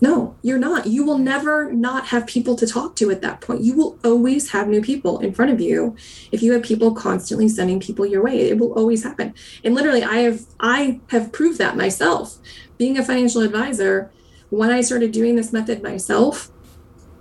No, 0.00 0.36
you're 0.42 0.58
not. 0.58 0.86
You 0.86 1.04
will 1.04 1.18
never 1.18 1.72
not 1.72 2.06
have 2.06 2.26
people 2.26 2.54
to 2.56 2.66
talk 2.66 2.94
to 2.96 3.10
at 3.10 3.20
that 3.22 3.40
point. 3.40 3.62
You 3.62 3.74
will 3.74 3.98
always 4.04 4.50
have 4.50 4.68
new 4.68 4.80
people 4.80 5.18
in 5.18 5.34
front 5.34 5.50
of 5.50 5.60
you. 5.60 5.96
If 6.30 6.40
you 6.40 6.52
have 6.52 6.62
people 6.62 6.94
constantly 6.94 7.48
sending 7.48 7.80
people 7.80 8.06
your 8.06 8.22
way, 8.22 8.48
it 8.48 8.58
will 8.58 8.72
always 8.74 9.02
happen. 9.02 9.34
And 9.64 9.74
literally 9.74 10.04
I 10.04 10.18
have 10.18 10.42
I 10.60 11.00
have 11.08 11.32
proved 11.32 11.58
that 11.58 11.76
myself. 11.76 12.38
Being 12.76 12.96
a 12.96 13.04
financial 13.04 13.42
advisor, 13.42 14.12
when 14.50 14.70
I 14.70 14.82
started 14.82 15.10
doing 15.10 15.34
this 15.34 15.52
method 15.52 15.82
myself, 15.82 16.52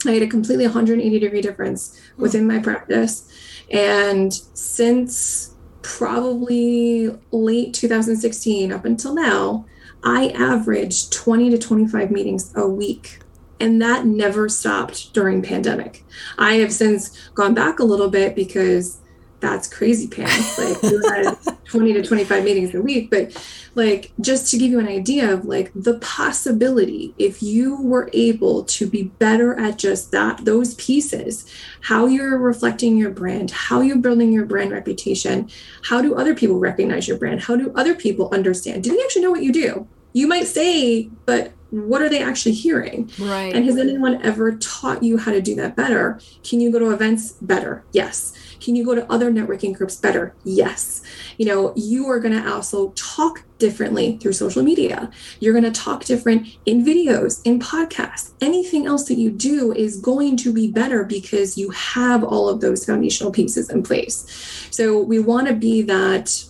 I 0.05 0.11
had 0.11 0.21
a 0.21 0.27
completely 0.27 0.65
180 0.65 1.19
degree 1.19 1.41
difference 1.41 1.99
hmm. 2.15 2.21
within 2.21 2.47
my 2.47 2.59
practice. 2.59 3.27
And 3.71 4.33
since 4.33 5.55
probably 5.81 7.11
late 7.31 7.73
2016 7.73 8.71
up 8.71 8.85
until 8.85 9.13
now, 9.13 9.65
I 10.03 10.29
averaged 10.29 11.11
20 11.11 11.49
to 11.51 11.57
25 11.57 12.11
meetings 12.11 12.53
a 12.55 12.67
week 12.67 13.19
and 13.59 13.81
that 13.81 14.05
never 14.05 14.49
stopped 14.49 15.13
during 15.13 15.41
pandemic. 15.41 16.03
I 16.37 16.55
have 16.55 16.73
since 16.73 17.29
gone 17.29 17.53
back 17.53 17.79
a 17.79 17.83
little 17.83 18.09
bit 18.09 18.35
because 18.35 18.99
that's 19.39 19.67
crazy 19.67 20.07
pants. 20.07 20.57
Like 20.57 20.81
you 20.83 21.01
had 21.09 21.37
20 21.65 21.93
to 21.93 22.03
25 22.03 22.43
meetings 22.43 22.73
a 22.73 22.81
week, 22.81 23.09
but 23.09 23.35
like 23.75 24.11
just 24.19 24.49
to 24.51 24.57
give 24.57 24.71
you 24.71 24.79
an 24.79 24.87
idea 24.87 25.31
of 25.31 25.45
like 25.45 25.71
the 25.75 25.99
possibility 25.99 27.13
if 27.17 27.43
you 27.43 27.81
were 27.81 28.09
able 28.13 28.63
to 28.63 28.87
be 28.87 29.03
better 29.03 29.59
at 29.59 29.77
just 29.77 30.11
that 30.11 30.45
those 30.45 30.73
pieces, 30.75 31.51
how 31.81 32.07
you're 32.07 32.37
reflecting 32.37 32.97
your 32.97 33.11
brand, 33.11 33.51
how 33.51 33.81
you're 33.81 33.97
building 33.97 34.31
your 34.31 34.45
brand 34.45 34.71
reputation, 34.71 35.49
how 35.83 36.01
do 36.01 36.15
other 36.15 36.33
people 36.33 36.57
recognize 36.57 37.07
your 37.07 37.17
brand? 37.17 37.41
How 37.41 37.55
do 37.55 37.71
other 37.75 37.93
people 37.93 38.29
understand? 38.33 38.83
Do 38.83 38.95
they 38.95 39.03
actually 39.03 39.21
know 39.21 39.31
what 39.31 39.43
you 39.43 39.53
do? 39.53 39.87
you 40.17 40.27
might 40.27 40.47
say, 40.47 41.09
but 41.25 41.53
what 41.69 42.01
are 42.01 42.09
they 42.09 42.23
actually 42.23 42.53
hearing? 42.53 43.11
Right. 43.19 43.53
And 43.53 43.65
has 43.65 43.77
anyone 43.77 44.19
ever 44.23 44.57
taught 44.57 45.03
you 45.03 45.17
how 45.17 45.31
to 45.31 45.41
do 45.41 45.53
that 45.55 45.75
better? 45.75 46.19
Can 46.43 46.59
you 46.59 46.71
go 46.71 46.79
to 46.79 46.89
events 46.89 47.33
better? 47.33 47.83
Yes. 47.91 48.33
Can 48.59 48.75
you 48.75 48.85
go 48.85 48.95
to 48.95 49.11
other 49.11 49.31
networking 49.31 49.73
groups 49.73 49.95
better? 49.95 50.33
Yes. 50.43 51.01
You 51.37 51.45
know, 51.45 51.73
you 51.75 52.07
are 52.07 52.19
going 52.19 52.33
to 52.33 52.51
also 52.51 52.89
talk 52.91 53.43
differently 53.57 54.17
through 54.17 54.33
social 54.33 54.63
media. 54.63 55.11
You're 55.39 55.53
going 55.53 55.71
to 55.71 55.71
talk 55.71 56.05
different 56.05 56.47
in 56.65 56.85
videos, 56.85 57.41
in 57.43 57.59
podcasts. 57.59 58.33
Anything 58.41 58.85
else 58.85 59.07
that 59.07 59.17
you 59.17 59.31
do 59.31 59.73
is 59.73 59.99
going 59.99 60.37
to 60.37 60.53
be 60.53 60.71
better 60.71 61.03
because 61.03 61.57
you 61.57 61.69
have 61.71 62.23
all 62.23 62.49
of 62.49 62.61
those 62.61 62.85
foundational 62.85 63.31
pieces 63.31 63.69
in 63.69 63.83
place. 63.83 64.67
So 64.71 64.99
we 65.01 65.19
want 65.19 65.47
to 65.47 65.53
be 65.53 65.81
that 65.83 66.43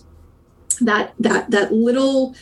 that 0.80 1.14
that 1.18 1.50
that 1.50 1.72
little 1.72 2.34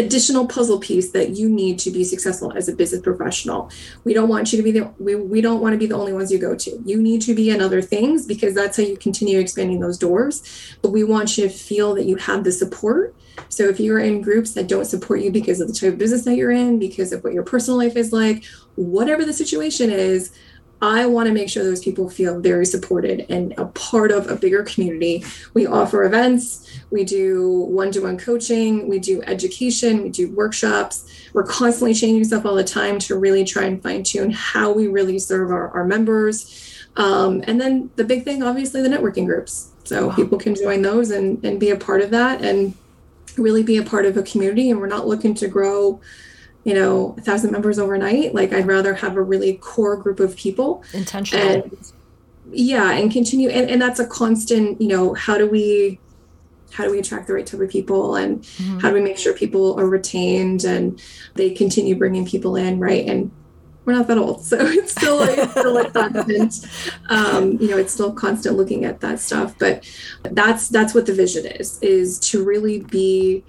additional 0.00 0.46
puzzle 0.46 0.78
piece 0.78 1.12
that 1.12 1.30
you 1.30 1.48
need 1.48 1.78
to 1.80 1.90
be 1.90 2.04
successful 2.04 2.52
as 2.56 2.68
a 2.68 2.74
business 2.74 3.00
professional. 3.00 3.70
We 4.04 4.14
don't 4.14 4.28
want 4.28 4.52
you 4.52 4.56
to 4.56 4.62
be 4.62 4.72
the 4.72 4.92
we, 4.98 5.14
we 5.14 5.40
don't 5.40 5.60
want 5.60 5.74
to 5.74 5.78
be 5.78 5.86
the 5.86 5.96
only 5.96 6.12
ones 6.12 6.32
you 6.32 6.38
go 6.38 6.56
to. 6.56 6.82
You 6.84 7.00
need 7.00 7.22
to 7.22 7.34
be 7.34 7.50
in 7.50 7.60
other 7.60 7.82
things 7.82 8.26
because 8.26 8.54
that's 8.54 8.76
how 8.76 8.82
you 8.82 8.96
continue 8.96 9.38
expanding 9.38 9.80
those 9.80 9.98
doors. 9.98 10.42
But 10.82 10.90
we 10.90 11.04
want 11.04 11.36
you 11.36 11.48
to 11.48 11.54
feel 11.54 11.94
that 11.94 12.04
you 12.04 12.16
have 12.16 12.44
the 12.44 12.52
support. 12.52 13.14
So 13.48 13.68
if 13.68 13.80
you're 13.80 14.00
in 14.00 14.22
groups 14.22 14.52
that 14.54 14.68
don't 14.68 14.84
support 14.84 15.20
you 15.20 15.30
because 15.30 15.60
of 15.60 15.68
the 15.68 15.74
type 15.74 15.92
of 15.92 15.98
business 15.98 16.24
that 16.24 16.36
you're 16.36 16.50
in, 16.50 16.78
because 16.78 17.12
of 17.12 17.22
what 17.24 17.32
your 17.32 17.42
personal 17.42 17.78
life 17.78 17.96
is 17.96 18.12
like, 18.12 18.44
whatever 18.76 19.24
the 19.24 19.32
situation 19.32 19.90
is, 19.90 20.32
I 20.82 21.06
want 21.06 21.26
to 21.26 21.34
make 21.34 21.48
sure 21.48 21.62
those 21.62 21.84
people 21.84 22.08
feel 22.08 22.40
very 22.40 22.64
supported 22.64 23.26
and 23.28 23.52
a 23.58 23.66
part 23.66 24.10
of 24.10 24.28
a 24.28 24.36
bigger 24.36 24.62
community. 24.62 25.24
We 25.52 25.66
offer 25.66 26.04
events, 26.04 26.80
we 26.90 27.04
do 27.04 27.50
one 27.50 27.92
to 27.92 28.00
one 28.00 28.16
coaching, 28.16 28.88
we 28.88 28.98
do 28.98 29.22
education, 29.22 30.02
we 30.02 30.08
do 30.08 30.30
workshops. 30.30 31.04
We're 31.34 31.44
constantly 31.44 31.94
changing 31.94 32.24
stuff 32.24 32.46
all 32.46 32.54
the 32.54 32.64
time 32.64 32.98
to 33.00 33.16
really 33.16 33.44
try 33.44 33.64
and 33.64 33.82
fine 33.82 34.02
tune 34.04 34.30
how 34.30 34.72
we 34.72 34.86
really 34.86 35.18
serve 35.18 35.50
our, 35.50 35.70
our 35.70 35.84
members. 35.84 36.66
Um, 36.96 37.44
and 37.46 37.60
then 37.60 37.90
the 37.96 38.04
big 38.04 38.24
thing, 38.24 38.42
obviously, 38.42 38.82
the 38.82 38.88
networking 38.88 39.26
groups. 39.26 39.70
So 39.84 40.08
wow. 40.08 40.14
people 40.14 40.38
can 40.38 40.54
join 40.54 40.82
those 40.82 41.10
and, 41.10 41.44
and 41.44 41.60
be 41.60 41.70
a 41.70 41.76
part 41.76 42.00
of 42.00 42.10
that 42.10 42.42
and 42.42 42.74
really 43.36 43.62
be 43.62 43.76
a 43.76 43.82
part 43.82 44.06
of 44.06 44.16
a 44.16 44.22
community. 44.22 44.70
And 44.70 44.80
we're 44.80 44.86
not 44.86 45.06
looking 45.06 45.34
to 45.34 45.48
grow 45.48 46.00
you 46.64 46.74
know 46.74 47.14
a 47.18 47.20
thousand 47.20 47.52
members 47.52 47.78
overnight. 47.78 48.34
Like 48.34 48.52
i'd 48.52 48.66
rather 48.66 48.94
have 48.94 49.16
a 49.16 49.22
really 49.22 49.54
core 49.54 49.96
group 49.96 50.20
of 50.20 50.36
people. 50.36 50.82
Intentional. 50.92 51.46
And 51.46 51.92
yeah 52.52 52.92
and 52.92 53.12
continue 53.12 53.48
and, 53.48 53.70
and 53.70 53.80
that's 53.80 54.00
a 54.00 54.06
constant 54.06 54.80
you 54.80 54.88
know 54.88 55.14
how 55.14 55.38
do 55.38 55.48
we 55.48 56.00
how 56.72 56.84
do 56.84 56.90
we 56.90 56.98
attract 56.98 57.26
the 57.26 57.34
right 57.34 57.46
type 57.46 57.60
of 57.60 57.68
people? 57.68 58.14
And 58.14 58.42
mm-hmm. 58.42 58.78
how 58.78 58.90
do 58.90 58.94
we 58.94 59.00
make 59.00 59.18
sure 59.18 59.34
people 59.34 59.78
are 59.78 59.86
retained 59.86 60.64
and 60.64 61.02
they 61.34 61.50
continue 61.50 61.96
bringing 61.96 62.24
people 62.24 62.56
in 62.56 62.78
right? 62.78 63.06
And 63.06 63.30
we're 63.84 63.94
not 63.94 64.06
that 64.08 64.18
old 64.18 64.44
so 64.44 64.56
it's 64.60 64.92
still 64.92 65.16
like, 65.16 65.38
it's 65.38 65.52
still 65.52 65.74
like 65.74 65.92
constant 65.92 66.66
um, 67.08 67.58
you 67.60 67.68
know 67.68 67.78
it's 67.78 67.92
still 67.92 68.12
constant 68.12 68.56
looking 68.56 68.84
at 68.84 69.00
that 69.00 69.18
stuff. 69.20 69.54
But 69.58 69.88
that's 70.22 70.68
that's 70.68 70.94
what 70.94 71.06
the 71.06 71.14
vision 71.14 71.46
is 71.46 71.78
is 71.82 72.18
to 72.30 72.44
really 72.44 72.80
be 72.80 73.42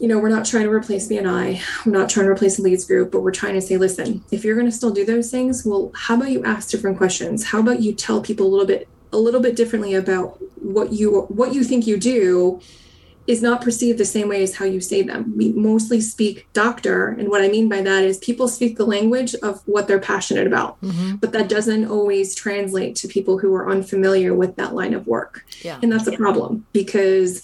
you 0.00 0.08
know, 0.08 0.18
we're 0.18 0.28
not 0.28 0.46
trying 0.46 0.64
to 0.64 0.70
replace 0.70 1.08
BNI. 1.08 1.60
We're 1.84 1.92
not 1.92 2.08
trying 2.08 2.26
to 2.26 2.32
replace 2.32 2.58
a 2.58 2.62
leads 2.62 2.84
group, 2.84 3.10
but 3.10 3.20
we're 3.20 3.32
trying 3.32 3.54
to 3.54 3.60
say, 3.60 3.76
listen, 3.76 4.24
if 4.30 4.44
you're 4.44 4.54
going 4.54 4.66
to 4.66 4.72
still 4.72 4.90
do 4.90 5.04
those 5.04 5.30
things, 5.30 5.64
well, 5.64 5.90
how 5.94 6.16
about 6.16 6.30
you 6.30 6.44
ask 6.44 6.70
different 6.70 6.98
questions? 6.98 7.44
How 7.44 7.60
about 7.60 7.80
you 7.80 7.92
tell 7.92 8.20
people 8.20 8.46
a 8.46 8.48
little 8.48 8.66
bit, 8.66 8.88
a 9.12 9.18
little 9.18 9.40
bit 9.40 9.56
differently 9.56 9.94
about 9.94 10.38
what 10.62 10.92
you 10.92 11.22
what 11.22 11.52
you 11.52 11.64
think 11.64 11.86
you 11.86 11.96
do, 11.96 12.60
is 13.28 13.42
not 13.42 13.60
perceived 13.60 13.98
the 13.98 14.04
same 14.04 14.28
way 14.28 14.42
as 14.42 14.56
how 14.56 14.64
you 14.64 14.80
say 14.80 15.02
them. 15.02 15.34
We 15.36 15.52
mostly 15.52 16.00
speak 16.00 16.48
doctor. 16.54 17.08
And 17.08 17.28
what 17.28 17.42
I 17.42 17.48
mean 17.48 17.68
by 17.68 17.82
that 17.82 18.02
is 18.02 18.16
people 18.18 18.48
speak 18.48 18.78
the 18.78 18.86
language 18.86 19.34
of 19.42 19.60
what 19.66 19.86
they're 19.86 20.00
passionate 20.00 20.46
about. 20.46 20.80
Mm-hmm. 20.80 21.16
But 21.16 21.32
that 21.32 21.48
doesn't 21.48 21.90
always 21.90 22.34
translate 22.34 22.96
to 22.96 23.08
people 23.08 23.38
who 23.38 23.54
are 23.54 23.70
unfamiliar 23.70 24.34
with 24.34 24.56
that 24.56 24.74
line 24.74 24.94
of 24.94 25.06
work. 25.06 25.44
Yeah. 25.60 25.78
And 25.82 25.92
that's 25.92 26.06
a 26.06 26.16
problem 26.16 26.66
because 26.72 27.42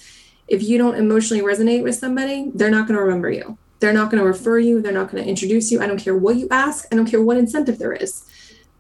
if 0.49 0.63
you 0.63 0.79
don't 0.79 0.97
emotionally 0.97 1.43
resonate 1.43 1.83
with 1.83 1.95
somebody, 1.95 2.51
they're 2.55 2.71
not 2.71 2.87
going 2.87 2.97
to 2.97 3.03
remember 3.03 3.31
you. 3.31 3.59
They're 3.81 3.93
not 3.93 4.11
going 4.11 4.23
to 4.23 4.27
refer 4.27 4.59
you. 4.59 4.81
They're 4.81 4.93
not 4.93 5.11
going 5.11 5.23
to 5.23 5.29
introduce 5.29 5.71
you. 5.71 5.81
I 5.81 5.87
don't 5.87 5.99
care 5.99 6.17
what 6.17 6.37
you 6.37 6.49
ask. 6.51 6.87
I 6.93 6.97
don't 6.97 7.07
care 7.07 7.23
what 7.23 7.37
incentive 7.37 7.79
there 7.79 7.93
is. 7.93 8.25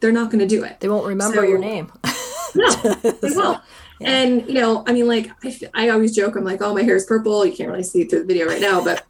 They're 0.00 0.12
not 0.12 0.30
going 0.30 0.40
to 0.40 0.46
do 0.46 0.64
it. 0.64 0.80
They 0.80 0.88
won't 0.88 1.06
remember 1.06 1.36
so, 1.36 1.42
your 1.42 1.58
name. 1.58 1.92
no, 2.54 2.70
they 2.70 3.30
won't. 3.36 3.60
Yeah. 4.00 4.10
And 4.10 4.46
you 4.48 4.54
know, 4.54 4.84
I 4.86 4.92
mean, 4.92 5.06
like 5.06 5.30
I, 5.44 5.58
I 5.74 5.88
always 5.90 6.14
joke, 6.14 6.36
I'm 6.36 6.44
like, 6.44 6.60
oh, 6.62 6.74
my 6.74 6.82
hair 6.82 6.96
is 6.96 7.06
purple. 7.06 7.44
You 7.46 7.52
can't 7.52 7.70
really 7.70 7.82
see 7.82 8.02
it 8.02 8.10
through 8.10 8.20
the 8.20 8.26
video 8.26 8.46
right 8.46 8.60
now, 8.60 8.82
but 8.82 9.04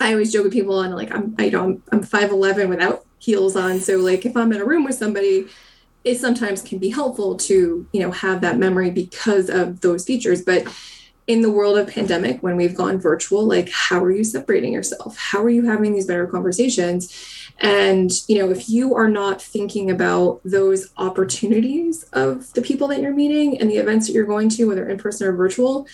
I 0.00 0.12
always 0.12 0.32
joke 0.32 0.44
with 0.44 0.52
people, 0.52 0.80
and 0.80 0.94
like 0.94 1.14
I'm, 1.14 1.34
I 1.38 1.44
you 1.44 1.50
know, 1.50 1.64
I'm, 1.64 1.82
I'm 1.92 2.02
five 2.02 2.30
eleven 2.30 2.68
without 2.68 3.04
heels 3.18 3.56
on, 3.56 3.80
so 3.80 3.96
like 3.96 4.24
if 4.24 4.36
I'm 4.36 4.52
in 4.52 4.60
a 4.60 4.64
room 4.64 4.84
with 4.84 4.94
somebody, 4.94 5.46
it 6.04 6.18
sometimes 6.18 6.62
can 6.62 6.78
be 6.78 6.90
helpful 6.90 7.36
to 7.36 7.86
you 7.92 8.00
know 8.00 8.10
have 8.10 8.40
that 8.40 8.58
memory 8.58 8.90
because 8.90 9.50
of 9.50 9.80
those 9.80 10.04
features, 10.04 10.42
but 10.42 10.66
in 11.26 11.42
the 11.42 11.50
world 11.50 11.78
of 11.78 11.88
pandemic 11.88 12.42
when 12.42 12.56
we've 12.56 12.74
gone 12.74 12.98
virtual 12.98 13.44
like 13.44 13.70
how 13.70 14.02
are 14.02 14.10
you 14.10 14.24
separating 14.24 14.72
yourself? 14.72 15.16
How 15.16 15.42
are 15.42 15.50
you 15.50 15.64
having 15.64 15.92
these 15.92 16.06
better 16.06 16.26
conversations? 16.26 17.14
And 17.58 18.10
you 18.28 18.38
know 18.38 18.50
if 18.50 18.68
you 18.68 18.94
are 18.94 19.08
not 19.08 19.40
thinking 19.40 19.90
about 19.90 20.40
those 20.44 20.90
opportunities 20.96 22.04
of 22.12 22.52
the 22.54 22.62
people 22.62 22.88
that 22.88 23.00
you're 23.00 23.14
meeting 23.14 23.60
and 23.60 23.70
the 23.70 23.76
events 23.76 24.06
that 24.06 24.14
you're 24.14 24.24
going 24.24 24.48
to 24.50 24.64
whether 24.64 24.88
in 24.88 24.98
person 24.98 25.26
or 25.26 25.32
virtual 25.32 25.86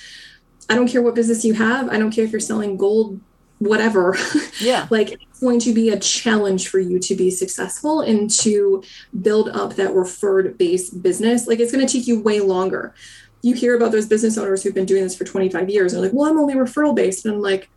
i 0.68 0.74
don't 0.74 0.88
care 0.88 1.02
what 1.02 1.14
business 1.14 1.44
you 1.44 1.54
have. 1.54 1.88
I 1.88 1.98
don't 1.98 2.10
care 2.10 2.24
if 2.24 2.32
you're 2.32 2.40
selling 2.40 2.76
gold 2.76 3.20
whatever. 3.58 4.16
Yeah. 4.58 4.86
Like 4.88 5.12
it's 5.12 5.40
going 5.40 5.60
to 5.60 5.74
be 5.74 5.90
a 5.90 5.98
challenge 5.98 6.68
for 6.68 6.78
you 6.78 6.98
to 6.98 7.14
be 7.14 7.30
successful 7.30 8.00
and 8.00 8.30
to 8.40 8.82
build 9.20 9.50
up 9.50 9.74
that 9.74 9.92
referred 9.92 10.56
based 10.56 11.02
business. 11.02 11.46
Like 11.46 11.60
it's 11.60 11.70
going 11.70 11.86
to 11.86 11.92
take 11.92 12.06
you 12.06 12.22
way 12.22 12.40
longer 12.40 12.94
you 13.42 13.54
hear 13.54 13.76
about 13.76 13.92
those 13.92 14.06
business 14.06 14.38
owners 14.38 14.62
who've 14.62 14.74
been 14.74 14.86
doing 14.86 15.02
this 15.02 15.16
for 15.16 15.24
25 15.24 15.70
years 15.70 15.92
and 15.92 16.02
they're 16.02 16.10
like, 16.10 16.18
well, 16.18 16.30
I'm 16.30 16.38
only 16.38 16.54
referral 16.54 16.94
based. 16.94 17.24
And 17.24 17.34
I'm 17.34 17.40
like, 17.40 17.68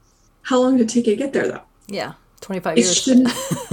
how 0.43 0.59
long 0.59 0.77
did 0.77 0.89
it 0.89 0.93
take 0.93 1.07
you 1.07 1.15
to 1.15 1.23
get 1.23 1.33
there 1.33 1.47
though? 1.47 1.61
Yeah. 1.87 2.13
25 2.41 2.77
it 2.77 2.81
years. 2.81 3.07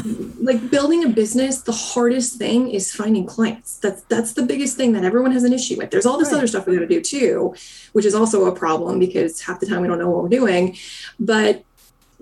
like 0.42 0.70
building 0.70 1.04
a 1.04 1.08
business, 1.08 1.62
the 1.62 1.72
hardest 1.72 2.36
thing 2.36 2.68
is 2.70 2.92
finding 2.92 3.24
clients. 3.24 3.78
That's 3.78 4.02
that's 4.02 4.32
the 4.32 4.42
biggest 4.42 4.76
thing 4.76 4.92
that 4.92 5.04
everyone 5.04 5.32
has 5.32 5.44
an 5.44 5.52
issue 5.52 5.76
with. 5.76 5.90
There's 5.90 6.06
all 6.06 6.18
this 6.18 6.32
right. 6.32 6.38
other 6.38 6.46
stuff 6.46 6.66
we 6.66 6.74
got 6.74 6.80
to 6.80 6.86
do 6.86 7.00
too, 7.00 7.54
which 7.92 8.04
is 8.04 8.14
also 8.14 8.46
a 8.46 8.54
problem 8.54 8.98
because 8.98 9.40
half 9.40 9.60
the 9.60 9.66
time 9.66 9.82
we 9.82 9.88
don't 9.88 9.98
know 9.98 10.10
what 10.10 10.22
we're 10.22 10.28
doing. 10.28 10.76
But 11.20 11.64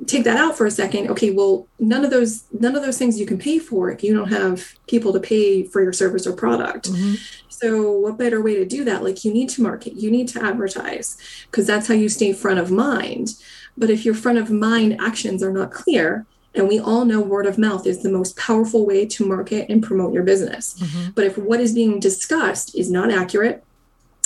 take 0.06 0.24
that 0.24 0.36
out 0.36 0.56
for 0.56 0.66
a 0.66 0.70
second 0.72 1.08
okay 1.08 1.30
well 1.30 1.68
none 1.78 2.04
of 2.04 2.10
those 2.10 2.44
none 2.58 2.74
of 2.74 2.82
those 2.82 2.98
things 2.98 3.18
you 3.18 3.26
can 3.26 3.38
pay 3.38 3.60
for 3.60 3.92
if 3.92 4.02
you 4.02 4.12
don't 4.12 4.28
have 4.32 4.74
people 4.88 5.12
to 5.12 5.20
pay 5.20 5.62
for 5.62 5.82
your 5.82 5.92
service 5.92 6.26
or 6.26 6.32
product 6.32 6.90
mm-hmm. 6.90 7.14
So 7.60 7.92
what 7.92 8.18
better 8.18 8.42
way 8.42 8.56
to 8.56 8.64
do 8.64 8.84
that? 8.84 9.04
Like 9.04 9.24
you 9.24 9.32
need 9.32 9.48
to 9.50 9.62
market 9.62 9.94
you 9.94 10.10
need 10.10 10.28
to 10.28 10.44
advertise 10.44 11.16
because 11.50 11.66
that's 11.66 11.88
how 11.88 11.94
you 11.94 12.08
stay 12.08 12.32
front 12.32 12.58
of 12.58 12.70
mind. 12.70 13.34
But 13.76 13.90
if 13.90 14.04
your 14.04 14.14
front 14.14 14.38
of 14.38 14.50
mind 14.50 15.00
actions 15.00 15.42
are 15.42 15.52
not 15.52 15.70
clear 15.70 16.26
and 16.54 16.68
we 16.68 16.78
all 16.78 17.04
know 17.04 17.20
word 17.20 17.46
of 17.46 17.58
mouth 17.58 17.86
is 17.86 18.02
the 18.02 18.10
most 18.10 18.36
powerful 18.36 18.86
way 18.86 19.06
to 19.06 19.26
market 19.26 19.68
and 19.68 19.82
promote 19.82 20.12
your 20.12 20.22
business. 20.22 20.74
Mm-hmm. 20.78 21.10
but 21.14 21.24
if 21.24 21.38
what 21.38 21.60
is 21.60 21.74
being 21.74 22.00
discussed 22.00 22.74
is 22.74 22.90
not 22.90 23.10
accurate 23.10 23.64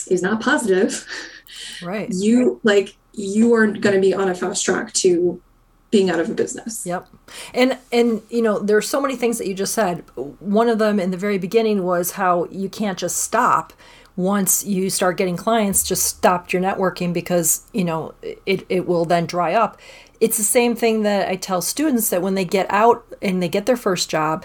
is 0.09 0.23
not 0.23 0.41
positive 0.41 1.07
right. 1.83 2.09
you 2.11 2.61
like 2.63 2.97
you 3.13 3.55
are 3.55 3.67
going 3.67 3.95
to 3.95 4.01
be 4.01 4.15
on 4.15 4.29
a 4.29 4.35
fast 4.35 4.65
track 4.65 4.93
to 4.93 5.43
being 5.91 6.11
out 6.11 6.21
of 6.21 6.29
a 6.29 6.35
business. 6.35 6.85
Yep. 6.85 7.09
And 7.55 7.79
and 7.93 8.23
you 8.29 8.43
know, 8.43 8.59
there's 8.59 8.89
so 8.89 9.01
many 9.01 9.17
things 9.17 9.39
that 9.39 9.47
you 9.47 9.55
just 9.55 9.75
said. 9.75 10.05
One 10.17 10.69
of 10.69 10.79
them 10.79 11.01
in 11.01 11.11
the 11.11 11.17
very 11.17 11.39
beginning 11.39 11.83
was 11.83 12.13
how 12.13 12.45
you 12.51 12.69
can't 12.69 12.99
just 12.99 13.19
stop 13.19 13.73
once 14.19 14.65
you 14.67 14.91
start 14.91 15.17
getting 15.17 15.37
clients, 15.37 15.85
just 15.85 16.05
stop 16.05 16.53
your 16.53 16.61
networking 16.61 17.13
because, 17.13 17.65
you 17.73 17.85
know, 17.85 18.13
it, 18.21 18.67
it 18.69 18.85
will 18.85 19.05
then 19.05 19.27
dry 19.27 19.55
up. 19.55 19.79
It's 20.21 20.37
the 20.37 20.43
same 20.43 20.75
thing 20.75 21.05
that 21.05 21.29
I 21.29 21.37
tell 21.37 21.63
students 21.63 22.11
that 22.11 22.21
when 22.21 22.35
they 22.35 22.45
get 22.45 22.67
out 22.69 23.07
and 23.23 23.41
they 23.41 23.49
get 23.49 23.67
their 23.67 23.77
first 23.77 24.11
job, 24.11 24.45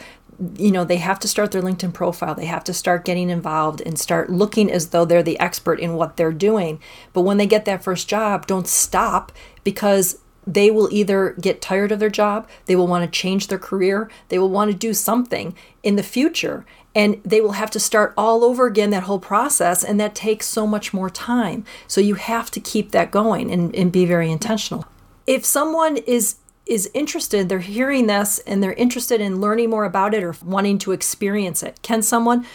you 0.59 0.71
know, 0.71 0.85
they 0.85 0.97
have 0.97 1.19
to 1.21 1.27
start 1.27 1.51
their 1.51 1.63
LinkedIn 1.63 1.91
profile. 1.91 2.35
They 2.35 2.45
have 2.45 2.63
to 2.65 2.73
start 2.73 3.03
getting 3.03 3.31
involved 3.31 3.81
and 3.81 3.97
start 3.97 4.29
looking 4.29 4.71
as 4.71 4.89
though 4.89 5.05
they're 5.05 5.23
the 5.23 5.39
expert 5.39 5.79
in 5.79 5.95
what 5.95 6.17
they're 6.17 6.31
doing. 6.31 6.79
But 7.11 7.21
when 7.21 7.37
they 7.37 7.47
get 7.47 7.65
that 7.65 7.83
first 7.83 8.07
job, 8.07 8.45
don't 8.45 8.67
stop 8.67 9.31
because 9.63 10.19
they 10.45 10.69
will 10.71 10.89
either 10.91 11.35
get 11.39 11.61
tired 11.61 11.91
of 11.91 11.99
their 11.99 12.09
job, 12.09 12.47
they 12.65 12.75
will 12.75 12.87
want 12.87 13.03
to 13.03 13.19
change 13.19 13.47
their 13.47 13.59
career, 13.59 14.09
they 14.29 14.39
will 14.39 14.49
want 14.49 14.71
to 14.71 14.77
do 14.77 14.93
something 14.93 15.55
in 15.83 15.95
the 15.95 16.03
future, 16.03 16.65
and 16.95 17.21
they 17.23 17.41
will 17.41 17.53
have 17.53 17.71
to 17.71 17.79
start 17.79 18.13
all 18.17 18.43
over 18.43 18.67
again 18.67 18.89
that 18.91 19.03
whole 19.03 19.19
process, 19.19 19.83
and 19.83 19.99
that 19.99 20.15
takes 20.15 20.45
so 20.45 20.67
much 20.67 20.93
more 20.93 21.09
time. 21.09 21.65
So 21.87 22.01
you 22.01 22.15
have 22.15 22.51
to 22.51 22.59
keep 22.59 22.91
that 22.91 23.11
going 23.11 23.51
and, 23.51 23.75
and 23.75 23.91
be 23.91 24.05
very 24.05 24.31
intentional. 24.31 24.85
If 25.25 25.45
someone 25.45 25.97
is 25.97 26.35
is 26.65 26.89
interested, 26.93 27.49
they're 27.49 27.59
hearing 27.59 28.07
this 28.07 28.39
and 28.39 28.63
they're 28.63 28.73
interested 28.73 29.19
in 29.19 29.41
learning 29.41 29.69
more 29.69 29.83
about 29.83 30.13
it 30.13 30.23
or 30.23 30.33
wanting 30.45 30.77
to 30.77 30.93
experience 30.93 31.61
it. 31.61 31.77
Can 31.81 32.01
someone 32.01 32.45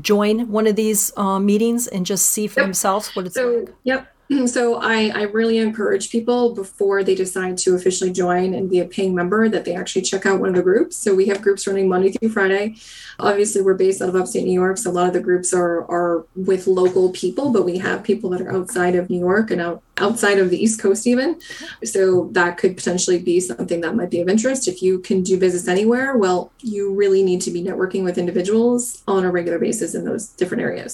join 0.00 0.50
one 0.50 0.66
of 0.66 0.74
these 0.74 1.16
uh, 1.16 1.38
meetings 1.38 1.86
and 1.86 2.04
just 2.04 2.26
see 2.26 2.46
for 2.46 2.60
yep. 2.60 2.66
themselves 2.66 3.14
what 3.14 3.26
it's 3.26 3.36
so, 3.36 3.50
like? 3.50 3.74
Yep. 3.84 4.11
Mm, 4.30 4.48
so 4.48 4.76
I, 4.76 5.10
I 5.14 5.22
really 5.22 5.58
encourage 5.58 6.10
people 6.10 6.54
before 6.54 7.04
they 7.04 7.14
decide 7.14 7.58
to 7.58 7.74
officially 7.74 8.12
join 8.12 8.54
and 8.54 8.70
be 8.70 8.80
a 8.80 8.84
paying 8.84 9.14
member 9.14 9.48
that 9.48 9.64
they 9.64 9.74
actually 9.74 10.02
check 10.02 10.24
out 10.24 10.40
one 10.40 10.50
of 10.50 10.54
the 10.54 10.62
groups. 10.62 10.96
So 10.96 11.14
we 11.14 11.26
have 11.26 11.42
groups 11.42 11.66
running 11.66 11.88
Monday 11.88 12.12
through 12.12 12.30
Friday. 12.30 12.76
Obviously, 13.18 13.62
we're 13.62 13.74
based 13.74 14.00
out 14.00 14.08
of 14.08 14.16
upstate 14.16 14.44
New 14.44 14.52
York, 14.52 14.78
so 14.78 14.90
a 14.90 14.92
lot 14.92 15.08
of 15.08 15.12
the 15.12 15.20
groups 15.20 15.52
are 15.52 15.82
are 15.90 16.24
with 16.34 16.66
local 16.66 17.10
people, 17.10 17.52
but 17.52 17.64
we 17.64 17.78
have 17.78 18.02
people 18.02 18.30
that 18.30 18.40
are 18.40 18.52
outside 18.52 18.94
of 18.94 19.10
New 19.10 19.18
York 19.18 19.50
and 19.50 19.60
out 19.60 19.82
outside 20.02 20.38
of 20.38 20.50
the 20.50 20.62
East 20.62 20.80
Coast 20.80 21.06
even. 21.06 21.40
So 21.84 22.28
that 22.32 22.58
could 22.58 22.76
potentially 22.76 23.18
be 23.18 23.40
something 23.40 23.80
that 23.80 23.94
might 23.94 24.10
be 24.10 24.20
of 24.20 24.28
interest. 24.28 24.68
If 24.68 24.82
you 24.82 24.98
can 24.98 25.22
do 25.22 25.38
business 25.38 25.68
anywhere, 25.68 26.16
well, 26.18 26.52
you 26.58 26.92
really 26.94 27.22
need 27.22 27.40
to 27.42 27.50
be 27.50 27.62
networking 27.62 28.04
with 28.04 28.18
individuals 28.18 29.02
on 29.06 29.24
a 29.24 29.30
regular 29.30 29.58
basis 29.58 29.94
in 29.94 30.04
those 30.04 30.28
different 30.28 30.62
areas. 30.62 30.92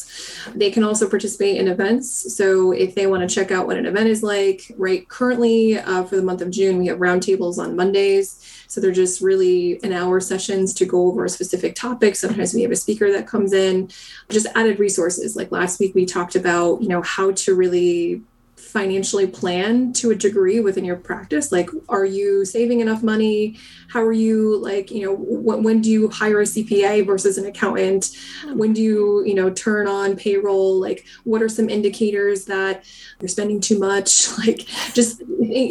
They 0.54 0.70
can 0.70 0.84
also 0.84 1.08
participate 1.08 1.56
in 1.56 1.68
events. 1.68 2.36
So 2.36 2.72
if 2.72 2.94
they 2.94 3.06
want 3.06 3.28
to 3.28 3.34
check 3.34 3.50
out 3.50 3.66
what 3.66 3.78
an 3.78 3.86
event 3.86 4.08
is 4.08 4.22
like, 4.22 4.70
right 4.76 5.08
currently 5.08 5.78
uh, 5.78 6.04
for 6.04 6.16
the 6.16 6.22
month 6.22 6.42
of 6.42 6.50
June, 6.50 6.78
we 6.78 6.86
have 6.86 6.98
roundtables 6.98 7.58
on 7.58 7.74
Mondays. 7.74 8.64
So 8.68 8.80
they're 8.80 8.92
just 8.92 9.22
really 9.22 9.82
an 9.82 9.92
hour 9.92 10.20
sessions 10.20 10.74
to 10.74 10.84
go 10.84 11.08
over 11.08 11.24
a 11.24 11.28
specific 11.28 11.74
topic. 11.74 12.14
Sometimes 12.14 12.52
we 12.52 12.62
have 12.62 12.70
a 12.70 12.76
speaker 12.76 13.10
that 13.12 13.26
comes 13.26 13.54
in, 13.54 13.90
just 14.28 14.46
added 14.54 14.78
resources. 14.78 15.36
Like 15.36 15.50
last 15.50 15.80
week, 15.80 15.94
we 15.94 16.04
talked 16.04 16.36
about, 16.36 16.82
you 16.82 16.88
know, 16.88 17.00
how 17.00 17.32
to 17.32 17.54
really 17.54 18.22
financially 18.68 19.26
plan 19.26 19.92
to 19.94 20.10
a 20.10 20.14
degree 20.14 20.60
within 20.60 20.84
your 20.84 20.96
practice? 20.96 21.50
Like 21.50 21.70
are 21.88 22.04
you 22.04 22.44
saving 22.44 22.80
enough 22.80 23.02
money? 23.02 23.58
How 23.88 24.02
are 24.02 24.12
you 24.12 24.58
like 24.58 24.90
you 24.90 25.04
know 25.04 25.14
when, 25.14 25.62
when 25.62 25.80
do 25.80 25.90
you 25.90 26.08
hire 26.08 26.40
a 26.40 26.44
cpa 26.44 27.06
versus 27.06 27.38
an 27.38 27.46
accountant? 27.46 28.10
When 28.52 28.72
do 28.72 28.82
you 28.82 29.24
you 29.24 29.34
know 29.34 29.50
turn 29.50 29.88
on 29.88 30.16
payroll? 30.16 30.78
Like 30.78 31.06
what 31.24 31.42
are 31.42 31.48
some 31.48 31.70
indicators 31.70 32.44
that 32.44 32.84
you're 33.20 33.28
spending 33.28 33.60
too 33.60 33.78
much? 33.78 34.28
Like 34.38 34.66
just 34.94 35.20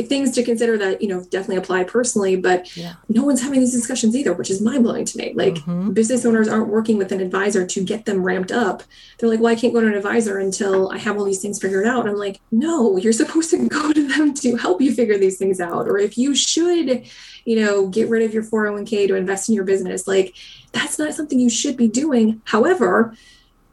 things 0.09 0.31
to 0.31 0.43
consider 0.43 0.77
that 0.77 1.01
you 1.01 1.07
know 1.07 1.23
definitely 1.23 1.55
apply 1.55 1.83
personally 1.83 2.35
but 2.35 2.75
yeah. 2.75 2.95
no 3.07 3.23
one's 3.23 3.41
having 3.41 3.59
these 3.59 3.71
discussions 3.71 4.15
either 4.15 4.33
which 4.33 4.49
is 4.49 4.61
mind-blowing 4.61 5.05
to 5.05 5.17
me. 5.17 5.33
Like 5.33 5.55
mm-hmm. 5.55 5.91
business 5.91 6.25
owners 6.25 6.47
aren't 6.47 6.67
working 6.67 6.97
with 6.97 7.11
an 7.11 7.21
advisor 7.21 7.65
to 7.65 7.83
get 7.83 8.05
them 8.05 8.23
ramped 8.23 8.51
up. 8.51 8.83
They're 9.17 9.29
like 9.29 9.39
well 9.39 9.51
i 9.51 9.55
can't 9.55 9.73
go 9.73 9.81
to 9.81 9.87
an 9.87 9.93
advisor 9.93 10.37
until 10.39 10.89
i 10.89 10.97
have 10.97 11.17
all 11.17 11.23
these 11.23 11.41
things 11.41 11.61
figured 11.61 11.85
out. 11.85 12.01
And 12.01 12.09
i'm 12.09 12.17
like 12.17 12.41
no 12.51 12.86
Oh, 12.87 12.97
you're 12.97 13.13
supposed 13.13 13.49
to 13.51 13.67
go 13.67 13.91
to 13.91 14.07
them 14.07 14.33
to 14.35 14.55
help 14.55 14.81
you 14.81 14.93
figure 14.93 15.17
these 15.17 15.37
things 15.37 15.59
out. 15.59 15.87
Or 15.87 15.97
if 15.97 16.17
you 16.17 16.35
should 16.35 17.05
you 17.47 17.55
know, 17.55 17.87
get 17.87 18.09
rid 18.09 18.23
of 18.23 18.33
your 18.33 18.43
401k 18.43 19.07
to 19.07 19.15
invest 19.15 19.47
in 19.47 19.55
your 19.55 19.63
business. 19.63 20.05
Like 20.05 20.35
that's 20.73 20.99
not 20.99 21.13
something 21.13 21.39
you 21.39 21.49
should 21.49 21.77
be 21.77 21.87
doing. 21.87 22.41
However, 22.43 23.15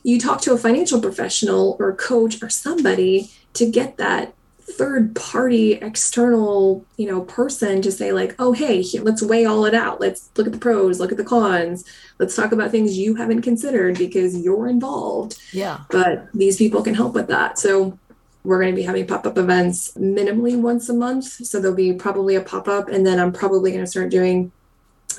you 0.04 0.20
talk 0.20 0.40
to 0.42 0.52
a 0.52 0.56
financial 0.56 1.00
professional 1.00 1.76
or 1.80 1.92
coach 1.92 2.40
or 2.40 2.48
somebody 2.48 3.32
to 3.54 3.68
get 3.68 3.96
that 3.96 4.32
third 4.60 5.14
party 5.14 5.74
external 5.74 6.86
you 6.96 7.06
know 7.06 7.20
person 7.20 7.82
to 7.82 7.92
say 7.92 8.12
like 8.12 8.34
oh 8.38 8.52
hey 8.52 8.82
let's 9.02 9.22
weigh 9.22 9.44
all 9.44 9.64
it 9.64 9.74
out. 9.74 10.00
Let's 10.00 10.30
look 10.36 10.46
at 10.46 10.52
the 10.52 10.58
pros 10.58 11.00
look 11.00 11.10
at 11.10 11.18
the 11.18 11.24
cons. 11.24 11.84
Let's 12.20 12.36
talk 12.36 12.52
about 12.52 12.70
things 12.70 12.96
you 12.96 13.16
haven't 13.16 13.42
considered 13.42 13.98
because 13.98 14.38
you're 14.38 14.68
involved. 14.68 15.36
Yeah. 15.52 15.80
But 15.90 16.28
these 16.32 16.58
people 16.58 16.80
can 16.80 16.94
help 16.94 17.12
with 17.12 17.26
that. 17.26 17.58
So 17.58 17.98
we're 18.44 18.60
going 18.60 18.72
to 18.72 18.76
be 18.76 18.82
having 18.82 19.06
pop 19.06 19.26
up 19.26 19.38
events 19.38 19.92
minimally 19.94 20.60
once 20.60 20.88
a 20.88 20.94
month. 20.94 21.24
So 21.24 21.60
there'll 21.60 21.76
be 21.76 21.94
probably 21.94 22.36
a 22.36 22.42
pop 22.42 22.68
up, 22.68 22.88
and 22.88 23.06
then 23.06 23.18
I'm 23.18 23.32
probably 23.32 23.70
going 23.72 23.82
to 23.82 23.90
start 23.90 24.10
doing 24.10 24.52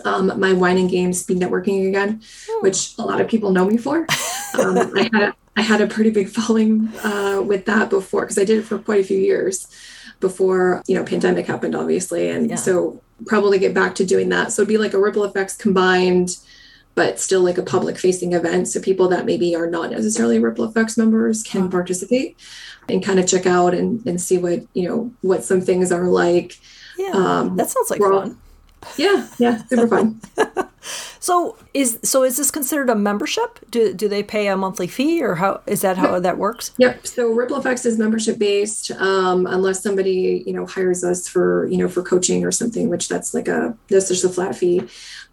um, 0.03 0.39
my 0.39 0.53
wine 0.53 0.77
and 0.77 0.89
games 0.89 1.21
speed 1.21 1.39
networking 1.39 1.87
again, 1.87 2.21
oh. 2.49 2.59
which 2.61 2.97
a 2.97 3.01
lot 3.01 3.21
of 3.21 3.27
people 3.27 3.51
know 3.51 3.65
me 3.65 3.77
for. 3.77 4.07
Um, 4.55 4.77
I 4.95 5.09
had 5.11 5.21
a, 5.21 5.35
I 5.57 5.61
had 5.61 5.81
a 5.81 5.87
pretty 5.87 6.11
big 6.11 6.29
following 6.29 6.87
uh, 7.03 7.43
with 7.45 7.65
that 7.65 7.89
before 7.89 8.21
because 8.21 8.37
I 8.37 8.45
did 8.45 8.59
it 8.59 8.61
for 8.61 8.79
quite 8.79 9.01
a 9.01 9.03
few 9.03 9.17
years. 9.17 9.67
before 10.21 10.81
you 10.87 10.95
know 10.95 11.03
pandemic 11.03 11.45
happened 11.45 11.75
obviously 11.75 12.29
and 12.29 12.49
yeah. 12.49 12.55
so 12.55 13.01
probably 13.25 13.59
get 13.59 13.73
back 13.73 13.95
to 13.95 14.05
doing 14.05 14.29
that 14.29 14.53
so 14.53 14.61
it'd 14.61 14.69
be 14.69 14.77
like 14.77 14.93
a 14.93 14.99
ripple 14.99 15.25
effects 15.25 15.57
combined 15.57 16.37
but 16.95 17.19
still 17.19 17.41
like 17.41 17.57
a 17.57 17.63
public 17.63 17.97
facing 17.97 18.33
event 18.33 18.67
so 18.67 18.79
people 18.81 19.07
that 19.09 19.25
maybe 19.25 19.55
are 19.55 19.69
not 19.69 19.91
necessarily 19.91 20.39
ripple 20.39 20.65
effects 20.65 20.97
members 20.97 21.43
can 21.43 21.69
participate 21.69 22.37
and 22.89 23.03
kind 23.03 23.19
of 23.19 23.27
check 23.27 23.45
out 23.45 23.73
and, 23.73 24.05
and 24.05 24.19
see 24.19 24.37
what 24.37 24.65
you 24.73 24.87
know 24.87 25.11
what 25.21 25.43
some 25.43 25.61
things 25.61 25.91
are 25.91 26.07
like. 26.07 26.59
Yeah 26.97 27.11
um, 27.13 27.55
that 27.57 27.69
sounds 27.69 27.91
like 27.91 27.99
fun. 27.99 28.37
Yeah 28.97 29.27
yeah 29.37 29.63
super 29.65 29.87
fun 29.87 30.21
so 31.25 31.57
is 31.73 31.97
so 32.03 32.23
is 32.23 32.37
this 32.37 32.51
considered 32.51 32.87
a 32.87 32.93
membership? 32.93 33.57
Do 33.71 33.95
do 33.95 34.07
they 34.07 34.21
pay 34.21 34.45
a 34.47 34.55
monthly 34.55 34.85
fee 34.85 35.23
or 35.23 35.33
how 35.33 35.61
is 35.65 35.81
that 35.81 35.97
how 35.97 36.19
that 36.19 36.37
works? 36.37 36.71
Yep. 36.77 37.07
So 37.07 37.31
Ripple 37.31 37.57
Effects 37.57 37.83
is 37.83 37.97
membership 37.97 38.37
based, 38.37 38.91
um, 38.91 39.47
unless 39.47 39.81
somebody 39.81 40.43
you 40.45 40.53
know 40.53 40.67
hires 40.67 41.03
us 41.03 41.27
for 41.27 41.65
you 41.65 41.77
know 41.77 41.89
for 41.89 42.03
coaching 42.03 42.45
or 42.45 42.51
something, 42.51 42.89
which 42.89 43.09
that's 43.09 43.33
like 43.33 43.47
a 43.47 43.75
that's 43.89 44.09
just 44.09 44.23
a 44.23 44.29
flat 44.29 44.55
fee, 44.55 44.83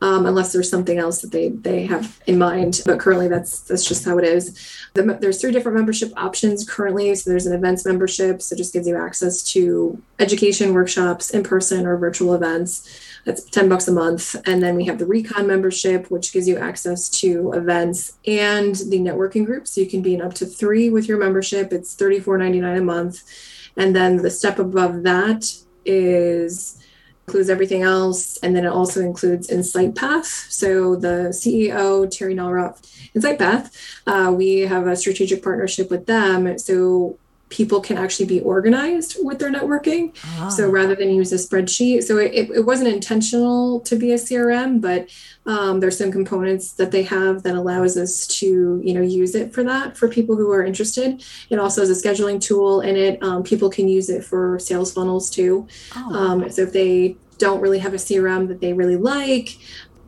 um, 0.00 0.24
unless 0.24 0.54
there's 0.54 0.70
something 0.70 0.96
else 0.96 1.20
that 1.20 1.30
they 1.30 1.50
they 1.50 1.84
have 1.84 2.22
in 2.26 2.38
mind. 2.38 2.80
But 2.86 2.98
currently, 2.98 3.28
that's 3.28 3.60
that's 3.60 3.84
just 3.84 4.02
how 4.06 4.16
it 4.16 4.24
is. 4.24 4.58
The, 4.94 5.18
there's 5.20 5.42
three 5.42 5.52
different 5.52 5.76
membership 5.76 6.10
options 6.16 6.66
currently. 6.66 7.14
So 7.16 7.28
there's 7.28 7.46
an 7.46 7.54
events 7.54 7.84
membership, 7.84 8.40
so 8.40 8.56
just 8.56 8.72
gives 8.72 8.88
you 8.88 8.96
access 8.96 9.42
to 9.52 10.00
education 10.18 10.72
workshops, 10.72 11.28
in 11.28 11.42
person 11.42 11.84
or 11.84 11.98
virtual 11.98 12.32
events. 12.32 12.88
That's 13.24 13.44
10 13.44 13.68
bucks 13.68 13.88
a 13.88 13.92
month. 13.92 14.34
And 14.46 14.62
then 14.62 14.74
we 14.74 14.84
have 14.86 14.98
the 14.98 15.06
Recon 15.06 15.46
membership, 15.46 16.10
which 16.10 16.32
gives 16.32 16.48
you 16.48 16.58
access 16.58 17.08
to 17.20 17.52
events 17.52 18.18
and 18.26 18.74
the 18.74 18.98
networking 18.98 19.46
group. 19.46 19.68
So 19.68 19.80
you 19.80 19.88
can 19.88 20.02
be 20.02 20.14
in 20.14 20.22
up 20.22 20.34
to 20.34 20.46
three 20.46 20.90
with 20.90 21.06
your 21.06 21.18
membership. 21.18 21.72
It's 21.72 21.94
$34.99 21.94 22.78
a 22.78 22.82
month. 22.82 23.22
And 23.76 23.94
then 23.94 24.16
the 24.16 24.30
step 24.30 24.58
above 24.58 25.02
that 25.04 25.54
is 25.84 26.78
includes 27.26 27.50
everything 27.50 27.82
else. 27.82 28.36
And 28.38 28.54
then 28.54 28.64
it 28.64 28.72
also 28.72 29.00
includes 29.00 29.48
Insight 29.48 29.94
Path. 29.94 30.26
So 30.26 30.96
the 30.96 31.30
CEO, 31.30 32.10
Terry 32.10 32.34
Nalroff, 32.34 32.80
Insight 33.14 33.38
Path, 33.38 33.74
uh, 34.06 34.32
we 34.36 34.60
have 34.60 34.86
a 34.86 34.96
strategic 34.96 35.42
partnership 35.42 35.90
with 35.90 36.06
them. 36.06 36.58
So 36.58 37.18
people 37.52 37.82
can 37.82 37.98
actually 37.98 38.24
be 38.24 38.40
organized 38.40 39.18
with 39.20 39.38
their 39.38 39.52
networking. 39.52 40.16
Ah. 40.38 40.48
So 40.48 40.70
rather 40.70 40.96
than 40.96 41.10
use 41.10 41.32
a 41.32 41.36
spreadsheet, 41.36 42.02
so 42.02 42.16
it, 42.16 42.50
it 42.50 42.64
wasn't 42.64 42.88
intentional 42.88 43.80
to 43.80 43.94
be 43.94 44.12
a 44.12 44.16
CRM, 44.16 44.80
but 44.80 45.10
um, 45.44 45.80
there's 45.80 45.98
some 45.98 46.10
components 46.10 46.72
that 46.72 46.90
they 46.92 47.02
have 47.02 47.42
that 47.42 47.54
allows 47.54 47.98
us 47.98 48.26
to, 48.38 48.80
you 48.82 48.94
know, 48.94 49.02
use 49.02 49.34
it 49.34 49.52
for 49.52 49.62
that 49.64 49.98
for 49.98 50.08
people 50.08 50.34
who 50.34 50.50
are 50.50 50.64
interested. 50.64 51.22
It 51.50 51.58
also 51.58 51.82
has 51.82 51.90
a 51.90 52.08
scheduling 52.08 52.40
tool 52.40 52.80
in 52.80 52.96
it. 52.96 53.22
Um, 53.22 53.42
people 53.42 53.68
can 53.68 53.86
use 53.86 54.08
it 54.08 54.24
for 54.24 54.58
sales 54.58 54.92
funnels 54.94 55.28
too. 55.28 55.68
Oh. 55.94 56.14
Um, 56.14 56.50
so 56.50 56.62
if 56.62 56.72
they 56.72 57.16
don't 57.36 57.60
really 57.60 57.80
have 57.80 57.92
a 57.92 57.98
CRM 57.98 58.48
that 58.48 58.60
they 58.60 58.72
really 58.72 58.96
like, 58.96 59.58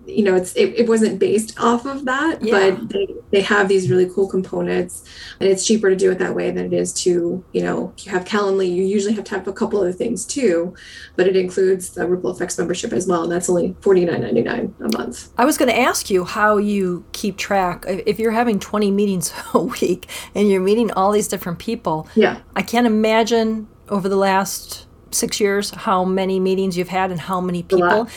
you 0.07 0.23
know 0.23 0.35
it's 0.35 0.53
it, 0.55 0.75
it 0.75 0.89
wasn't 0.89 1.19
based 1.19 1.59
off 1.59 1.87
of 1.87 2.05
that 2.05 2.43
yeah. 2.43 2.71
but 2.71 2.89
they, 2.91 3.09
they 3.31 3.41
have 3.41 3.69
these 3.69 3.91
really 3.91 4.09
cool 4.09 4.29
components 4.29 5.05
and 5.41 5.49
it's 5.49 5.67
cheaper 5.67 5.91
to 5.91 5.97
do 5.97 6.11
it 6.11 6.19
that 6.19 6.35
way 6.35 6.51
than 6.51 6.67
it 6.67 6.73
is 6.73 6.93
to 6.93 7.45
you 7.53 7.63
know 7.63 7.93
you 7.99 8.11
have 8.11 8.25
calendly 8.25 8.69
you 8.69 8.83
usually 8.83 9.15
have 9.15 9.25
to 9.25 9.35
have 9.35 9.47
a 9.49 9.53
couple 9.53 9.81
other 9.81 9.93
things 9.93 10.25
too 10.25 10.75
but 11.17 11.27
it 11.27 11.37
includes 11.37 11.91
the 11.91 12.07
ripple 12.07 12.31
effects 12.31 12.59
membership 12.59 12.93
as 12.93 13.07
well 13.07 13.23
and 13.23 13.33
that's 13.33 13.49
only 13.49 13.75
$49.99 13.81 14.73
a 14.81 14.99
month. 14.99 15.31
I 15.39 15.45
was 15.45 15.57
going 15.57 15.71
to 15.71 15.79
ask 15.79 16.11
you 16.11 16.25
how 16.25 16.57
you 16.57 17.05
keep 17.13 17.37
track 17.37 17.85
if 17.89 18.19
you're 18.19 18.33
having 18.33 18.59
20 18.59 18.91
meetings 18.91 19.33
a 19.55 19.61
week 19.61 20.09
and 20.35 20.51
you're 20.51 20.61
meeting 20.61 20.91
all 20.93 21.13
these 21.13 21.29
different 21.29 21.59
people 21.59 22.09
yeah. 22.15 22.41
I 22.57 22.63
can't 22.63 22.87
imagine 22.87 23.69
over 23.89 24.09
the 24.09 24.17
last 24.17 24.87
six 25.11 25.41
years 25.41 25.71
how 25.71 26.05
many 26.05 26.41
meetings 26.41 26.77
you've 26.77 26.89
had 26.89 27.11
and 27.11 27.21
how 27.21 27.41
many 27.41 27.63
people 27.63 28.09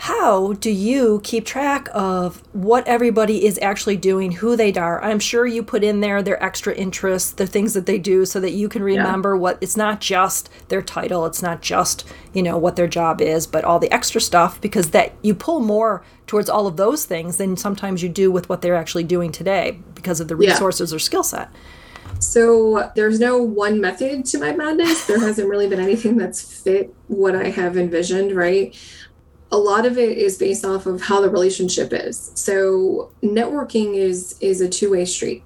how 0.00 0.54
do 0.54 0.70
you 0.70 1.20
keep 1.22 1.44
track 1.44 1.86
of 1.92 2.42
what 2.54 2.88
everybody 2.88 3.44
is 3.44 3.58
actually 3.60 3.98
doing, 3.98 4.32
who 4.32 4.56
they 4.56 4.72
are? 4.72 5.04
I'm 5.04 5.18
sure 5.18 5.46
you 5.46 5.62
put 5.62 5.84
in 5.84 6.00
there 6.00 6.22
their 6.22 6.42
extra 6.42 6.74
interests, 6.74 7.32
the 7.32 7.46
things 7.46 7.74
that 7.74 7.84
they 7.84 7.98
do, 7.98 8.24
so 8.24 8.40
that 8.40 8.52
you 8.52 8.66
can 8.70 8.82
remember 8.82 9.34
yeah. 9.34 9.40
what 9.42 9.58
it's 9.60 9.76
not 9.76 10.00
just 10.00 10.48
their 10.68 10.80
title, 10.80 11.26
it's 11.26 11.42
not 11.42 11.60
just, 11.60 12.06
you 12.32 12.42
know, 12.42 12.56
what 12.56 12.76
their 12.76 12.88
job 12.88 13.20
is, 13.20 13.46
but 13.46 13.62
all 13.62 13.78
the 13.78 13.92
extra 13.92 14.22
stuff 14.22 14.58
because 14.62 14.92
that 14.92 15.12
you 15.20 15.34
pull 15.34 15.60
more 15.60 16.02
towards 16.26 16.48
all 16.48 16.66
of 16.66 16.78
those 16.78 17.04
things 17.04 17.36
than 17.36 17.54
sometimes 17.54 18.02
you 18.02 18.08
do 18.08 18.32
with 18.32 18.48
what 18.48 18.62
they're 18.62 18.76
actually 18.76 19.04
doing 19.04 19.30
today 19.30 19.80
because 19.94 20.18
of 20.18 20.28
the 20.28 20.36
resources 20.36 20.92
yeah. 20.92 20.96
or 20.96 20.98
skill 20.98 21.22
set. 21.22 21.50
So 22.20 22.90
there's 22.96 23.20
no 23.20 23.36
one 23.42 23.82
method 23.82 24.24
to 24.26 24.38
my 24.38 24.52
madness. 24.52 25.06
There 25.06 25.20
hasn't 25.20 25.46
really 25.46 25.68
been 25.68 25.80
anything 25.80 26.16
that's 26.16 26.62
fit 26.62 26.94
what 27.08 27.36
I 27.36 27.50
have 27.50 27.76
envisioned, 27.76 28.34
right? 28.34 28.74
A 29.52 29.58
lot 29.58 29.86
of 29.86 29.98
it 29.98 30.16
is 30.16 30.38
based 30.38 30.64
off 30.64 30.86
of 30.86 31.02
how 31.02 31.20
the 31.20 31.30
relationship 31.30 31.92
is. 31.92 32.32
So 32.34 33.12
networking 33.22 33.94
is 33.94 34.36
is 34.40 34.60
a 34.60 34.68
two-way 34.68 35.04
street, 35.04 35.42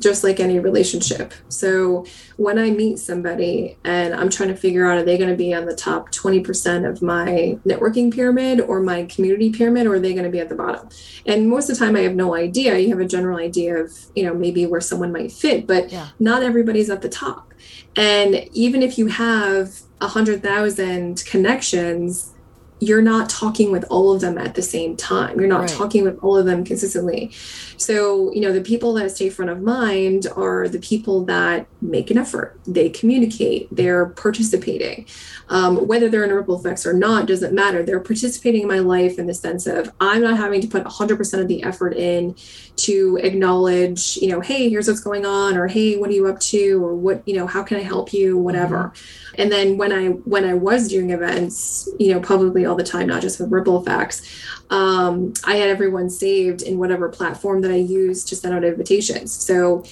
just 0.00 0.24
like 0.24 0.40
any 0.40 0.58
relationship. 0.58 1.32
So 1.48 2.06
when 2.36 2.58
I 2.58 2.70
meet 2.70 2.98
somebody 2.98 3.78
and 3.84 4.14
I'm 4.14 4.30
trying 4.30 4.48
to 4.48 4.56
figure 4.56 4.90
out 4.90 4.98
are 4.98 5.04
they 5.04 5.16
going 5.16 5.30
to 5.30 5.36
be 5.36 5.54
on 5.54 5.66
the 5.66 5.76
top 5.76 6.10
20% 6.10 6.88
of 6.88 7.02
my 7.02 7.58
networking 7.64 8.12
pyramid 8.12 8.60
or 8.60 8.80
my 8.80 9.04
community 9.04 9.50
pyramid 9.50 9.86
or 9.86 9.94
are 9.94 10.00
they 10.00 10.12
going 10.12 10.24
to 10.24 10.30
be 10.30 10.40
at 10.40 10.48
the 10.48 10.56
bottom? 10.56 10.88
And 11.24 11.48
most 11.48 11.70
of 11.70 11.78
the 11.78 11.84
time 11.84 11.94
I 11.94 12.00
have 12.00 12.16
no 12.16 12.34
idea. 12.34 12.78
You 12.78 12.90
have 12.90 13.00
a 13.00 13.08
general 13.08 13.38
idea 13.38 13.76
of, 13.76 13.92
you 14.16 14.24
know, 14.24 14.34
maybe 14.34 14.66
where 14.66 14.80
someone 14.80 15.12
might 15.12 15.30
fit, 15.30 15.66
but 15.66 15.92
yeah. 15.92 16.08
not 16.18 16.42
everybody's 16.42 16.90
at 16.90 17.02
the 17.02 17.08
top. 17.08 17.54
And 17.94 18.48
even 18.52 18.82
if 18.82 18.98
you 18.98 19.06
have 19.06 19.80
a 20.00 20.08
hundred 20.08 20.42
thousand 20.42 21.24
connections, 21.24 22.34
you're 22.78 23.02
not 23.02 23.30
talking 23.30 23.72
with 23.72 23.84
all 23.88 24.12
of 24.12 24.20
them 24.20 24.36
at 24.36 24.54
the 24.54 24.62
same 24.62 24.96
time. 24.96 25.38
You're 25.38 25.48
not 25.48 25.60
right. 25.60 25.68
talking 25.68 26.04
with 26.04 26.18
all 26.22 26.36
of 26.36 26.44
them 26.44 26.62
consistently. 26.62 27.30
So, 27.78 28.32
you 28.32 28.40
know, 28.40 28.52
the 28.52 28.60
people 28.60 28.92
that 28.94 29.10
stay 29.10 29.30
front 29.30 29.50
of 29.50 29.62
mind 29.62 30.26
are 30.36 30.68
the 30.68 30.78
people 30.78 31.24
that 31.24 31.66
make 31.80 32.10
an 32.10 32.18
effort. 32.18 32.60
They 32.66 32.90
communicate, 32.90 33.68
they're 33.74 34.06
participating. 34.06 35.06
Um, 35.48 35.86
whether 35.86 36.08
they're 36.08 36.24
in 36.24 36.32
ripple 36.32 36.58
effects 36.58 36.84
or 36.84 36.92
not 36.92 37.26
doesn't 37.26 37.54
matter. 37.54 37.82
They're 37.82 38.00
participating 38.00 38.62
in 38.62 38.68
my 38.68 38.80
life 38.80 39.18
in 39.18 39.26
the 39.26 39.34
sense 39.34 39.66
of 39.66 39.90
I'm 40.00 40.20
not 40.20 40.36
having 40.36 40.60
to 40.60 40.68
put 40.68 40.84
100% 40.84 41.40
of 41.40 41.48
the 41.48 41.62
effort 41.62 41.94
in 41.94 42.34
to 42.76 43.18
acknowledge, 43.22 44.18
you 44.18 44.28
know, 44.28 44.40
hey, 44.40 44.68
here's 44.68 44.88
what's 44.88 45.00
going 45.00 45.24
on, 45.24 45.56
or 45.56 45.66
hey, 45.66 45.96
what 45.96 46.10
are 46.10 46.14
you 46.14 46.26
up 46.26 46.40
to, 46.40 46.84
or 46.84 46.94
what, 46.94 47.26
you 47.26 47.34
know, 47.34 47.46
how 47.46 47.62
can 47.62 47.78
I 47.78 47.82
help 47.82 48.12
you, 48.12 48.36
whatever. 48.36 48.92
Mm-hmm 48.94 49.25
and 49.38 49.50
then 49.50 49.76
when 49.76 49.92
i 49.92 50.08
when 50.08 50.44
i 50.44 50.54
was 50.54 50.88
doing 50.88 51.10
events 51.10 51.88
you 51.98 52.12
know 52.12 52.20
publicly 52.20 52.64
all 52.64 52.74
the 52.74 52.84
time 52.84 53.06
not 53.06 53.22
just 53.22 53.40
with 53.40 53.50
ripple 53.50 53.80
effects 53.80 54.22
um, 54.70 55.32
i 55.44 55.56
had 55.56 55.68
everyone 55.68 56.10
saved 56.10 56.62
in 56.62 56.78
whatever 56.78 57.08
platform 57.08 57.60
that 57.60 57.70
i 57.70 57.76
used 57.76 58.28
to 58.28 58.36
send 58.36 58.54
out 58.54 58.64
invitations. 58.64 59.32
So 59.32 59.84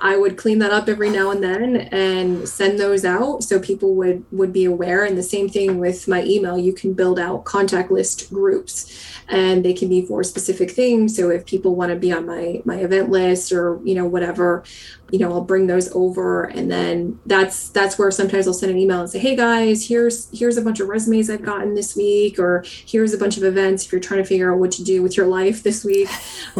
I 0.00 0.16
would 0.16 0.36
clean 0.36 0.60
that 0.60 0.70
up 0.70 0.88
every 0.88 1.10
now 1.10 1.30
and 1.30 1.42
then 1.42 1.76
and 1.76 2.48
send 2.48 2.78
those 2.78 3.04
out 3.04 3.42
so 3.42 3.58
people 3.58 3.94
would 3.96 4.24
would 4.30 4.52
be 4.52 4.64
aware. 4.64 5.04
And 5.04 5.18
the 5.18 5.22
same 5.22 5.48
thing 5.48 5.78
with 5.78 6.06
my 6.06 6.22
email, 6.24 6.56
you 6.56 6.72
can 6.72 6.94
build 6.94 7.18
out 7.18 7.44
contact 7.44 7.90
list 7.90 8.30
groups, 8.30 9.04
and 9.28 9.64
they 9.64 9.72
can 9.72 9.88
be 9.88 10.02
for 10.02 10.22
specific 10.22 10.70
things. 10.70 11.16
So 11.16 11.30
if 11.30 11.46
people 11.46 11.74
want 11.74 11.90
to 11.90 11.96
be 11.96 12.12
on 12.12 12.26
my 12.26 12.62
my 12.64 12.76
event 12.76 13.10
list 13.10 13.52
or 13.52 13.80
you 13.84 13.94
know 13.94 14.06
whatever, 14.06 14.62
you 15.10 15.18
know 15.18 15.32
I'll 15.32 15.40
bring 15.40 15.66
those 15.66 15.90
over, 15.92 16.44
and 16.44 16.70
then 16.70 17.18
that's 17.26 17.70
that's 17.70 17.98
where 17.98 18.10
sometimes 18.12 18.46
I'll 18.46 18.54
send 18.54 18.70
an 18.70 18.78
email 18.78 19.00
and 19.00 19.10
say, 19.10 19.18
hey 19.18 19.34
guys, 19.34 19.88
here's 19.88 20.28
here's 20.38 20.56
a 20.56 20.62
bunch 20.62 20.78
of 20.78 20.88
resumes 20.88 21.28
I've 21.28 21.42
gotten 21.42 21.74
this 21.74 21.96
week, 21.96 22.38
or 22.38 22.64
here's 22.86 23.14
a 23.14 23.18
bunch 23.18 23.36
of 23.36 23.42
events 23.42 23.84
if 23.84 23.92
you're 23.92 24.00
trying 24.00 24.22
to 24.22 24.28
figure 24.28 24.52
out 24.52 24.60
what 24.60 24.70
to 24.72 24.84
do 24.84 25.02
with 25.02 25.16
your 25.16 25.26
life 25.26 25.62
this 25.62 25.84
week. 25.84 26.08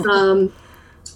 Um, 0.09 0.53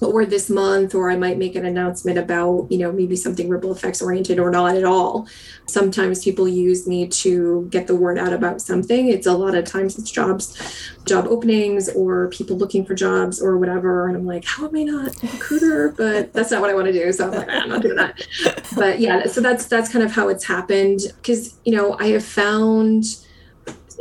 or 0.04 0.26
this 0.26 0.50
month, 0.50 0.94
or 0.94 1.10
I 1.10 1.16
might 1.16 1.38
make 1.38 1.54
an 1.54 1.64
announcement 1.64 2.18
about, 2.18 2.66
you 2.70 2.78
know, 2.78 2.92
maybe 2.92 3.16
something 3.16 3.48
ripple 3.48 3.72
effects 3.72 4.02
oriented 4.02 4.38
or 4.38 4.50
not 4.50 4.76
at 4.76 4.84
all. 4.84 5.26
Sometimes 5.66 6.24
people 6.24 6.48
use 6.48 6.86
me 6.86 7.06
to 7.08 7.66
get 7.70 7.86
the 7.86 7.94
word 7.94 8.18
out 8.18 8.32
about 8.32 8.60
something. 8.60 9.08
It's 9.08 9.26
a 9.26 9.32
lot 9.32 9.54
of 9.54 9.64
times 9.64 9.98
it's 9.98 10.10
jobs, 10.10 10.90
job 11.04 11.26
openings, 11.28 11.88
or 11.90 12.28
people 12.28 12.56
looking 12.56 12.84
for 12.84 12.94
jobs 12.94 13.40
or 13.40 13.56
whatever. 13.58 14.08
And 14.08 14.16
I'm 14.16 14.26
like, 14.26 14.44
how 14.44 14.66
am 14.68 14.76
I 14.76 14.82
not 14.82 15.22
a 15.22 15.26
recruiter? 15.26 15.90
But 15.90 16.32
that's 16.32 16.50
not 16.50 16.60
what 16.60 16.70
I 16.70 16.74
want 16.74 16.86
to 16.86 16.92
do. 16.92 17.12
So 17.12 17.26
I'm 17.26 17.32
like, 17.32 17.48
ah, 17.48 17.60
I'm 17.62 17.68
not 17.68 17.82
doing 17.82 17.96
that. 17.96 18.26
But 18.74 19.00
yeah, 19.00 19.26
so 19.26 19.40
that's 19.42 19.66
that's 19.66 19.92
kind 19.92 20.04
of 20.04 20.12
how 20.12 20.28
it's 20.28 20.44
happened. 20.44 21.00
Because, 21.16 21.54
you 21.64 21.76
know, 21.76 21.96
I 21.98 22.08
have 22.08 22.24
found 22.24 23.04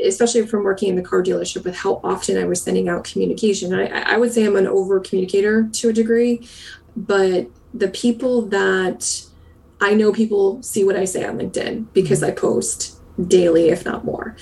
especially 0.04 0.46
from 0.46 0.64
working 0.64 0.89
in 0.89 0.96
the 0.96 1.02
car 1.02 1.24
dealership 1.24 1.64
with 1.64 1.76
how 1.76 2.02
often 2.04 2.38
I 2.38 2.46
was 2.46 2.62
sending 2.62 2.89
out 2.89 3.04
communication. 3.04 3.74
I, 3.74 3.88
I 3.88 4.18
would 4.18 4.32
say 4.32 4.46
I'm 4.46 4.56
an 4.56 4.68
over 4.68 5.00
communicator 5.00 5.68
to 5.68 5.89
a 5.89 5.94
degree, 5.94 6.48
but 6.96 7.48
the 7.74 7.88
people 7.88 8.44
that 8.48 9.26
I 9.80 9.94
know 9.94 10.12
people 10.12 10.62
see 10.62 10.84
what 10.84 10.96
I 10.96 11.06
say 11.06 11.26
on 11.26 11.39
LinkedIn 11.39 11.88
because 11.94 12.22
mm-hmm. 12.22 12.32
I 12.32 12.36
post 12.36 13.02
daily, 13.28 13.70
if 13.70 13.86
not 13.86 14.06
more. 14.06 14.36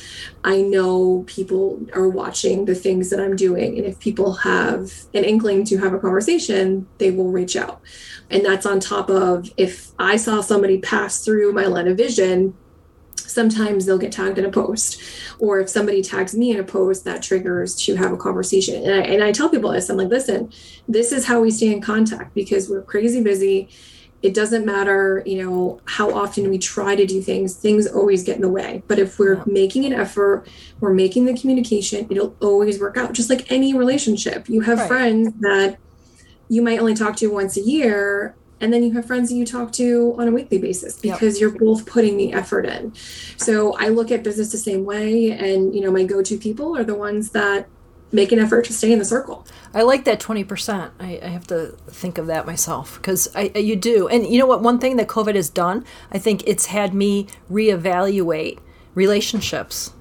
I 0.44 0.62
know 0.62 1.24
people 1.28 1.86
are 1.94 2.08
watching 2.08 2.66
the 2.66 2.76
things 2.76 3.10
that 3.10 3.20
I'm 3.20 3.36
doing. 3.36 3.78
And 3.78 3.86
if 3.86 4.00
people 4.00 4.34
have 4.34 4.92
an 5.14 5.24
inkling 5.24 5.66
to 5.66 5.78
have 5.78 5.94
a 5.94 6.00
conversation, 6.00 6.88
they 6.98 7.12
will 7.12 7.32
reach 7.32 7.56
out. 7.56 7.82
And 8.30 8.46
that's 8.46 8.66
on 8.66 8.80
top 8.80 9.10
of 9.10 9.52
if 9.58 9.92
I 9.98 10.18
saw 10.18 10.42
somebody 10.42 10.80
pass 10.80 11.24
through 11.24 11.54
my 11.54 11.66
line 11.66 11.88
of 11.88 11.98
vision 11.98 12.54
sometimes 13.28 13.86
they'll 13.86 13.98
get 13.98 14.12
tagged 14.12 14.38
in 14.38 14.46
a 14.46 14.52
post 14.52 15.02
or 15.40 15.60
if 15.60 15.70
somebody 15.70 16.02
tags 16.02 16.36
me 16.36 16.52
in 16.52 16.60
a 16.60 16.64
post 16.64 17.06
that 17.06 17.22
triggers 17.22 17.76
to 17.76 17.96
have 17.96 18.12
a 18.12 18.18
conversation. 18.18 18.84
And 18.84 18.94
I, 18.94 19.04
and 19.06 19.24
I 19.24 19.32
tell 19.32 19.50
people 19.50 19.72
this 19.72 19.90
i'm 19.90 19.98
like 19.98 20.10
listen 20.10 20.52
this 20.88 21.12
is 21.12 21.26
how 21.26 21.42
we 21.42 21.52
stay 21.52 21.72
in 21.72 21.82
contact 21.82 22.34
because 22.34 22.70
we're 22.70 22.82
crazy 22.82 23.22
busy. 23.22 23.70
It 24.22 24.34
doesn't 24.34 24.66
matter 24.66 25.24
you 25.26 25.44
know 25.44 25.80
how 25.86 26.14
often 26.14 26.50
we 26.50 26.58
try 26.58 26.96
to 26.96 27.06
do 27.06 27.22
things 27.22 27.56
things 27.56 27.88
always 27.88 28.24
get 28.24 28.36
in 28.36 28.42
the 28.42 28.50
way. 28.50 28.84
But 28.88 29.00
if 29.00 29.18
we're 29.20 29.44
making 29.46 29.86
an 29.86 29.94
effort 29.94 30.48
we're 30.80 30.94
making 30.94 31.26
the 31.26 31.38
communication 31.38 32.08
it'll 32.10 32.36
always 32.42 32.80
work 32.80 32.98
out 32.98 33.14
just 33.14 33.30
like 33.30 33.52
any 33.52 33.74
relationship. 33.74 34.50
You 34.50 34.62
have 34.62 34.80
right. 34.80 34.88
friends 34.88 35.34
that 35.40 35.78
you 36.50 36.62
might 36.62 36.80
only 36.80 36.96
talk 36.96 37.16
to 37.18 37.28
once 37.28 37.56
a 37.58 37.62
year 37.62 38.36
and 38.62 38.74
then 38.74 38.84
you 38.84 38.92
have 38.94 39.06
friends 39.06 39.30
that 39.30 39.36
you 39.36 39.46
talk 39.46 39.72
to 39.74 40.16
on 40.18 40.28
a 40.28 40.32
weekly 40.32 40.58
basis 40.58 41.00
because 41.00 41.36
yep. 41.36 41.42
you're 41.42 41.60
both 41.60 41.86
putting 41.86 42.18
the 42.18 42.34
effort 42.34 42.66
in. 42.66 42.94
So 43.38 43.76
i 43.78 43.90
look 43.90 44.12
at 44.12 44.24
business 44.24 44.52
the 44.52 44.58
same 44.58 44.86
way 44.86 45.32
and 45.32 45.74
you 45.74 45.82
know 45.82 45.92
my 45.92 46.04
go-to 46.04 46.38
people 46.38 46.78
are 46.78 46.84
the 46.84 46.96
ones 46.96 47.32
that 47.32 47.68
make 48.12 48.32
an 48.32 48.40
effort 48.40 48.66
to 48.66 48.74
stay 48.74 48.92
in 48.92 48.98
the 48.98 49.06
circle. 49.06 49.46
I 49.72 49.84
like 49.84 50.04
that 50.06 50.20
20% 50.20 50.92
i, 51.00 51.20
I 51.22 51.28
have 51.28 51.48
to 51.48 51.78
think 51.88 52.18
of 52.18 52.28
that 52.28 52.46
myself 52.46 52.96
because 52.96 53.28
I, 53.36 53.52
you 53.56 53.76
do. 53.76 54.08
And 54.08 54.26
you 54.26 54.40
know 54.40 54.48
what? 54.48 54.62
One 54.62 54.80
thing 54.80 54.98
that 54.98 55.08
covid 55.08 55.36
has 55.36 55.50
done 55.50 55.86
i 56.12 56.18
think 56.18 56.44
it's 56.48 56.68
had 56.68 56.94
me 56.94 57.28
reevaluate 57.52 58.60
relationships 58.96 59.94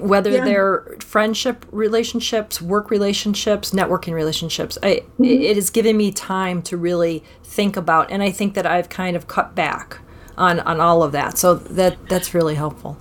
whether 0.00 0.30
yeah. 0.30 0.44
they're 0.44 0.96
friendship 1.00 1.66
relationships, 1.70 2.60
work 2.60 2.90
relationships, 2.90 3.70
networking 3.70 4.12
relationships. 4.12 4.78
I, 4.82 5.02
mm-hmm. 5.18 5.24
It 5.24 5.56
has 5.56 5.70
given 5.70 5.96
me 5.96 6.10
time 6.10 6.62
to 6.62 6.76
really 6.76 7.22
think 7.42 7.76
about, 7.76 8.10
and 8.10 8.22
I 8.22 8.30
think 8.30 8.54
that 8.54 8.66
I've 8.66 8.88
kind 8.88 9.16
of 9.16 9.28
cut 9.28 9.54
back 9.54 9.98
on 10.36 10.60
on 10.60 10.80
all 10.80 11.02
of 11.02 11.12
that. 11.12 11.38
So 11.38 11.54
that 11.54 12.08
that's 12.08 12.34
really 12.34 12.54
helpful. 12.54 12.98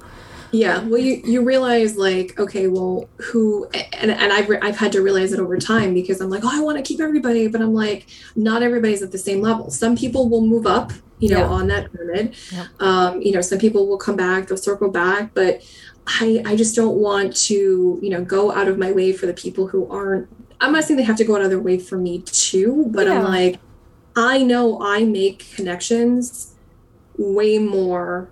Yeah, 0.51 0.83
well, 0.83 0.99
you 0.99 1.19
you 1.25 1.41
realize 1.41 1.97
like, 1.97 2.39
okay, 2.39 2.67
well, 2.67 3.09
who 3.17 3.65
and 3.73 4.11
and 4.11 4.31
I've 4.31 4.47
I've 4.61 4.77
had 4.77 4.91
to 4.91 5.01
realize 5.01 5.33
it 5.33 5.39
over 5.39 5.57
time 5.57 5.95
because 5.95 6.21
I'm 6.21 6.29
like, 6.29 6.43
oh, 6.43 6.49
I 6.51 6.59
want 6.59 6.77
to 6.77 6.83
keep 6.83 6.99
everybody, 6.99 7.47
but 7.47 7.59
I'm 7.59 7.73
like, 7.73 8.05
not 8.35 8.61
everybody's 8.61 9.01
at 9.01 9.11
the 9.11 9.17
same 9.17 9.41
level. 9.41 9.71
Some 9.71 9.97
people 9.97 10.29
will 10.29 10.45
move 10.45 10.67
up, 10.67 10.91
you 11.17 11.29
know, 11.29 11.39
yeah. 11.39 11.47
on 11.47 11.67
that 11.67 11.91
pyramid. 11.91 12.35
Yeah. 12.51 12.67
Um, 12.79 13.19
you 13.21 13.31
know, 13.31 13.41
some 13.41 13.57
people 13.57 13.87
will 13.87 13.97
come 13.97 14.15
back, 14.15 14.47
they'll 14.47 14.57
circle 14.57 14.91
back, 14.91 15.33
but 15.33 15.63
I, 16.07 16.43
I 16.45 16.55
just 16.55 16.75
don't 16.75 16.95
want 16.95 17.35
to, 17.47 17.99
you 18.01 18.09
know, 18.09 18.23
go 18.23 18.51
out 18.51 18.67
of 18.67 18.77
my 18.77 18.91
way 18.91 19.13
for 19.13 19.25
the 19.25 19.33
people 19.33 19.67
who 19.67 19.89
aren't. 19.89 20.27
I'm 20.59 20.71
not 20.71 20.83
saying 20.83 20.97
they 20.97 21.03
have 21.03 21.17
to 21.17 21.25
go 21.25 21.35
out 21.35 21.41
of 21.41 21.49
their 21.49 21.59
way 21.59 21.77
for 21.77 21.97
me 21.97 22.21
too, 22.21 22.85
but 22.89 23.07
yeah. 23.07 23.13
I'm 23.13 23.23
like, 23.23 23.59
I 24.15 24.43
know 24.43 24.81
I 24.81 25.03
make 25.03 25.53
connections 25.55 26.53
way 27.17 27.57
more 27.57 28.29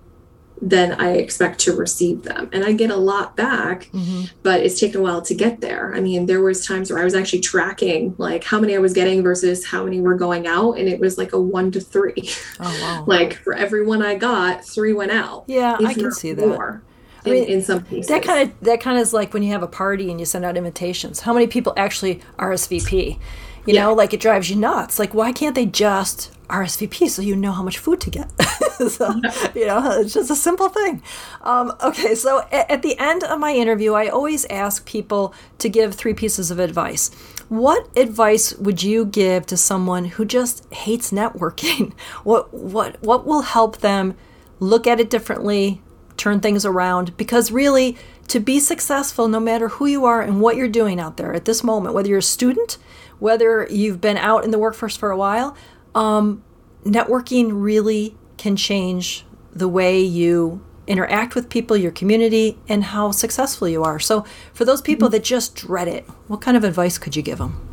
than 0.62 0.92
I 0.92 1.14
expect 1.14 1.58
to 1.60 1.74
receive 1.74 2.22
them. 2.22 2.48
And 2.52 2.64
I 2.64 2.72
get 2.72 2.90
a 2.90 2.96
lot 2.96 3.36
back, 3.36 3.90
mm-hmm. 3.92 4.26
but 4.44 4.60
it's 4.60 4.78
taken 4.78 5.00
a 5.00 5.02
while 5.02 5.20
to 5.22 5.34
get 5.34 5.60
there. 5.60 5.92
I 5.92 6.00
mean, 6.00 6.26
there 6.26 6.40
was 6.40 6.64
times 6.64 6.90
where 6.90 7.00
I 7.00 7.04
was 7.04 7.16
actually 7.16 7.40
tracking 7.40 8.14
like 8.16 8.44
how 8.44 8.60
many 8.60 8.76
I 8.76 8.78
was 8.78 8.92
getting 8.92 9.24
versus 9.24 9.66
how 9.66 9.82
many 9.84 10.00
were 10.00 10.14
going 10.14 10.46
out. 10.46 10.74
And 10.74 10.88
it 10.88 11.00
was 11.00 11.18
like 11.18 11.32
a 11.32 11.40
one 11.40 11.72
to 11.72 11.80
three. 11.80 12.30
Oh, 12.60 12.78
wow. 12.80 13.04
like 13.08 13.34
for 13.34 13.54
every 13.54 13.84
one 13.84 14.02
I 14.02 14.14
got, 14.14 14.64
three 14.64 14.92
went 14.92 15.10
out. 15.10 15.44
Yeah, 15.48 15.76
I 15.84 15.94
can 15.94 16.12
see 16.12 16.32
that. 16.32 16.46
More. 16.46 16.82
I 17.24 17.30
mean, 17.30 17.44
in, 17.44 17.62
some 17.62 17.84
cases. 17.84 18.08
That 18.08 18.22
kind 18.22 18.48
of 18.48 18.60
that 18.60 18.80
kind 18.80 18.98
of 18.98 19.02
is 19.02 19.12
like 19.12 19.32
when 19.32 19.42
you 19.42 19.52
have 19.52 19.62
a 19.62 19.68
party 19.68 20.10
and 20.10 20.18
you 20.18 20.26
send 20.26 20.44
out 20.44 20.56
invitations. 20.56 21.20
How 21.20 21.32
many 21.32 21.46
people 21.46 21.72
actually 21.76 22.20
RSVP? 22.38 23.18
You 23.64 23.74
yeah. 23.74 23.84
know, 23.84 23.94
like 23.94 24.12
it 24.12 24.20
drives 24.20 24.50
you 24.50 24.56
nuts. 24.56 24.98
Like, 24.98 25.14
why 25.14 25.30
can't 25.30 25.54
they 25.54 25.66
just 25.66 26.32
RSVP 26.48 27.08
so 27.08 27.22
you 27.22 27.36
know 27.36 27.52
how 27.52 27.62
much 27.62 27.78
food 27.78 28.00
to 28.00 28.10
get? 28.10 28.28
so, 28.88 29.14
you 29.54 29.66
know, 29.66 30.00
it's 30.00 30.14
just 30.14 30.30
a 30.30 30.36
simple 30.36 30.68
thing. 30.68 31.02
Um, 31.42 31.72
okay, 31.80 32.16
so 32.16 32.40
at, 32.50 32.70
at 32.70 32.82
the 32.82 32.98
end 32.98 33.22
of 33.22 33.38
my 33.38 33.52
interview, 33.52 33.94
I 33.94 34.08
always 34.08 34.44
ask 34.46 34.84
people 34.84 35.32
to 35.58 35.68
give 35.68 35.94
three 35.94 36.14
pieces 36.14 36.50
of 36.50 36.58
advice. 36.58 37.14
What 37.48 37.86
advice 37.96 38.52
would 38.54 38.82
you 38.82 39.04
give 39.04 39.46
to 39.46 39.56
someone 39.56 40.06
who 40.06 40.24
just 40.24 40.72
hates 40.72 41.10
networking? 41.10 41.92
What 42.24 42.52
what 42.52 43.02
what 43.02 43.26
will 43.26 43.42
help 43.42 43.78
them 43.78 44.14
look 44.60 44.86
at 44.86 45.00
it 45.00 45.10
differently, 45.10 45.82
turn 46.16 46.40
things 46.40 46.64
around. 46.64 47.16
Because 47.16 47.50
really 47.50 47.96
to 48.28 48.40
be 48.40 48.58
successful 48.60 49.28
no 49.28 49.40
matter 49.40 49.68
who 49.68 49.86
you 49.86 50.04
are 50.04 50.22
and 50.22 50.40
what 50.40 50.56
you're 50.56 50.68
doing 50.68 50.98
out 50.98 51.16
there 51.16 51.34
at 51.34 51.44
this 51.44 51.62
moment 51.62 51.94
whether 51.94 52.08
you're 52.08 52.18
a 52.18 52.22
student 52.22 52.78
whether 53.18 53.66
you've 53.70 54.00
been 54.00 54.16
out 54.16 54.44
in 54.44 54.50
the 54.50 54.58
workforce 54.58 54.96
for 54.96 55.10
a 55.10 55.16
while 55.16 55.56
um, 55.94 56.42
networking 56.84 57.50
really 57.52 58.16
can 58.38 58.56
change 58.56 59.24
the 59.52 59.68
way 59.68 60.00
you 60.00 60.64
interact 60.86 61.34
with 61.34 61.48
people 61.48 61.76
your 61.76 61.92
community 61.92 62.58
and 62.68 62.82
how 62.84 63.10
successful 63.10 63.68
you 63.68 63.84
are. 63.84 64.00
So 64.00 64.24
for 64.52 64.64
those 64.64 64.80
people 64.80 65.08
mm-hmm. 65.08 65.12
that 65.12 65.24
just 65.24 65.54
dread 65.54 65.86
it 65.86 66.04
what 66.26 66.40
kind 66.40 66.56
of 66.56 66.64
advice 66.64 66.98
could 66.98 67.14
you 67.14 67.22
give 67.22 67.38
them? 67.38 67.68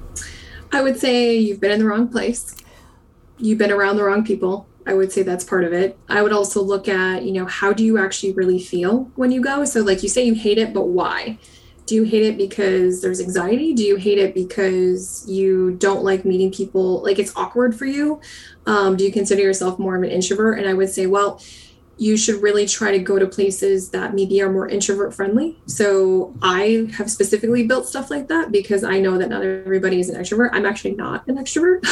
I 0.72 0.82
would 0.82 1.00
say 1.00 1.36
you've 1.36 1.60
been 1.60 1.72
in 1.72 1.80
the 1.80 1.86
wrong 1.86 2.08
place. 2.08 2.56
You've 3.38 3.58
been 3.58 3.72
around 3.72 3.96
the 3.96 4.04
wrong 4.04 4.24
people 4.24 4.68
I 4.90 4.94
would 4.94 5.12
say 5.12 5.22
that's 5.22 5.44
part 5.44 5.66
of 5.66 5.72
it. 5.72 6.00
I 6.10 6.24
would 6.24 6.34
also 6.34 6.64
look 6.64 6.88
at, 6.88 7.24
you 7.24 7.32
know, 7.32 7.46
how 7.46 7.74
do 7.74 7.84
you 7.84 8.00
actually 8.00 8.34
really 8.34 8.58
feel 8.58 9.12
when 9.16 9.32
you 9.32 9.40
go? 9.40 9.64
So, 9.64 9.82
like 9.82 10.02
you 10.02 10.10
say, 10.10 10.24
you 10.24 10.34
hate 10.34 10.58
it, 10.58 10.74
but 10.74 10.88
why? 10.88 11.38
Do 11.86 11.94
you 11.94 12.04
hate 12.04 12.24
it 12.24 12.38
because 12.40 13.02
there's 13.02 13.22
anxiety? 13.22 13.76
Do 13.76 13.84
you 13.84 13.98
hate 13.98 14.18
it 14.18 14.34
because 14.34 15.26
you 15.28 15.76
don't 15.76 16.04
like 16.04 16.26
meeting 16.26 16.52
people? 16.52 17.04
Like 17.04 17.20
it's 17.20 17.36
awkward 17.36 17.76
for 17.76 17.86
you? 17.86 18.20
Um, 18.66 18.98
do 18.98 19.04
you 19.04 19.12
consider 19.12 19.44
yourself 19.44 19.78
more 19.78 19.96
of 19.96 20.02
an 20.02 20.10
introvert? 20.10 20.58
And 20.58 20.68
I 20.68 20.74
would 20.74 20.90
say, 20.90 21.06
well, 21.06 21.40
you 22.00 22.16
should 22.16 22.42
really 22.42 22.66
try 22.66 22.92
to 22.92 23.00
go 23.00 23.20
to 23.20 23.28
places 23.28 23.90
that 23.90 24.14
maybe 24.14 24.42
are 24.42 24.50
more 24.50 24.70
introvert 24.70 25.14
friendly. 25.14 25.58
So 25.66 26.34
I 26.42 26.88
have 26.94 27.12
specifically 27.12 27.68
built 27.68 27.88
stuff 27.88 28.10
like 28.10 28.30
that 28.30 28.54
because 28.54 28.86
I 28.86 29.00
know 29.00 29.18
that 29.18 29.28
not 29.28 29.44
everybody 29.44 30.00
is 30.00 30.10
an 30.10 30.20
extrovert. 30.20 30.50
I'm 30.54 30.66
actually 30.66 30.96
not 30.96 31.28
an 31.28 31.36
extrovert. 31.36 31.84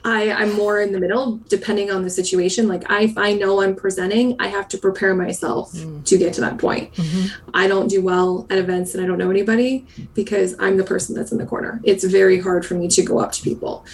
I, 0.04 0.32
I'm 0.32 0.52
more 0.54 0.80
in 0.80 0.90
the 0.90 0.98
middle, 0.98 1.36
depending 1.48 1.92
on 1.92 2.02
the 2.02 2.10
situation. 2.10 2.66
Like 2.66 2.90
I, 2.90 3.02
if 3.02 3.16
I 3.16 3.34
know 3.34 3.62
I'm 3.62 3.76
presenting, 3.76 4.34
I 4.40 4.48
have 4.48 4.66
to 4.68 4.78
prepare 4.78 5.14
myself 5.14 5.72
mm. 5.72 6.04
to 6.04 6.18
get 6.18 6.34
to 6.34 6.40
that 6.40 6.58
point. 6.58 6.92
Mm-hmm. 6.94 7.50
I 7.54 7.68
don't 7.68 7.86
do 7.86 8.02
well 8.02 8.48
at 8.50 8.58
events 8.58 8.94
and 8.94 9.04
I 9.04 9.06
don't 9.06 9.18
know 9.18 9.30
anybody 9.30 9.86
because 10.14 10.56
I'm 10.58 10.76
the 10.76 10.84
person 10.84 11.14
that's 11.14 11.30
in 11.30 11.38
the 11.38 11.46
corner. 11.46 11.80
It's 11.84 12.02
very 12.02 12.40
hard 12.40 12.66
for 12.66 12.74
me 12.74 12.88
to 12.88 13.02
go 13.02 13.20
up 13.20 13.30
to 13.32 13.42
people 13.42 13.86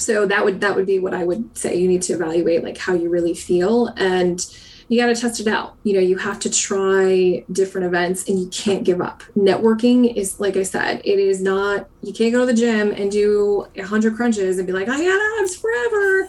so 0.00 0.26
that 0.26 0.44
would 0.44 0.60
that 0.60 0.74
would 0.74 0.86
be 0.86 0.98
what 0.98 1.14
i 1.14 1.24
would 1.24 1.56
say 1.56 1.76
you 1.76 1.88
need 1.88 2.02
to 2.02 2.14
evaluate 2.14 2.64
like 2.64 2.78
how 2.78 2.94
you 2.94 3.08
really 3.08 3.34
feel. 3.34 3.88
And 3.96 4.44
you 4.88 5.00
got 5.00 5.06
to 5.06 5.14
test 5.14 5.38
it 5.38 5.46
out. 5.46 5.76
You 5.84 5.94
know 5.94 6.00
you 6.00 6.16
have 6.16 6.40
to 6.40 6.50
try 6.50 7.44
different 7.52 7.86
events 7.86 8.28
and 8.28 8.40
you 8.40 8.48
can't 8.48 8.82
give 8.82 9.00
up. 9.00 9.22
Networking 9.36 10.12
is 10.14 10.40
like 10.40 10.56
i 10.56 10.62
said 10.62 11.00
it 11.04 11.18
is 11.18 11.40
not 11.40 11.88
you 12.02 12.12
can't 12.12 12.32
go 12.32 12.40
to 12.40 12.46
the 12.46 12.54
gym 12.54 12.90
and 12.90 13.10
do 13.10 13.66
100 13.76 14.16
crunches 14.16 14.58
and 14.58 14.66
be 14.66 14.72
like 14.72 14.88
i 14.88 14.98
got 14.98 15.40
abs 15.40 15.56
forever 15.56 16.28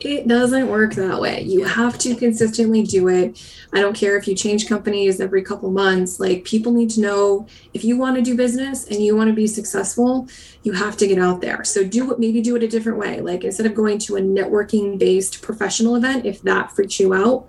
it 0.00 0.26
doesn't 0.26 0.68
work 0.68 0.94
that 0.94 1.20
way. 1.20 1.42
You 1.42 1.64
have 1.64 1.98
to 1.98 2.14
consistently 2.16 2.82
do 2.82 3.08
it. 3.08 3.42
I 3.72 3.80
don't 3.80 3.94
care 3.94 4.16
if 4.16 4.26
you 4.26 4.34
change 4.34 4.66
companies 4.66 5.20
every 5.20 5.42
couple 5.42 5.70
months. 5.70 6.18
Like 6.18 6.44
people 6.44 6.72
need 6.72 6.90
to 6.90 7.00
know 7.00 7.46
if 7.74 7.84
you 7.84 7.98
want 7.98 8.16
to 8.16 8.22
do 8.22 8.36
business 8.36 8.86
and 8.88 9.02
you 9.02 9.14
want 9.14 9.28
to 9.28 9.34
be 9.34 9.46
successful, 9.46 10.26
you 10.62 10.72
have 10.72 10.96
to 10.98 11.06
get 11.06 11.18
out 11.18 11.40
there. 11.42 11.64
So 11.64 11.84
do 11.84 12.12
it 12.12 12.18
maybe 12.18 12.40
do 12.40 12.56
it 12.56 12.62
a 12.62 12.68
different 12.68 12.98
way. 12.98 13.20
Like 13.20 13.44
instead 13.44 13.66
of 13.66 13.74
going 13.74 13.98
to 14.00 14.16
a 14.16 14.20
networking 14.20 14.98
based 14.98 15.42
professional 15.42 15.96
event, 15.96 16.24
if 16.24 16.40
that 16.42 16.72
freaks 16.72 16.98
you 16.98 17.12
out, 17.12 17.46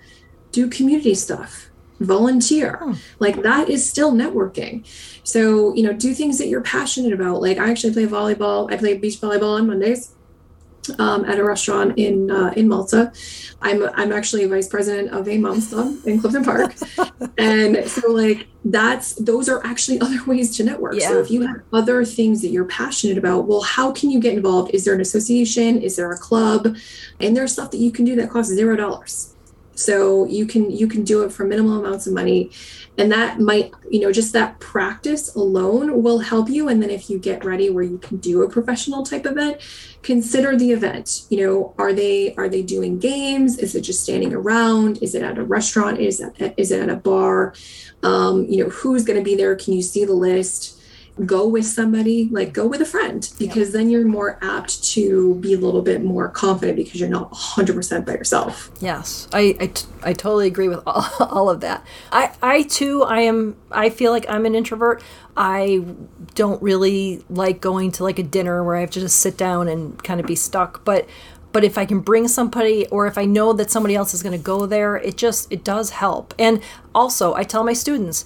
do 0.51 0.69
community 0.69 1.15
stuff. 1.15 1.69
Volunteer. 2.01 2.77
Hmm. 2.77 2.93
Like 3.19 3.43
that 3.43 3.69
is 3.69 3.87
still 3.87 4.11
networking. 4.11 4.85
So, 5.23 5.73
you 5.75 5.83
know, 5.83 5.93
do 5.93 6.13
things 6.13 6.37
that 6.39 6.47
you're 6.47 6.61
passionate 6.61 7.13
about. 7.13 7.41
Like 7.41 7.59
I 7.59 7.69
actually 7.69 7.93
play 7.93 8.07
volleyball. 8.07 8.71
I 8.73 8.77
play 8.77 8.97
beach 8.97 9.21
volleyball 9.21 9.57
on 9.57 9.67
Mondays 9.67 10.15
um, 10.99 11.25
at 11.25 11.39
a 11.39 11.43
restaurant 11.43 11.97
in 11.97 12.31
uh, 12.31 12.53
in 12.55 12.67
Malta. 12.67 13.11
I'm 13.61 13.83
I'm 13.93 14.11
actually 14.11 14.43
a 14.43 14.47
vice 14.47 14.67
president 14.67 15.11
of 15.11 15.27
a 15.27 15.37
mom's 15.37 15.69
club 15.69 15.95
in 16.05 16.19
Clifton 16.19 16.43
Park, 16.43 16.75
and 17.37 17.87
so 17.87 18.11
like 18.11 18.47
that's 18.65 19.13
those 19.15 19.49
are 19.49 19.65
actually 19.65 19.99
other 20.01 20.23
ways 20.25 20.55
to 20.57 20.63
network. 20.63 20.95
Yeah. 20.95 21.09
So 21.09 21.19
if 21.19 21.31
you 21.31 21.45
have 21.45 21.61
other 21.73 22.05
things 22.05 22.41
that 22.41 22.49
you're 22.49 22.65
passionate 22.65 23.17
about, 23.17 23.47
well, 23.47 23.61
how 23.61 23.91
can 23.91 24.09
you 24.11 24.19
get 24.19 24.33
involved? 24.33 24.71
Is 24.73 24.85
there 24.85 24.93
an 24.93 25.01
association? 25.01 25.81
Is 25.81 25.95
there 25.95 26.11
a 26.11 26.17
club? 26.17 26.75
And 27.19 27.35
there's 27.35 27.53
stuff 27.53 27.71
that 27.71 27.77
you 27.77 27.91
can 27.91 28.05
do 28.05 28.15
that 28.17 28.29
costs 28.29 28.53
zero 28.53 28.75
dollars. 28.75 29.30
So 29.81 30.25
you 30.25 30.45
can 30.45 30.71
you 30.71 30.87
can 30.87 31.03
do 31.03 31.23
it 31.23 31.31
for 31.31 31.43
minimal 31.45 31.79
amounts 31.79 32.07
of 32.07 32.13
money. 32.13 32.51
And 32.97 33.11
that 33.11 33.39
might 33.39 33.71
you 33.89 33.99
know 34.01 34.11
just 34.11 34.33
that 34.33 34.59
practice 34.59 35.35
alone 35.35 36.03
will 36.03 36.19
help 36.19 36.49
you. 36.49 36.67
And 36.69 36.81
then 36.81 36.89
if 36.89 37.09
you 37.09 37.17
get 37.19 37.43
ready 37.43 37.69
where 37.69 37.83
you 37.83 37.97
can 37.97 38.17
do 38.17 38.43
a 38.43 38.49
professional 38.49 39.03
type 39.03 39.25
event 39.25 39.61
consider 40.03 40.57
the 40.57 40.71
event. 40.71 41.23
You 41.29 41.45
know 41.45 41.75
are 41.77 41.93
they 41.93 42.35
are 42.35 42.49
they 42.49 42.61
doing 42.61 42.99
games? 42.99 43.57
Is 43.59 43.75
it 43.75 43.81
just 43.81 44.03
standing 44.03 44.33
around? 44.33 44.99
Is 45.01 45.15
it 45.15 45.23
at 45.23 45.37
a 45.37 45.43
restaurant? 45.43 45.99
Is 45.99 46.19
it, 46.19 46.53
is 46.57 46.71
it 46.71 46.81
at 46.81 46.89
a 46.89 46.95
bar? 46.95 47.53
Um, 48.03 48.45
you 48.45 48.63
know 48.63 48.69
who's 48.69 49.03
going 49.03 49.19
to 49.19 49.23
be 49.23 49.35
there? 49.35 49.55
Can 49.55 49.73
you 49.73 49.81
see 49.81 50.05
the 50.05 50.13
list 50.13 50.80
go 51.25 51.47
with 51.47 51.65
somebody, 51.65 52.29
like 52.31 52.53
go 52.53 52.65
with 52.65 52.81
a 52.81 52.85
friend, 52.85 53.31
because 53.37 53.73
then 53.73 53.89
you're 53.89 54.05
more 54.05 54.39
apt 54.41 54.83
to 54.83 55.35
be 55.35 55.53
a 55.53 55.57
little 55.57 55.81
bit 55.81 56.03
more 56.03 56.29
confident 56.29 56.77
because 56.77 56.99
you're 56.99 57.09
not 57.09 57.31
100% 57.31 58.05
by 58.05 58.13
yourself. 58.13 58.71
Yes, 58.79 59.27
I, 59.33 59.55
I, 59.59 59.67
t- 59.67 59.87
I 60.03 60.13
totally 60.13 60.47
agree 60.47 60.69
with 60.69 60.81
all, 60.87 61.05
all 61.19 61.49
of 61.49 61.61
that. 61.61 61.85
I, 62.11 62.31
I 62.41 62.63
too, 62.63 63.03
I 63.03 63.21
am, 63.21 63.55
I 63.71 63.89
feel 63.89 64.11
like 64.11 64.25
I'm 64.29 64.45
an 64.45 64.55
introvert. 64.55 65.03
I 65.35 65.83
don't 66.35 66.61
really 66.61 67.23
like 67.29 67.61
going 67.61 67.91
to 67.93 68.03
like 68.03 68.19
a 68.19 68.23
dinner 68.23 68.63
where 68.63 68.75
I 68.75 68.81
have 68.81 68.91
to 68.91 68.99
just 68.99 69.19
sit 69.19 69.37
down 69.37 69.67
and 69.67 70.01
kind 70.03 70.19
of 70.19 70.25
be 70.25 70.35
stuck. 70.35 70.83
But 70.83 71.07
but 71.51 71.63
if 71.63 71.77
I 71.77 71.85
can 71.85 71.99
bring 71.99 72.27
somebody 72.27 72.87
or 72.87 73.07
if 73.07 73.17
I 73.17 73.25
know 73.25 73.53
that 73.53 73.69
somebody 73.69 73.95
else 73.95 74.13
is 74.13 74.23
going 74.23 74.37
to 74.37 74.43
go 74.43 74.65
there, 74.65 74.95
it 74.95 75.17
just 75.17 75.51
it 75.51 75.63
does 75.63 75.91
help. 75.91 76.33
And 76.39 76.61
also, 76.95 77.33
I 77.33 77.43
tell 77.43 77.63
my 77.63 77.73
students, 77.73 78.25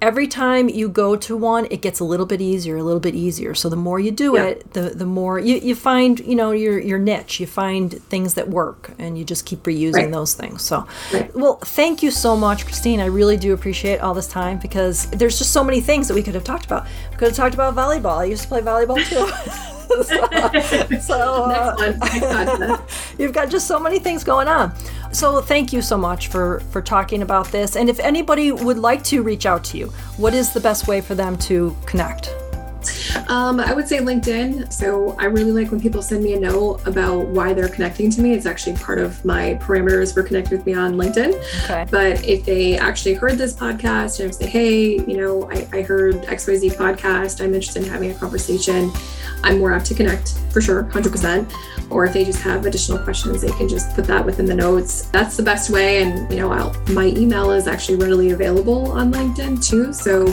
every 0.00 0.26
time 0.26 0.68
you 0.68 0.88
go 0.88 1.16
to 1.16 1.36
one, 1.36 1.66
it 1.70 1.82
gets 1.82 2.00
a 2.00 2.04
little 2.04 2.26
bit 2.26 2.40
easier, 2.40 2.76
a 2.76 2.82
little 2.82 3.00
bit 3.00 3.14
easier. 3.14 3.54
So 3.54 3.68
the 3.68 3.76
more 3.76 4.00
you 4.00 4.10
do 4.10 4.34
yeah. 4.36 4.44
it, 4.44 4.72
the 4.72 4.90
the 4.90 5.06
more 5.06 5.38
you, 5.38 5.56
you 5.56 5.74
find, 5.74 6.20
you 6.20 6.34
know, 6.34 6.50
your 6.50 6.78
your 6.78 6.98
niche. 6.98 7.40
You 7.40 7.46
find 7.46 7.92
things 8.04 8.34
that 8.34 8.48
work 8.48 8.92
and 8.98 9.18
you 9.18 9.24
just 9.24 9.46
keep 9.46 9.62
reusing 9.64 9.94
right. 9.94 10.10
those 10.10 10.34
things. 10.34 10.62
So 10.62 10.86
right. 11.12 11.34
well, 11.34 11.56
thank 11.56 12.02
you 12.02 12.10
so 12.10 12.36
much, 12.36 12.64
Christine. 12.64 13.00
I 13.00 13.06
really 13.06 13.36
do 13.36 13.52
appreciate 13.52 14.00
all 14.00 14.14
this 14.14 14.28
time 14.28 14.58
because 14.58 15.06
there's 15.10 15.38
just 15.38 15.52
so 15.52 15.62
many 15.62 15.80
things 15.80 16.08
that 16.08 16.14
we 16.14 16.22
could 16.22 16.34
have 16.34 16.44
talked 16.44 16.64
about. 16.64 16.86
We 17.10 17.16
could 17.16 17.28
have 17.28 17.36
talked 17.36 17.54
about 17.54 17.74
volleyball. 17.74 18.18
I 18.18 18.24
used 18.24 18.42
to 18.42 18.48
play 18.48 18.60
volleyball 18.60 19.04
too. 19.04 19.76
so, 20.02 20.98
so 21.00 21.44
uh, 21.44 22.86
you've 23.18 23.32
got 23.32 23.50
just 23.50 23.66
so 23.66 23.78
many 23.78 23.98
things 23.98 24.24
going 24.24 24.48
on. 24.48 24.72
So 25.12 25.40
thank 25.40 25.72
you 25.72 25.82
so 25.82 25.96
much 25.98 26.28
for 26.28 26.60
for 26.70 26.80
talking 26.80 27.22
about 27.22 27.48
this. 27.48 27.76
And 27.76 27.88
if 27.88 27.98
anybody 28.00 28.52
would 28.52 28.78
like 28.78 29.02
to 29.04 29.22
reach 29.22 29.46
out 29.46 29.64
to 29.64 29.78
you, 29.78 29.86
what 30.16 30.34
is 30.34 30.52
the 30.52 30.60
best 30.60 30.86
way 30.86 31.00
for 31.00 31.14
them 31.14 31.36
to 31.38 31.76
connect? 31.86 32.30
Um, 33.28 33.60
I 33.60 33.72
would 33.72 33.86
say 33.86 33.98
LinkedIn. 33.98 34.72
So 34.72 35.14
I 35.18 35.26
really 35.26 35.52
like 35.52 35.70
when 35.70 35.80
people 35.80 36.02
send 36.02 36.22
me 36.22 36.34
a 36.34 36.40
note 36.40 36.86
about 36.86 37.26
why 37.28 37.52
they're 37.52 37.68
connecting 37.68 38.10
to 38.10 38.22
me. 38.22 38.32
It's 38.32 38.46
actually 38.46 38.76
part 38.76 38.98
of 38.98 39.24
my 39.24 39.58
parameters 39.60 40.12
for 40.12 40.22
connecting 40.22 40.58
with 40.58 40.66
me 40.66 40.74
on 40.74 40.94
LinkedIn. 40.94 41.34
Okay. 41.64 41.86
But 41.90 42.24
if 42.24 42.44
they 42.44 42.78
actually 42.78 43.14
heard 43.14 43.38
this 43.38 43.54
podcast 43.54 44.22
and 44.22 44.34
say, 44.34 44.46
hey, 44.46 45.04
you 45.04 45.16
know, 45.16 45.50
I, 45.50 45.68
I 45.72 45.82
heard 45.82 46.22
XYZ 46.22 46.72
podcast, 46.74 47.42
I'm 47.42 47.54
interested 47.54 47.84
in 47.84 47.88
having 47.88 48.10
a 48.10 48.14
conversation, 48.14 48.90
I'm 49.42 49.58
more 49.58 49.72
apt 49.72 49.86
to 49.86 49.94
connect 49.94 50.38
for 50.50 50.60
sure, 50.60 50.84
100%. 50.84 51.50
Or 51.90 52.04
if 52.04 52.12
they 52.12 52.24
just 52.24 52.40
have 52.42 52.66
additional 52.66 52.98
questions, 52.98 53.42
they 53.42 53.50
can 53.52 53.68
just 53.68 53.94
put 53.94 54.04
that 54.06 54.24
within 54.24 54.46
the 54.46 54.54
notes. 54.54 55.06
That's 55.10 55.36
the 55.36 55.42
best 55.42 55.70
way. 55.70 56.02
And, 56.02 56.30
you 56.30 56.38
know, 56.38 56.52
I'll, 56.52 56.74
my 56.90 57.06
email 57.06 57.50
is 57.50 57.66
actually 57.66 57.98
readily 57.98 58.30
available 58.30 58.92
on 58.92 59.12
LinkedIn 59.12 59.64
too. 59.66 59.92
So 59.92 60.26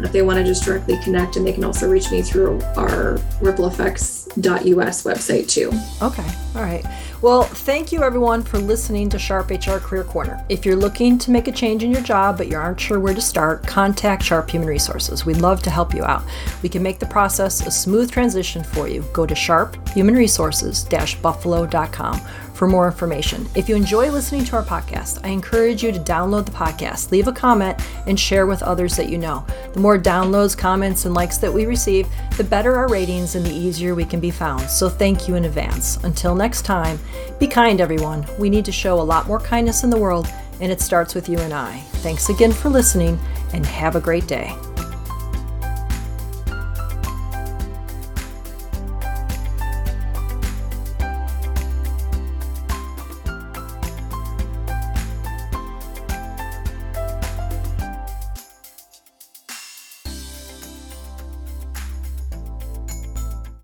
if 0.00 0.12
they 0.12 0.22
want 0.22 0.38
to 0.38 0.44
just 0.44 0.64
directly 0.64 0.98
connect, 0.98 1.36
and 1.36 1.46
they 1.46 1.52
can 1.52 1.64
also 1.64 1.90
reach 1.90 2.10
me 2.10 2.21
through 2.22 2.60
our 2.76 3.18
rippleeffects.us 3.40 5.04
website 5.04 5.48
too. 5.48 5.70
Okay. 6.02 6.28
All 6.54 6.62
right. 6.62 6.84
Well, 7.22 7.44
thank 7.44 7.92
you 7.92 8.02
everyone 8.02 8.42
for 8.42 8.58
listening 8.58 9.08
to 9.10 9.18
Sharp 9.18 9.50
HR 9.50 9.78
Career 9.78 10.02
Corner. 10.02 10.44
If 10.48 10.66
you're 10.66 10.74
looking 10.74 11.18
to 11.18 11.30
make 11.30 11.46
a 11.46 11.52
change 11.52 11.84
in 11.84 11.92
your 11.92 12.02
job 12.02 12.36
but 12.36 12.48
you 12.48 12.56
aren't 12.56 12.80
sure 12.80 12.98
where 12.98 13.14
to 13.14 13.20
start, 13.20 13.64
contact 13.66 14.24
Sharp 14.24 14.50
Human 14.50 14.68
Resources. 14.68 15.24
We'd 15.24 15.36
love 15.36 15.62
to 15.62 15.70
help 15.70 15.94
you 15.94 16.04
out. 16.04 16.24
We 16.62 16.68
can 16.68 16.82
make 16.82 16.98
the 16.98 17.06
process 17.06 17.64
a 17.64 17.70
smooth 17.70 18.10
transition 18.10 18.64
for 18.64 18.88
you. 18.88 19.04
Go 19.12 19.24
to 19.24 19.34
sharphumanresources-buffalo.com 19.34 22.20
for 22.54 22.66
more 22.68 22.86
information. 22.86 23.48
If 23.54 23.68
you 23.68 23.76
enjoy 23.76 24.10
listening 24.10 24.44
to 24.46 24.56
our 24.56 24.62
podcast, 24.62 25.24
I 25.24 25.28
encourage 25.28 25.82
you 25.82 25.92
to 25.92 25.98
download 25.98 26.44
the 26.44 26.52
podcast, 26.52 27.10
leave 27.10 27.28
a 27.28 27.32
comment, 27.32 27.80
and 28.06 28.18
share 28.18 28.46
with 28.46 28.62
others 28.62 28.96
that 28.96 29.08
you 29.08 29.18
know. 29.18 29.44
The 29.72 29.80
more 29.80 29.98
downloads, 29.98 30.56
comments, 30.56 31.04
and 31.04 31.14
likes 31.14 31.38
that 31.38 31.52
we 31.52 31.66
receive, 31.66 32.06
the 32.36 32.44
better 32.44 32.76
our 32.76 32.88
ratings 32.88 33.34
and 33.34 33.44
the 33.44 33.54
easier 33.54 33.94
we 33.94 34.04
can 34.04 34.20
be 34.20 34.30
found. 34.30 34.68
So 34.68 34.88
thank 34.88 35.28
you 35.28 35.34
in 35.34 35.44
advance. 35.44 35.96
Until 36.04 36.34
next 36.34 36.62
time, 36.62 36.98
be 37.38 37.46
kind, 37.46 37.80
everyone. 37.80 38.26
We 38.38 38.50
need 38.50 38.64
to 38.66 38.72
show 38.72 39.00
a 39.00 39.02
lot 39.02 39.26
more 39.26 39.40
kindness 39.40 39.84
in 39.84 39.90
the 39.90 39.98
world, 39.98 40.28
and 40.60 40.70
it 40.70 40.80
starts 40.80 41.14
with 41.14 41.28
you 41.28 41.38
and 41.38 41.52
I. 41.52 41.78
Thanks 42.02 42.28
again 42.28 42.52
for 42.52 42.68
listening, 42.68 43.18
and 43.52 43.66
have 43.66 43.96
a 43.96 44.00
great 44.00 44.26
day. 44.26 44.54